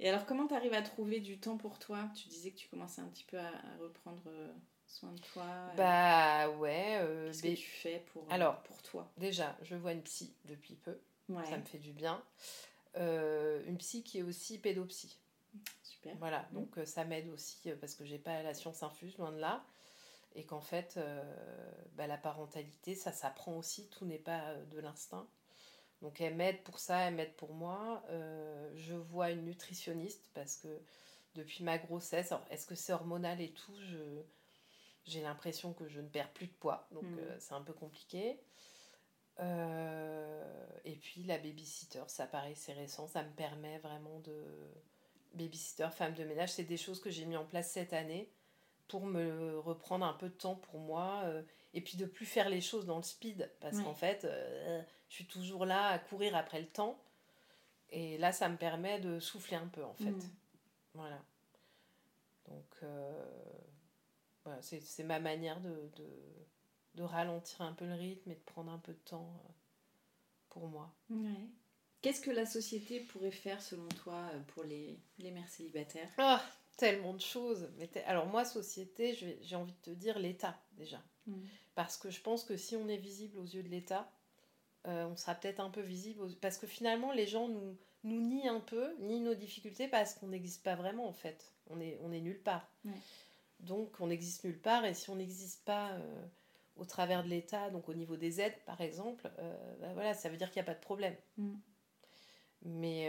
Et 0.00 0.08
alors, 0.08 0.26
comment 0.26 0.46
tu 0.46 0.54
arrives 0.54 0.74
à 0.74 0.82
trouver 0.82 1.20
du 1.20 1.38
temps 1.38 1.56
pour 1.56 1.78
toi? 1.78 2.08
Tu 2.14 2.28
disais 2.28 2.50
que 2.50 2.56
tu 2.58 2.68
commençais 2.68 3.00
un 3.00 3.06
petit 3.08 3.24
peu 3.24 3.38
à, 3.38 3.48
à 3.48 3.76
reprendre 3.80 4.22
euh, 4.26 4.52
soin 4.86 5.12
de 5.12 5.20
toi. 5.20 5.44
euh, 5.44 5.76
Bah 5.76 6.50
ouais. 6.58 6.98
euh, 7.00 7.26
Qu'est-ce 7.28 7.42
que 7.42 7.48
tu 7.54 7.70
fais 7.70 8.04
pour, 8.12 8.30
Alors. 8.30 8.60
pour 8.64 8.82
toi? 8.82 9.10
Déjà, 9.16 9.56
je 9.62 9.76
vois 9.76 9.92
une 9.92 10.02
psy 10.02 10.34
depuis 10.46 10.74
peu. 10.74 10.98
Ouais, 11.28 11.44
Ça 11.46 11.56
me 11.56 11.62
fait 11.64 11.78
du 11.78 11.92
bien. 11.92 12.22
Euh, 12.96 13.62
une 13.66 13.78
psy 13.78 14.02
qui 14.02 14.18
est 14.18 14.22
aussi 14.22 14.58
pédopsie. 14.58 15.16
super. 15.82 16.16
Voilà, 16.18 16.46
donc 16.52 16.76
euh, 16.78 16.84
ça 16.86 17.04
m'aide 17.04 17.28
aussi 17.28 17.70
parce 17.80 17.94
que 17.94 18.04
j'ai 18.04 18.18
pas 18.18 18.42
la 18.42 18.52
science 18.54 18.82
infuse, 18.82 19.16
loin 19.18 19.32
de 19.32 19.38
là. 19.38 19.64
Et 20.36 20.44
qu'en 20.44 20.60
fait, 20.60 20.94
euh, 20.96 21.22
bah, 21.92 22.08
la 22.08 22.18
parentalité, 22.18 22.96
ça 22.96 23.12
s'apprend 23.12 23.56
aussi, 23.56 23.88
tout 23.88 24.04
n'est 24.04 24.18
pas 24.18 24.54
de 24.72 24.80
l'instinct. 24.80 25.28
Donc 26.04 26.22
elle 26.22 26.36
m'aide 26.36 26.62
pour 26.64 26.78
ça, 26.80 27.00
elle 27.08 27.16
m'aide 27.16 27.34
pour 27.34 27.54
moi. 27.54 28.04
Euh, 28.10 28.70
je 28.76 28.94
vois 28.94 29.32
une 29.32 29.44
nutritionniste 29.46 30.30
parce 30.34 30.56
que 30.58 30.68
depuis 31.36 31.64
ma 31.64 31.78
grossesse, 31.78 32.32
alors, 32.32 32.46
est-ce 32.50 32.66
que 32.66 32.76
c'est 32.76 32.94
hormonal 32.94 33.40
et 33.42 33.52
tout? 33.52 33.74
Je, 33.80 34.22
J'ai 35.06 35.22
l'impression 35.22 35.72
que 35.74 35.88
je 35.88 36.00
ne 36.00 36.08
perds 36.08 36.32
plus 36.32 36.46
de 36.48 36.52
poids, 36.52 36.88
donc 36.92 37.04
Mhm. 37.04 37.18
euh, 37.18 37.36
c'est 37.40 37.54
un 37.54 37.62
peu 37.62 37.74
compliqué. 37.74 38.40
Euh, 39.40 40.66
et 40.84 40.96
puis 40.96 41.24
la 41.24 41.38
babysitter, 41.38 42.02
ça 42.08 42.26
pareil, 42.26 42.54
c'est 42.56 42.72
récent, 42.72 43.06
ça 43.08 43.22
me 43.22 43.30
permet 43.32 43.78
vraiment 43.78 44.20
de. 44.20 44.44
Babysitter, 45.34 45.88
femme 45.92 46.14
de 46.14 46.24
ménage, 46.24 46.52
c'est 46.52 46.64
des 46.64 46.76
choses 46.76 47.00
que 47.00 47.10
j'ai 47.10 47.24
mis 47.26 47.36
en 47.36 47.44
place 47.44 47.70
cette 47.72 47.92
année 47.92 48.30
pour 48.88 49.06
me 49.06 49.58
reprendre 49.58 50.06
un 50.06 50.14
peu 50.14 50.28
de 50.28 50.34
temps 50.34 50.56
pour 50.56 50.80
moi 50.80 51.24
et 51.74 51.80
puis 51.80 51.98
de 51.98 52.06
plus 52.06 52.24
faire 52.24 52.48
les 52.48 52.60
choses 52.60 52.86
dans 52.86 52.96
le 52.96 53.02
speed 53.02 53.50
parce 53.60 53.80
qu'en 53.80 53.94
fait, 53.94 54.24
euh, 54.24 54.82
je 55.08 55.14
suis 55.14 55.26
toujours 55.26 55.66
là 55.66 55.88
à 55.88 55.98
courir 55.98 56.34
après 56.36 56.60
le 56.60 56.68
temps 56.68 56.98
et 57.90 58.16
là, 58.18 58.32
ça 58.32 58.48
me 58.48 58.56
permet 58.56 58.98
de 59.00 59.20
souffler 59.20 59.56
un 59.56 59.68
peu 59.68 59.84
en 59.84 59.94
fait. 59.94 60.10
Mm. 60.10 60.30
Voilà. 60.94 61.22
Donc, 62.46 62.76
euh, 62.82 63.24
voilà, 64.44 64.60
c'est 64.62 65.04
ma 65.04 65.18
manière 65.18 65.60
de, 65.60 65.90
de, 65.96 66.08
de 66.94 67.02
ralentir 67.02 67.62
un 67.62 67.72
peu 67.72 67.86
le 67.86 67.94
rythme 67.94 68.30
et 68.30 68.36
de 68.36 68.40
prendre 68.40 68.70
un 68.70 68.78
peu 68.78 68.92
de 68.92 68.98
temps 68.98 69.42
euh, 69.44 69.52
pour 70.50 70.68
moi. 70.68 70.94
Ouais. 71.10 71.48
Qu'est-ce 72.02 72.20
que 72.20 72.30
la 72.30 72.46
société 72.46 73.00
pourrait 73.00 73.30
faire 73.30 73.62
selon 73.62 73.88
toi 73.88 74.30
pour 74.48 74.62
les, 74.64 74.98
les 75.18 75.30
mères 75.30 75.48
célibataires? 75.48 76.10
Ah, 76.18 76.44
tellement 76.76 77.14
de 77.14 77.20
choses. 77.20 77.70
Mais 77.78 77.90
Alors 78.06 78.26
moi, 78.26 78.44
société, 78.44 79.14
j'ai 79.42 79.56
envie 79.56 79.72
de 79.72 79.78
te 79.78 79.90
dire 79.90 80.18
l'État 80.18 80.58
déjà. 80.72 81.02
Mm. 81.26 81.34
Parce 81.74 81.96
que 81.96 82.10
je 82.10 82.20
pense 82.20 82.44
que 82.44 82.56
si 82.56 82.76
on 82.76 82.88
est 82.88 82.96
visible 82.96 83.38
aux 83.38 83.44
yeux 83.44 83.62
de 83.62 83.68
l'État, 83.68 84.10
euh, 84.86 85.06
on 85.06 85.16
sera 85.16 85.34
peut-être 85.34 85.60
un 85.60 85.70
peu 85.70 85.80
visible. 85.80 86.20
aux- 86.22 86.34
Parce 86.40 86.58
que 86.58 86.66
finalement, 86.66 87.10
les 87.12 87.26
gens 87.26 87.48
nous, 87.48 87.76
nous 88.04 88.20
nient 88.20 88.54
un 88.54 88.60
peu, 88.60 88.94
nient 88.98 89.20
nos 89.20 89.34
difficultés 89.34 89.88
parce 89.88 90.14
qu'on 90.14 90.28
n'existe 90.28 90.62
pas 90.62 90.74
vraiment 90.76 91.08
en 91.08 91.12
fait. 91.14 91.52
On 91.70 91.80
est, 91.80 91.98
on 92.02 92.12
est 92.12 92.20
nulle 92.20 92.42
part. 92.42 92.68
Donc 93.60 93.98
on 94.00 94.08
n'existe 94.08 94.44
nulle 94.44 94.60
part 94.60 94.84
et 94.84 94.92
si 94.94 95.08
on 95.10 95.16
n'existe 95.16 95.64
pas 95.64 95.92
euh, 95.92 96.26
au 96.76 96.84
travers 96.84 97.24
de 97.24 97.28
l'État, 97.28 97.70
donc 97.70 97.88
au 97.88 97.94
niveau 97.94 98.16
des 98.16 98.40
aides 98.42 98.58
par 98.66 98.80
exemple, 98.82 99.30
bah 99.80 99.92
voilà, 99.94 100.12
ça 100.12 100.28
veut 100.28 100.36
dire 100.36 100.50
qu'il 100.50 100.60
n'y 100.60 100.68
a 100.68 100.72
pas 100.72 100.78
de 100.78 100.84
problème. 100.84 101.16
Mm. 101.38 101.54
Mais 102.62 103.08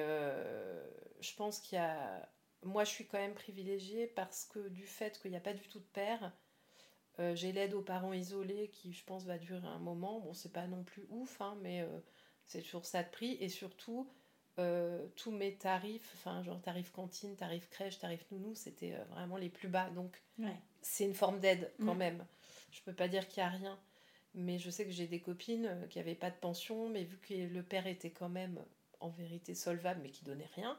je 1.20 1.36
pense 1.36 1.60
qu'il 1.60 1.76
y 1.78 1.82
a. 1.82 2.30
Moi, 2.66 2.84
je 2.84 2.90
suis 2.90 3.06
quand 3.08 3.18
même 3.18 3.34
privilégiée 3.34 4.08
parce 4.08 4.44
que 4.46 4.68
du 4.68 4.86
fait 4.86 5.20
qu'il 5.22 5.32
n'y 5.32 5.38
a 5.38 5.42
pas 5.42 5.54
du 5.54 5.68
tout 5.70 5.80
de 5.80 5.86
père, 5.94 6.34
j'ai 7.36 7.54
l'aide 7.54 7.74
aux 7.74 7.82
parents 7.82 8.12
isolés 8.12 8.68
qui, 8.74 8.92
je 8.92 9.06
pense, 9.06 9.24
va 9.24 9.38
durer 9.38 9.68
un 9.68 9.80
moment. 9.80 10.20
Bon, 10.20 10.34
c'est 10.34 10.52
pas 10.52 10.68
non 10.68 10.84
plus 10.84 11.06
ouf, 11.10 11.40
hein, 11.40 11.58
mais 11.62 11.88
c'est 12.46 12.62
toujours 12.62 12.86
ça 12.86 13.04
de 13.04 13.10
prix. 13.10 13.38
Et 13.40 13.48
surtout, 13.48 14.10
euh, 14.58 15.06
tous 15.18 15.32
mes 15.32 15.54
tarifs, 15.56 16.10
enfin 16.14 16.42
genre 16.42 16.62
tarif 16.62 16.92
cantine, 16.92 17.36
tarif 17.36 17.70
crèche, 17.70 18.00
tarif 18.00 18.26
nounou, 18.32 18.56
c'était 18.56 18.94
euh, 18.94 19.04
vraiment 19.10 19.36
les 19.36 19.50
plus 19.50 19.68
bas. 19.68 19.90
Donc 19.90 20.22
c'est 20.82 21.04
une 21.04 21.14
forme 21.14 21.40
d'aide 21.40 21.74
quand 21.84 21.96
même. 21.96 22.26
Je 22.72 22.82
peux 22.82 22.94
pas 22.94 23.10
dire 23.10 23.28
qu'il 23.28 23.42
y 23.42 23.46
a 23.46 23.50
rien, 23.50 23.78
mais 24.34 24.58
je 24.58 24.70
sais 24.70 24.86
que 24.86 24.92
j'ai 24.92 25.08
des 25.08 25.20
copines 25.20 25.66
euh, 25.66 25.88
qui 25.88 25.98
n'avaient 25.98 26.16
pas 26.16 26.30
de 26.30 26.38
pension, 26.38 26.88
mais 26.88 27.04
vu 27.04 27.18
que 27.18 27.34
le 27.34 27.64
père 27.64 27.86
était 27.86 28.12
quand 28.12 28.30
même 28.30 28.64
en 29.00 29.10
vérité 29.10 29.56
solvable, 29.56 30.02
mais 30.04 30.10
qui 30.10 30.24
donnait 30.24 30.50
rien, 30.56 30.78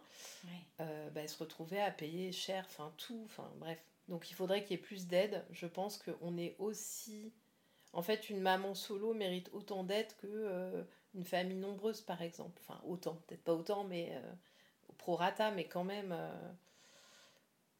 bah, 0.78 0.84
elles 1.16 1.28
se 1.28 1.38
retrouvaient 1.38 1.80
à 1.80 1.90
payer 1.90 2.32
cher, 2.32 2.64
enfin 2.68 2.92
tout, 2.96 3.22
enfin 3.24 3.50
bref. 3.56 3.82
Donc 4.08 4.30
il 4.30 4.34
faudrait 4.34 4.62
qu'il 4.62 4.72
y 4.72 4.74
ait 4.74 4.82
plus 4.82 5.06
d'aide. 5.06 5.44
Je 5.50 5.66
pense 5.66 5.98
qu'on 5.98 6.36
est 6.36 6.56
aussi... 6.58 7.32
En 7.92 8.02
fait, 8.02 8.28
une 8.28 8.40
maman 8.40 8.74
solo 8.74 9.14
mérite 9.14 9.48
autant 9.52 9.82
d'aide 9.82 10.14
que 10.18 10.84
une 11.16 11.24
famille 11.24 11.56
nombreuse, 11.56 12.02
par 12.02 12.22
exemple. 12.22 12.60
Enfin, 12.62 12.80
autant, 12.86 13.14
peut-être 13.26 13.42
pas 13.42 13.54
autant, 13.54 13.84
mais 13.84 14.10
euh, 14.12 14.32
au 14.88 14.92
prorata, 14.92 15.50
mais 15.50 15.64
quand 15.64 15.84
même. 15.84 16.12
Euh, 16.12 16.52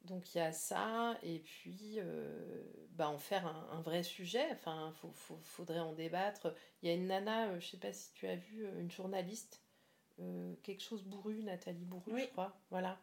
donc 0.05 0.35
il 0.35 0.39
y 0.39 0.41
a 0.41 0.53
ça, 0.53 1.19
et 1.25 1.41
puis 1.41 1.95
euh, 1.97 2.63
bah, 2.91 3.09
en 3.09 3.19
faire 3.19 3.45
un, 3.73 3.81
vrai 3.81 4.05
sujet, 4.05 4.47
enfin, 4.53 4.95
il 5.03 5.37
faudrait 5.43 5.81
en 5.81 5.93
débattre. 5.93 6.55
Il 6.83 6.89
y 6.89 6.93
a 6.93 6.95
une 6.95 7.09
nana, 7.09 7.59
je 7.59 7.67
sais 7.67 7.77
pas 7.77 7.93
si 7.93 8.13
tu 8.13 8.29
as 8.29 8.37
vu, 8.37 8.69
une 8.79 8.91
journaliste, 8.91 9.61
quelque 10.63 10.83
chose 10.83 11.03
Bourru, 11.05 11.43
Nathalie 11.43 11.85
Bourru, 11.85 12.21
je 12.21 12.27
crois, 12.27 12.57
voilà, 12.71 12.99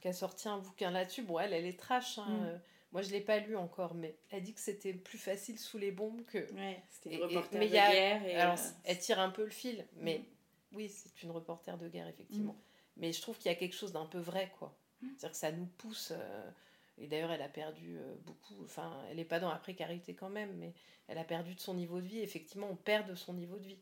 qui 0.00 0.08
a 0.08 0.12
sorti 0.12 0.48
un 0.48 0.58
bouquin 0.58 0.90
là-dessus. 0.90 1.22
Bon, 1.22 1.38
elle, 1.38 1.52
elle 1.52 1.66
est 1.66 1.78
trash, 1.78 2.18
hein, 2.18 2.26
mm. 2.28 2.60
Moi, 2.94 3.02
je 3.02 3.08
ne 3.08 3.14
l'ai 3.14 3.20
pas 3.20 3.40
lu 3.40 3.56
encore, 3.56 3.92
mais 3.96 4.16
elle 4.30 4.44
dit 4.44 4.54
que 4.54 4.60
c'était 4.60 4.92
plus 4.92 5.18
facile 5.18 5.58
sous 5.58 5.78
les 5.78 5.90
bombes 5.90 6.24
que. 6.26 6.38
Ouais, 6.54 6.80
c'était 6.90 7.16
une 7.16 7.24
reporter 7.24 7.60
de 7.60 7.66
guerre. 7.66 8.24
Et 8.24 8.36
alors, 8.36 8.56
euh, 8.56 8.70
elle 8.84 8.98
tire 9.00 9.18
un 9.18 9.30
peu 9.30 9.42
le 9.42 9.50
fil, 9.50 9.84
mais 9.96 10.18
mm. 10.18 10.76
oui, 10.76 10.88
c'est 10.88 11.22
une 11.24 11.32
reporter 11.32 11.76
de 11.76 11.88
guerre, 11.88 12.06
effectivement. 12.06 12.52
Mm. 12.52 12.98
Mais 12.98 13.12
je 13.12 13.20
trouve 13.20 13.36
qu'il 13.36 13.50
y 13.50 13.54
a 13.54 13.56
quelque 13.56 13.74
chose 13.74 13.92
d'un 13.92 14.06
peu 14.06 14.20
vrai, 14.20 14.52
quoi. 14.60 14.78
C'est-à-dire 15.00 15.30
que 15.32 15.36
ça 15.36 15.50
nous 15.50 15.66
pousse. 15.66 16.12
Euh, 16.14 16.50
et 16.96 17.08
d'ailleurs, 17.08 17.32
elle 17.32 17.42
a 17.42 17.48
perdu 17.48 17.98
euh, 17.98 18.14
beaucoup. 18.24 18.62
Enfin, 18.62 18.96
elle 19.10 19.16
n'est 19.16 19.24
pas 19.24 19.40
dans 19.40 19.50
la 19.50 19.58
précarité 19.58 20.14
quand 20.14 20.30
même, 20.30 20.56
mais 20.58 20.72
elle 21.08 21.18
a 21.18 21.24
perdu 21.24 21.56
de 21.56 21.60
son 21.60 21.74
niveau 21.74 22.00
de 22.00 22.06
vie. 22.06 22.20
Effectivement, 22.20 22.68
on 22.70 22.76
perd 22.76 23.08
de 23.10 23.16
son 23.16 23.34
niveau 23.34 23.58
de 23.58 23.66
vie. 23.66 23.78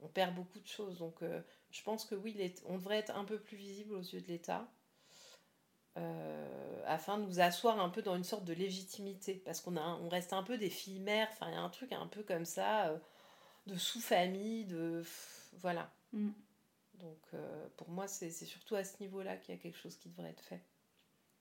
On 0.00 0.08
perd 0.08 0.34
beaucoup 0.34 0.60
de 0.60 0.66
choses. 0.66 0.98
Donc, 0.98 1.16
je 1.70 1.82
pense 1.82 2.04
que 2.04 2.14
oui, 2.14 2.54
on 2.66 2.76
devrait 2.76 2.98
être 2.98 3.16
un 3.16 3.24
peu 3.24 3.38
plus 3.38 3.56
visible 3.56 3.94
aux 3.94 4.02
yeux 4.02 4.20
de 4.20 4.28
l'État. 4.28 4.68
Euh, 5.98 6.82
afin 6.86 7.18
de 7.18 7.24
nous 7.24 7.40
asseoir 7.40 7.80
un 7.80 7.88
peu 7.88 8.02
dans 8.02 8.16
une 8.16 8.24
sorte 8.24 8.44
de 8.44 8.52
légitimité. 8.52 9.42
Parce 9.44 9.60
qu'on 9.60 9.76
on 9.76 10.08
reste 10.08 10.32
un 10.32 10.42
peu 10.42 10.56
des 10.56 10.70
filles 10.70 11.00
mères, 11.00 11.28
enfin 11.32 11.48
il 11.48 11.54
y 11.54 11.56
a 11.56 11.60
un 11.60 11.68
truc 11.70 11.92
un 11.92 12.06
peu 12.06 12.22
comme 12.22 12.44
ça, 12.44 12.88
euh, 12.88 12.98
de 13.66 13.76
sous-famille, 13.76 14.64
de... 14.66 15.02
Voilà. 15.54 15.90
Mm. 16.12 16.30
Donc 16.94 17.18
euh, 17.34 17.66
pour 17.76 17.88
moi, 17.90 18.06
c'est 18.06 18.30
surtout 18.30 18.76
à 18.76 18.84
ce 18.84 19.00
niveau-là 19.00 19.36
qu'il 19.36 19.54
y 19.54 19.58
a 19.58 19.60
quelque 19.60 19.78
chose 19.78 19.96
qui 19.96 20.08
devrait 20.08 20.30
être 20.30 20.44
fait. 20.44 20.60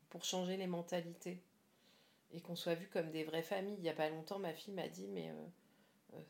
Pour 0.10 0.24
changer 0.24 0.58
les 0.58 0.68
mentalités. 0.68 1.42
Et 2.32 2.42
qu'on 2.42 2.56
soit 2.56 2.76
vu 2.76 2.88
comme 2.88 3.12
des 3.12 3.24
vraies 3.24 3.44
familles. 3.44 3.76
Il 3.78 3.84
n'y 3.84 3.90
a 3.90 3.94
pas 3.94 4.10
longtemps, 4.10 4.40
ma 4.40 4.54
fille 4.54 4.74
m'a 4.74 4.88
dit, 4.88 5.08
mais 5.08 5.32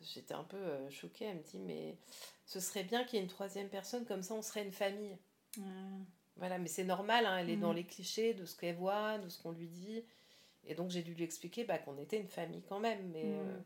j'étais 0.01 0.33
un 0.33 0.43
peu 0.43 0.89
choquée, 0.89 1.25
elle 1.25 1.37
me 1.37 1.43
dit, 1.43 1.59
mais 1.59 1.97
ce 2.45 2.59
serait 2.59 2.83
bien 2.83 3.03
qu'il 3.03 3.17
y 3.17 3.19
ait 3.19 3.23
une 3.23 3.29
troisième 3.29 3.69
personne, 3.69 4.05
comme 4.05 4.23
ça 4.23 4.33
on 4.33 4.41
serait 4.41 4.63
une 4.63 4.71
famille. 4.71 5.17
Voilà, 6.37 6.59
mais 6.59 6.67
c'est 6.67 6.83
normal, 6.83 7.25
hein, 7.25 7.37
elle 7.37 7.49
est 7.49 7.57
dans 7.57 7.69
mhm. 7.69 7.77
les 7.77 7.85
clichés 7.85 8.33
de 8.33 8.45
ce 8.45 8.55
qu'elle 8.55 8.75
voit, 8.75 9.17
de 9.17 9.29
ce 9.29 9.41
qu'on 9.41 9.51
lui 9.51 9.67
dit. 9.67 10.03
Et 10.65 10.75
donc 10.75 10.89
j'ai 10.91 11.01
dû 11.01 11.13
lui 11.13 11.23
expliquer 11.23 11.63
bah, 11.63 11.77
qu'on 11.77 11.97
était 11.97 12.19
une 12.19 12.27
famille 12.27 12.63
quand 12.67 12.79
même. 12.79 13.09
Mais, 13.11 13.23
mhm. 13.23 13.39
euh, 13.39 13.59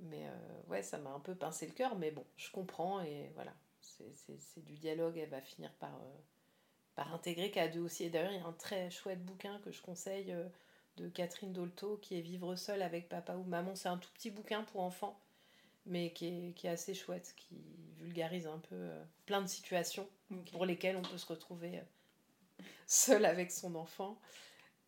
mais 0.00 0.26
euh, 0.26 0.62
ouais, 0.68 0.82
ça 0.82 0.98
m'a 0.98 1.10
un 1.10 1.20
peu 1.20 1.34
pincé 1.34 1.66
le 1.66 1.72
cœur, 1.72 1.96
mais 1.96 2.10
bon, 2.10 2.24
je 2.36 2.50
comprends 2.50 3.00
et 3.02 3.30
voilà. 3.34 3.54
C'est 3.80 4.64
du 4.64 4.74
dialogue, 4.74 5.16
elle 5.18 5.28
va 5.28 5.40
finir 5.40 5.72
par, 5.74 5.94
euh, 5.94 6.14
par 6.94 7.14
intégrer 7.14 7.50
qu'à 7.50 7.68
deux 7.68 7.80
aussi. 7.80 8.04
Et 8.04 8.10
d'ailleurs, 8.10 8.32
il 8.32 8.38
y 8.38 8.42
a 8.42 8.46
un 8.46 8.52
très 8.52 8.90
chouette 8.90 9.24
bouquin 9.24 9.60
que 9.60 9.70
je 9.70 9.80
conseille 9.80 10.34
de 10.96 11.08
Catherine 11.08 11.52
Dolto 11.52 11.98
qui 11.98 12.18
est 12.18 12.20
Vivre 12.20 12.56
seule 12.56 12.82
avec 12.82 13.08
papa 13.08 13.34
ou 13.34 13.44
maman. 13.44 13.74
C'est 13.74 13.88
un 13.88 13.98
tout 13.98 14.10
petit 14.14 14.30
bouquin 14.30 14.62
pour 14.64 14.82
enfants, 14.82 15.18
mais 15.86 16.12
qui 16.12 16.26
est, 16.26 16.52
qui 16.52 16.66
est 16.66 16.70
assez 16.70 16.94
chouette, 16.94 17.34
qui 17.36 17.56
vulgarise 17.98 18.46
un 18.46 18.58
peu 18.58 18.90
plein 19.26 19.42
de 19.42 19.46
situations 19.46 20.08
pour 20.52 20.66
lesquels 20.66 20.96
on 20.96 21.02
peut 21.02 21.18
se 21.18 21.26
retrouver 21.26 21.78
euh, 21.78 22.62
seul 22.86 23.24
avec 23.24 23.50
son 23.50 23.74
enfant. 23.74 24.18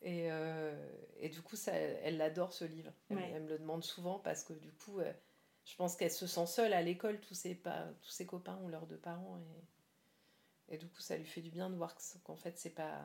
Et, 0.01 0.31
euh, 0.31 0.75
et 1.19 1.29
du 1.29 1.41
coup, 1.41 1.55
ça, 1.55 1.73
elle 1.73 2.21
adore 2.21 2.53
ce 2.53 2.65
livre. 2.65 2.91
Elle, 3.09 3.43
me 3.43 3.49
le 3.49 3.57
demande 3.57 3.83
souvent 3.83 4.19
parce 4.19 4.43
que 4.43 4.53
du 4.53 4.71
coup, 4.71 4.99
euh, 4.99 5.11
je 5.65 5.75
pense 5.75 5.95
qu'elle 5.95 6.11
se 6.11 6.27
sent 6.27 6.45
seule 6.45 6.73
à 6.73 6.81
l'école. 6.81 7.19
Tous 7.19 7.33
ses, 7.33 7.55
pas, 7.55 7.87
tous 8.01 8.11
ses 8.11 8.25
copains 8.25 8.57
ont 8.63 8.67
leurs 8.67 8.85
deux 8.85 8.97
parents. 8.97 9.39
Et, 10.69 10.75
et 10.75 10.77
du 10.77 10.87
coup, 10.87 11.01
ça 11.01 11.17
lui 11.17 11.25
fait 11.25 11.41
du 11.41 11.49
bien 11.49 11.69
de 11.69 11.75
voir 11.75 11.95
qu'en 12.23 12.35
fait, 12.35 12.57
c'est 12.57 12.69
pas. 12.75 13.01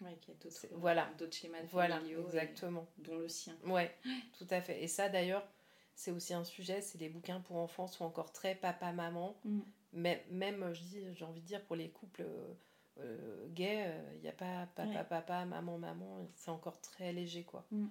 Ouais, 0.00 0.18
a 0.28 0.34
d'autres, 0.42 0.66
voilà. 0.72 1.08
d'autres 1.18 1.36
schémas 1.36 1.62
voilà, 1.70 2.00
exactement. 2.26 2.86
dont 2.98 3.16
le 3.18 3.28
sien. 3.28 3.56
Ouais, 3.66 3.94
tout 4.36 4.46
à 4.50 4.60
fait. 4.60 4.82
Et 4.82 4.88
ça, 4.88 5.08
d'ailleurs, 5.08 5.46
c'est 5.94 6.10
aussi 6.10 6.34
un 6.34 6.44
sujet. 6.44 6.80
C'est 6.80 6.98
les 6.98 7.08
bouquins 7.08 7.40
pour 7.40 7.56
enfants 7.56 7.86
sont 7.86 8.04
encore 8.04 8.32
très 8.32 8.54
papa-maman. 8.54 9.36
Mm 9.44 9.60
même, 9.94 10.74
je 10.74 10.82
dis, 10.82 11.00
j'ai 11.14 11.24
envie 11.24 11.40
de 11.40 11.46
dire, 11.46 11.62
pour 11.64 11.76
les 11.76 11.88
couples 11.90 12.22
euh, 12.22 12.54
euh, 12.98 13.48
gays, 13.50 13.92
il 14.16 14.20
n'y 14.20 14.28
a 14.28 14.32
pas 14.32 14.66
papa, 14.74 15.04
papa, 15.04 15.44
maman, 15.44 15.78
maman, 15.78 16.28
c'est 16.34 16.50
encore 16.50 16.80
très 16.80 17.12
léger, 17.12 17.44
quoi. 17.44 17.64
Mm. 17.70 17.86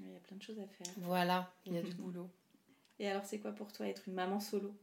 Il 0.00 0.12
y 0.12 0.16
a 0.16 0.20
plein 0.20 0.36
de 0.36 0.42
choses 0.42 0.58
à 0.60 0.66
faire. 0.66 0.86
Voilà, 0.98 1.52
il 1.66 1.74
y 1.74 1.78
a 1.78 1.82
du 1.82 1.94
boulot. 1.94 2.30
Et 2.98 3.08
alors, 3.08 3.24
c'est 3.24 3.38
quoi 3.38 3.52
pour 3.52 3.72
toi 3.72 3.86
être 3.86 4.08
une 4.08 4.14
maman 4.14 4.40
solo? 4.40 4.74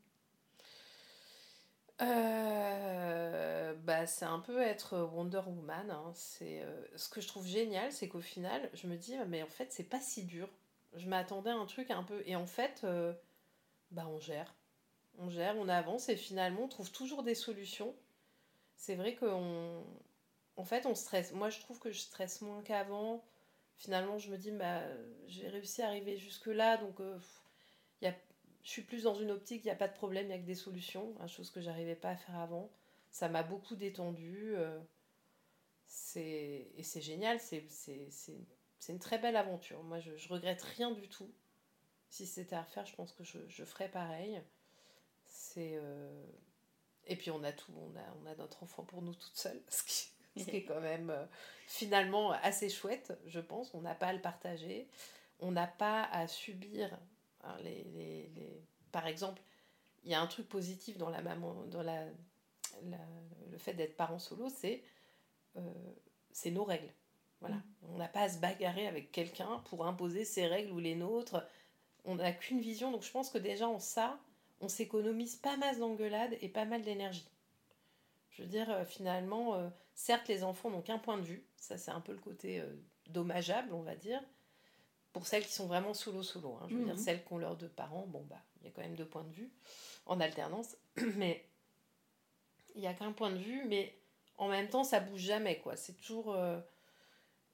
Euh, 2.02 3.74
bah, 3.74 4.06
c'est 4.06 4.26
un 4.26 4.40
peu 4.40 4.62
être 4.62 4.98
Wonder 5.00 5.42
Woman. 5.46 5.92
Hein. 5.92 6.12
C'est 6.14 6.64
ce 6.96 7.10
que 7.10 7.22
je 7.22 7.28
trouve 7.28 7.46
génial, 7.48 7.92
c'est 7.92 8.08
qu'au 8.08 8.22
final, 8.22 8.70
je 8.74 8.88
me 8.88 8.96
dis 8.98 9.16
mais 9.28 9.44
en 9.44 9.48
fait 9.48 9.72
c'est 9.72 9.84
pas 9.84 10.00
si 10.00 10.24
dur. 10.24 10.50
Je 10.96 11.08
m'attendais 11.08 11.52
à 11.52 11.56
un 11.56 11.66
truc 11.66 11.92
un 11.92 12.04
peu 12.04 12.24
et 12.26 12.36
en 12.36 12.48
fait, 12.48 12.86
bah 13.92 14.08
on 14.08 14.20
gère 14.20 14.54
on 15.18 15.30
gère, 15.30 15.56
on 15.58 15.68
avance 15.68 16.10
et 16.10 16.16
finalement 16.16 16.64
on 16.64 16.68
trouve 16.68 16.92
toujours 16.92 17.24
des 17.24 17.36
solutions. 17.36 17.96
C'est 18.76 18.96
vrai 18.96 19.16
qu'on. 19.16 19.84
En 20.56 20.64
fait, 20.64 20.86
on 20.86 20.96
stresse. 20.96 21.34
Moi, 21.34 21.50
je 21.50 21.60
trouve 21.60 21.80
que 21.80 21.92
je 21.92 22.00
stresse 22.00 22.42
moins 22.42 22.62
qu'avant. 22.64 23.24
Finalement, 23.76 24.18
je 24.18 24.32
me 24.32 24.38
dis, 24.38 24.52
bah, 24.52 24.82
j'ai 25.28 25.48
réussi 25.50 25.82
à 25.82 25.88
arriver 25.88 26.18
jusque-là, 26.18 26.78
donc 26.78 27.00
euh, 27.00 27.20
y 28.02 28.08
a... 28.08 28.14
je 28.68 28.74
suis 28.74 28.82
plus 28.82 29.04
dans 29.04 29.16
une 29.16 29.32
optique, 29.32 29.64
il 29.64 29.68
n'y 29.68 29.72
a 29.72 29.78
pas 29.78 29.88
de 29.88 29.94
problème, 29.94 30.26
il 30.26 30.28
n'y 30.28 30.34
a 30.34 30.40
que 30.40 30.46
des 30.46 30.54
solutions, 30.54 31.16
une 31.22 31.30
chose 31.30 31.50
que 31.52 31.62
j'arrivais 31.62 31.96
pas 31.96 32.10
à 32.10 32.16
faire 32.18 32.38
avant. 32.38 32.70
Ça 33.12 33.30
m'a 33.30 33.42
beaucoup 33.42 33.78
détendu. 33.78 34.56
Euh, 34.58 34.78
c'est... 35.86 36.68
Et 36.76 36.84
c'est 36.84 37.00
génial, 37.00 37.40
c'est, 37.40 37.66
c'est, 37.70 38.10
c'est, 38.12 38.46
c'est 38.78 38.92
une 38.92 39.00
très 39.00 39.20
belle 39.20 39.38
aventure. 39.38 39.82
Moi, 39.84 40.02
je, 40.02 40.18
je 40.18 40.28
regrette 40.28 40.62
rien 40.62 40.92
du 40.92 41.08
tout. 41.08 41.32
Si 42.10 42.28
c'était 42.28 42.58
à 42.58 42.64
refaire, 42.64 42.86
je 42.86 42.94
pense 42.94 43.14
que 43.14 43.24
je, 43.24 43.38
je 43.48 43.64
ferais 43.64 43.88
pareil. 43.88 44.42
Euh, 45.56 46.26
et 47.06 47.16
puis 47.16 47.32
on 47.32 47.44
a 47.46 47.54
tout, 47.54 47.72
on 47.74 47.98
a, 47.98 48.04
on 48.22 48.26
a 48.26 48.36
notre 48.36 48.64
enfant 48.64 48.84
pour 48.84 49.02
nous 49.02 49.14
toute 49.16 49.38
seule, 49.38 49.62
ce 49.70 49.84
qui, 49.84 50.12
est 50.50 50.66
quand 50.66 50.82
même 50.82 51.10
euh, 51.10 51.26
finalement 51.68 52.32
assez 52.32 52.70
chouette, 52.70 53.18
je 53.28 53.40
pense. 53.40 53.74
On 53.74 53.82
n'a 53.82 53.96
pas 53.96 54.08
à 54.08 54.14
le 54.14 54.22
partager, 54.22 54.90
on 55.40 55.52
n'a 55.52 55.68
pas 55.68 56.04
à 56.04 56.28
subir 56.28 56.94
hein, 56.94 57.00
les, 57.64 57.84
les, 57.84 58.30
les, 58.36 58.64
Par 58.92 59.08
exemple, 59.08 59.42
il 60.04 60.12
y 60.12 60.14
a 60.14 60.22
un 60.22 60.28
truc 60.28 60.48
positif 60.48 60.98
dans 60.98 61.10
la 61.10 61.22
maman, 61.22 61.54
dans 61.66 61.84
la, 61.84 62.06
le 63.52 63.58
fait 63.58 63.74
d'être 63.74 63.96
parent 63.96 64.20
solo, 64.20 64.50
c'est 64.50 64.84
euh, 65.58 65.62
c'est 66.32 66.52
nos 66.52 66.64
règles. 66.64 66.94
Voilà. 67.40 67.56
Mm. 67.56 67.64
On 67.94 67.98
n'a 67.98 68.08
pas 68.08 68.22
à 68.22 68.30
se 68.30 68.38
bagarrer 68.38 68.88
avec 68.88 69.12
quelqu'un 69.12 69.62
pour 69.66 69.86
imposer 69.86 70.26
ses 70.26 70.48
règles 70.48 70.72
ou 70.72 70.80
les 70.80 70.96
nôtres. 70.96 71.44
On 72.06 72.16
n'a 72.16 72.32
qu'une 72.32 72.60
vision. 72.60 72.92
Donc 72.92 73.04
je 73.04 73.12
pense 73.12 73.30
que 73.30 73.38
déjà 73.38 73.68
en 73.68 73.80
ça, 73.80 74.20
on 74.62 74.68
s'économise 74.68 75.36
pas 75.36 75.58
mal 75.58 75.78
d'engueulades 75.80 76.38
et 76.42 76.50
pas 76.50 76.66
mal 76.66 76.82
d'énergie. 76.84 77.28
Je 78.32 78.44
veux 78.44 78.48
dire, 78.48 78.70
euh, 78.70 78.86
finalement, 78.86 79.56
euh, 79.56 79.68
certes, 79.96 80.28
les 80.28 80.44
enfants 80.44 80.70
n'ont 80.70 80.82
qu'un 80.82 81.00
point 81.00 81.18
de 81.18 81.24
vue, 81.24 81.44
ça 81.58 81.78
c'est 81.78 81.92
un 81.92 82.02
peu 82.02 82.12
le 82.12 82.20
côté 82.20 82.62
euh, 82.62 82.72
dommageable, 83.08 83.74
on 83.74 83.82
va 83.82 83.96
dire, 83.96 84.22
pour 85.18 85.28
celles 85.28 85.46
qui 85.46 85.54
sont 85.54 85.68
vraiment 85.68 85.94
solo-solo. 85.94 86.58
Hein. 86.62 86.68
je 86.70 86.76
veux 86.76 86.84
dire, 86.84 86.94
mhm. 86.94 87.00
celles 87.00 87.24
qui 87.24 87.34
ont 87.34 87.38
leurs 87.38 87.56
deux 87.56 87.70
parents, 87.70 88.06
bon, 88.08 88.24
bah, 88.30 88.42
il 88.62 88.68
y 88.68 88.70
a 88.70 88.72
quand 88.72 88.82
même 88.82 88.96
deux 88.96 89.08
points 89.08 89.24
de 89.24 89.34
vue 89.34 89.50
en 90.06 90.20
alternance, 90.20 90.78
mais 91.16 91.46
il 92.76 92.82
n'y 92.82 92.88
a 92.88 92.94
qu'un 92.94 93.12
point 93.12 93.32
de 93.32 93.38
vue, 93.38 93.64
mais 93.66 93.98
en 94.38 94.48
même 94.48 94.70
temps, 94.70 94.84
ça 94.84 95.00
bouge 95.00 95.22
jamais, 95.22 95.58
quoi. 95.60 95.76
C'est 95.76 95.94
toujours. 95.94 96.38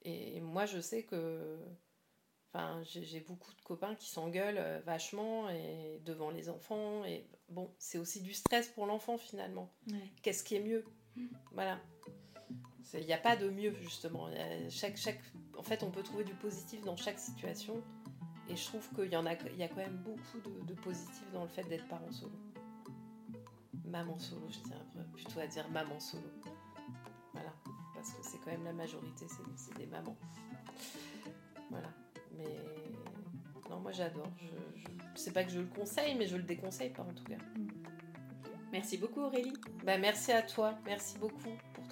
et 0.03 0.41
moi, 0.41 0.65
je 0.65 0.81
sais 0.81 1.03
que 1.03 1.57
Enfin, 2.55 2.83
j'ai 2.83 3.19
beaucoup 3.19 3.51
de 3.55 3.61
copains 3.61 3.95
qui 3.95 4.07
s'engueulent 4.07 4.59
euh, 4.59 4.79
vachement 4.85 5.49
et 5.49 5.99
devant 6.05 6.29
les 6.29 6.49
enfants. 6.49 7.03
Et 7.03 7.25
bon, 7.49 7.73
c'est 7.79 7.97
aussi 7.97 8.21
du 8.21 8.33
stress 8.33 8.67
pour 8.67 8.85
l'enfant 8.85 9.17
finalement. 9.17 9.73
Qu'est-ce 10.21 10.43
qui 10.43 10.55
est 10.55 10.59
mieux? 10.59 10.85
Voilà. 11.51 11.79
Il 12.93 13.05
n'y 13.05 13.13
a 13.13 13.17
pas 13.17 13.35
de 13.35 13.49
mieux 13.49 13.73
justement. 13.81 14.27
Chaque, 14.69 14.97
chaque... 14.97 15.19
En 15.57 15.63
fait, 15.63 15.83
on 15.83 15.91
peut 15.91 16.03
trouver 16.03 16.23
du 16.23 16.33
positif 16.35 16.81
dans 16.83 16.95
chaque 16.95 17.19
situation. 17.19 17.81
Et 18.49 18.55
je 18.55 18.65
trouve 18.65 18.87
qu'il 18.93 19.11
y, 19.11 19.15
en 19.15 19.25
a, 19.25 19.33
il 19.33 19.57
y 19.57 19.63
a 19.63 19.69
quand 19.69 19.77
même 19.77 20.03
beaucoup 20.03 20.39
de, 20.43 20.65
de 20.65 20.73
positif 20.81 21.23
dans 21.31 21.43
le 21.43 21.47
fait 21.47 21.63
d'être 21.63 21.87
parent 21.87 22.11
solo. 22.11 22.33
Maman 23.85 24.19
solo, 24.19 24.47
je 24.49 24.59
tiens 24.59 24.77
plutôt 25.13 25.39
à 25.39 25.47
dire 25.47 25.69
maman 25.69 25.99
solo. 25.99 26.27
Voilà. 27.31 27.53
Parce 27.95 28.11
que 28.11 28.23
c'est 28.23 28.37
quand 28.39 28.51
même 28.51 28.65
la 28.65 28.73
majorité, 28.73 29.25
c'est 29.55 29.77
des 29.77 29.85
mamans. 29.85 30.17
Voilà. 31.69 31.89
Mais 32.37 32.59
non, 33.69 33.79
moi 33.79 33.91
j'adore. 33.91 34.29
Je, 34.37 34.81
je... 34.81 34.87
C'est 35.15 35.31
pas 35.31 35.43
que 35.43 35.51
je 35.51 35.59
le 35.59 35.67
conseille, 35.67 36.15
mais 36.15 36.27
je 36.27 36.35
le 36.35 36.43
déconseille 36.43 36.89
pas 36.89 37.03
en 37.03 37.13
tout 37.13 37.23
cas. 37.23 37.37
Merci 38.71 38.97
beaucoup 38.97 39.21
Aurélie. 39.21 39.53
Bah, 39.85 39.97
merci 39.97 40.31
à 40.31 40.41
toi. 40.41 40.73
Merci 40.85 41.17
beaucoup 41.17 41.55
pour 41.73 41.82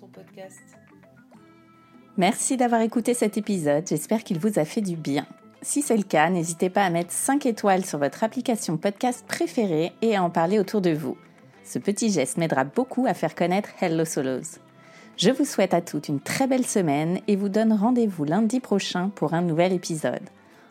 Merci 2.17 2.57
d'avoir 2.57 2.81
écouté 2.81 3.13
cet 3.13 3.37
épisode. 3.37 3.87
J'espère 3.87 4.23
qu'il 4.23 4.39
vous 4.39 4.59
a 4.59 4.65
fait 4.65 4.81
du 4.81 4.95
bien. 4.95 5.25
Si 5.61 5.81
c'est 5.81 5.97
le 5.97 6.03
cas, 6.03 6.29
n'hésitez 6.29 6.69
pas 6.69 6.83
à 6.83 6.89
mettre 6.89 7.11
5 7.11 7.45
étoiles 7.45 7.85
sur 7.85 7.99
votre 7.99 8.23
application 8.23 8.77
podcast 8.77 9.25
préférée 9.27 9.93
et 10.01 10.15
à 10.15 10.23
en 10.23 10.29
parler 10.29 10.59
autour 10.59 10.81
de 10.81 10.91
vous. 10.91 11.17
Ce 11.63 11.79
petit 11.79 12.09
geste 12.09 12.37
m'aidera 12.37 12.63
beaucoup 12.63 13.05
à 13.05 13.13
faire 13.13 13.35
connaître 13.35 13.69
Hello 13.79 14.03
Solos. 14.03 14.59
Je 15.17 15.29
vous 15.29 15.45
souhaite 15.45 15.73
à 15.73 15.81
toutes 15.81 16.09
une 16.09 16.19
très 16.19 16.47
belle 16.47 16.65
semaine 16.65 17.19
et 17.27 17.35
vous 17.35 17.49
donne 17.49 17.73
rendez-vous 17.73 18.25
lundi 18.25 18.59
prochain 18.59 19.09
pour 19.09 19.33
un 19.33 19.41
nouvel 19.41 19.71
épisode. 19.71 20.29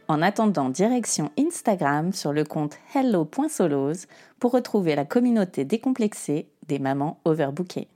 En 0.09 0.23
attendant, 0.23 0.71
direction 0.71 1.31
Instagram 1.39 2.13
sur 2.13 2.33
le 2.33 2.43
compte 2.43 2.77
hello.solos 2.95 4.07
pour 4.41 4.51
retrouver 4.51 4.97
la 4.97 5.05
communauté 5.05 5.65
décomplexée 5.65 6.49
des 6.67 6.81
mamans 6.81 7.21
overbookées. 7.25 7.87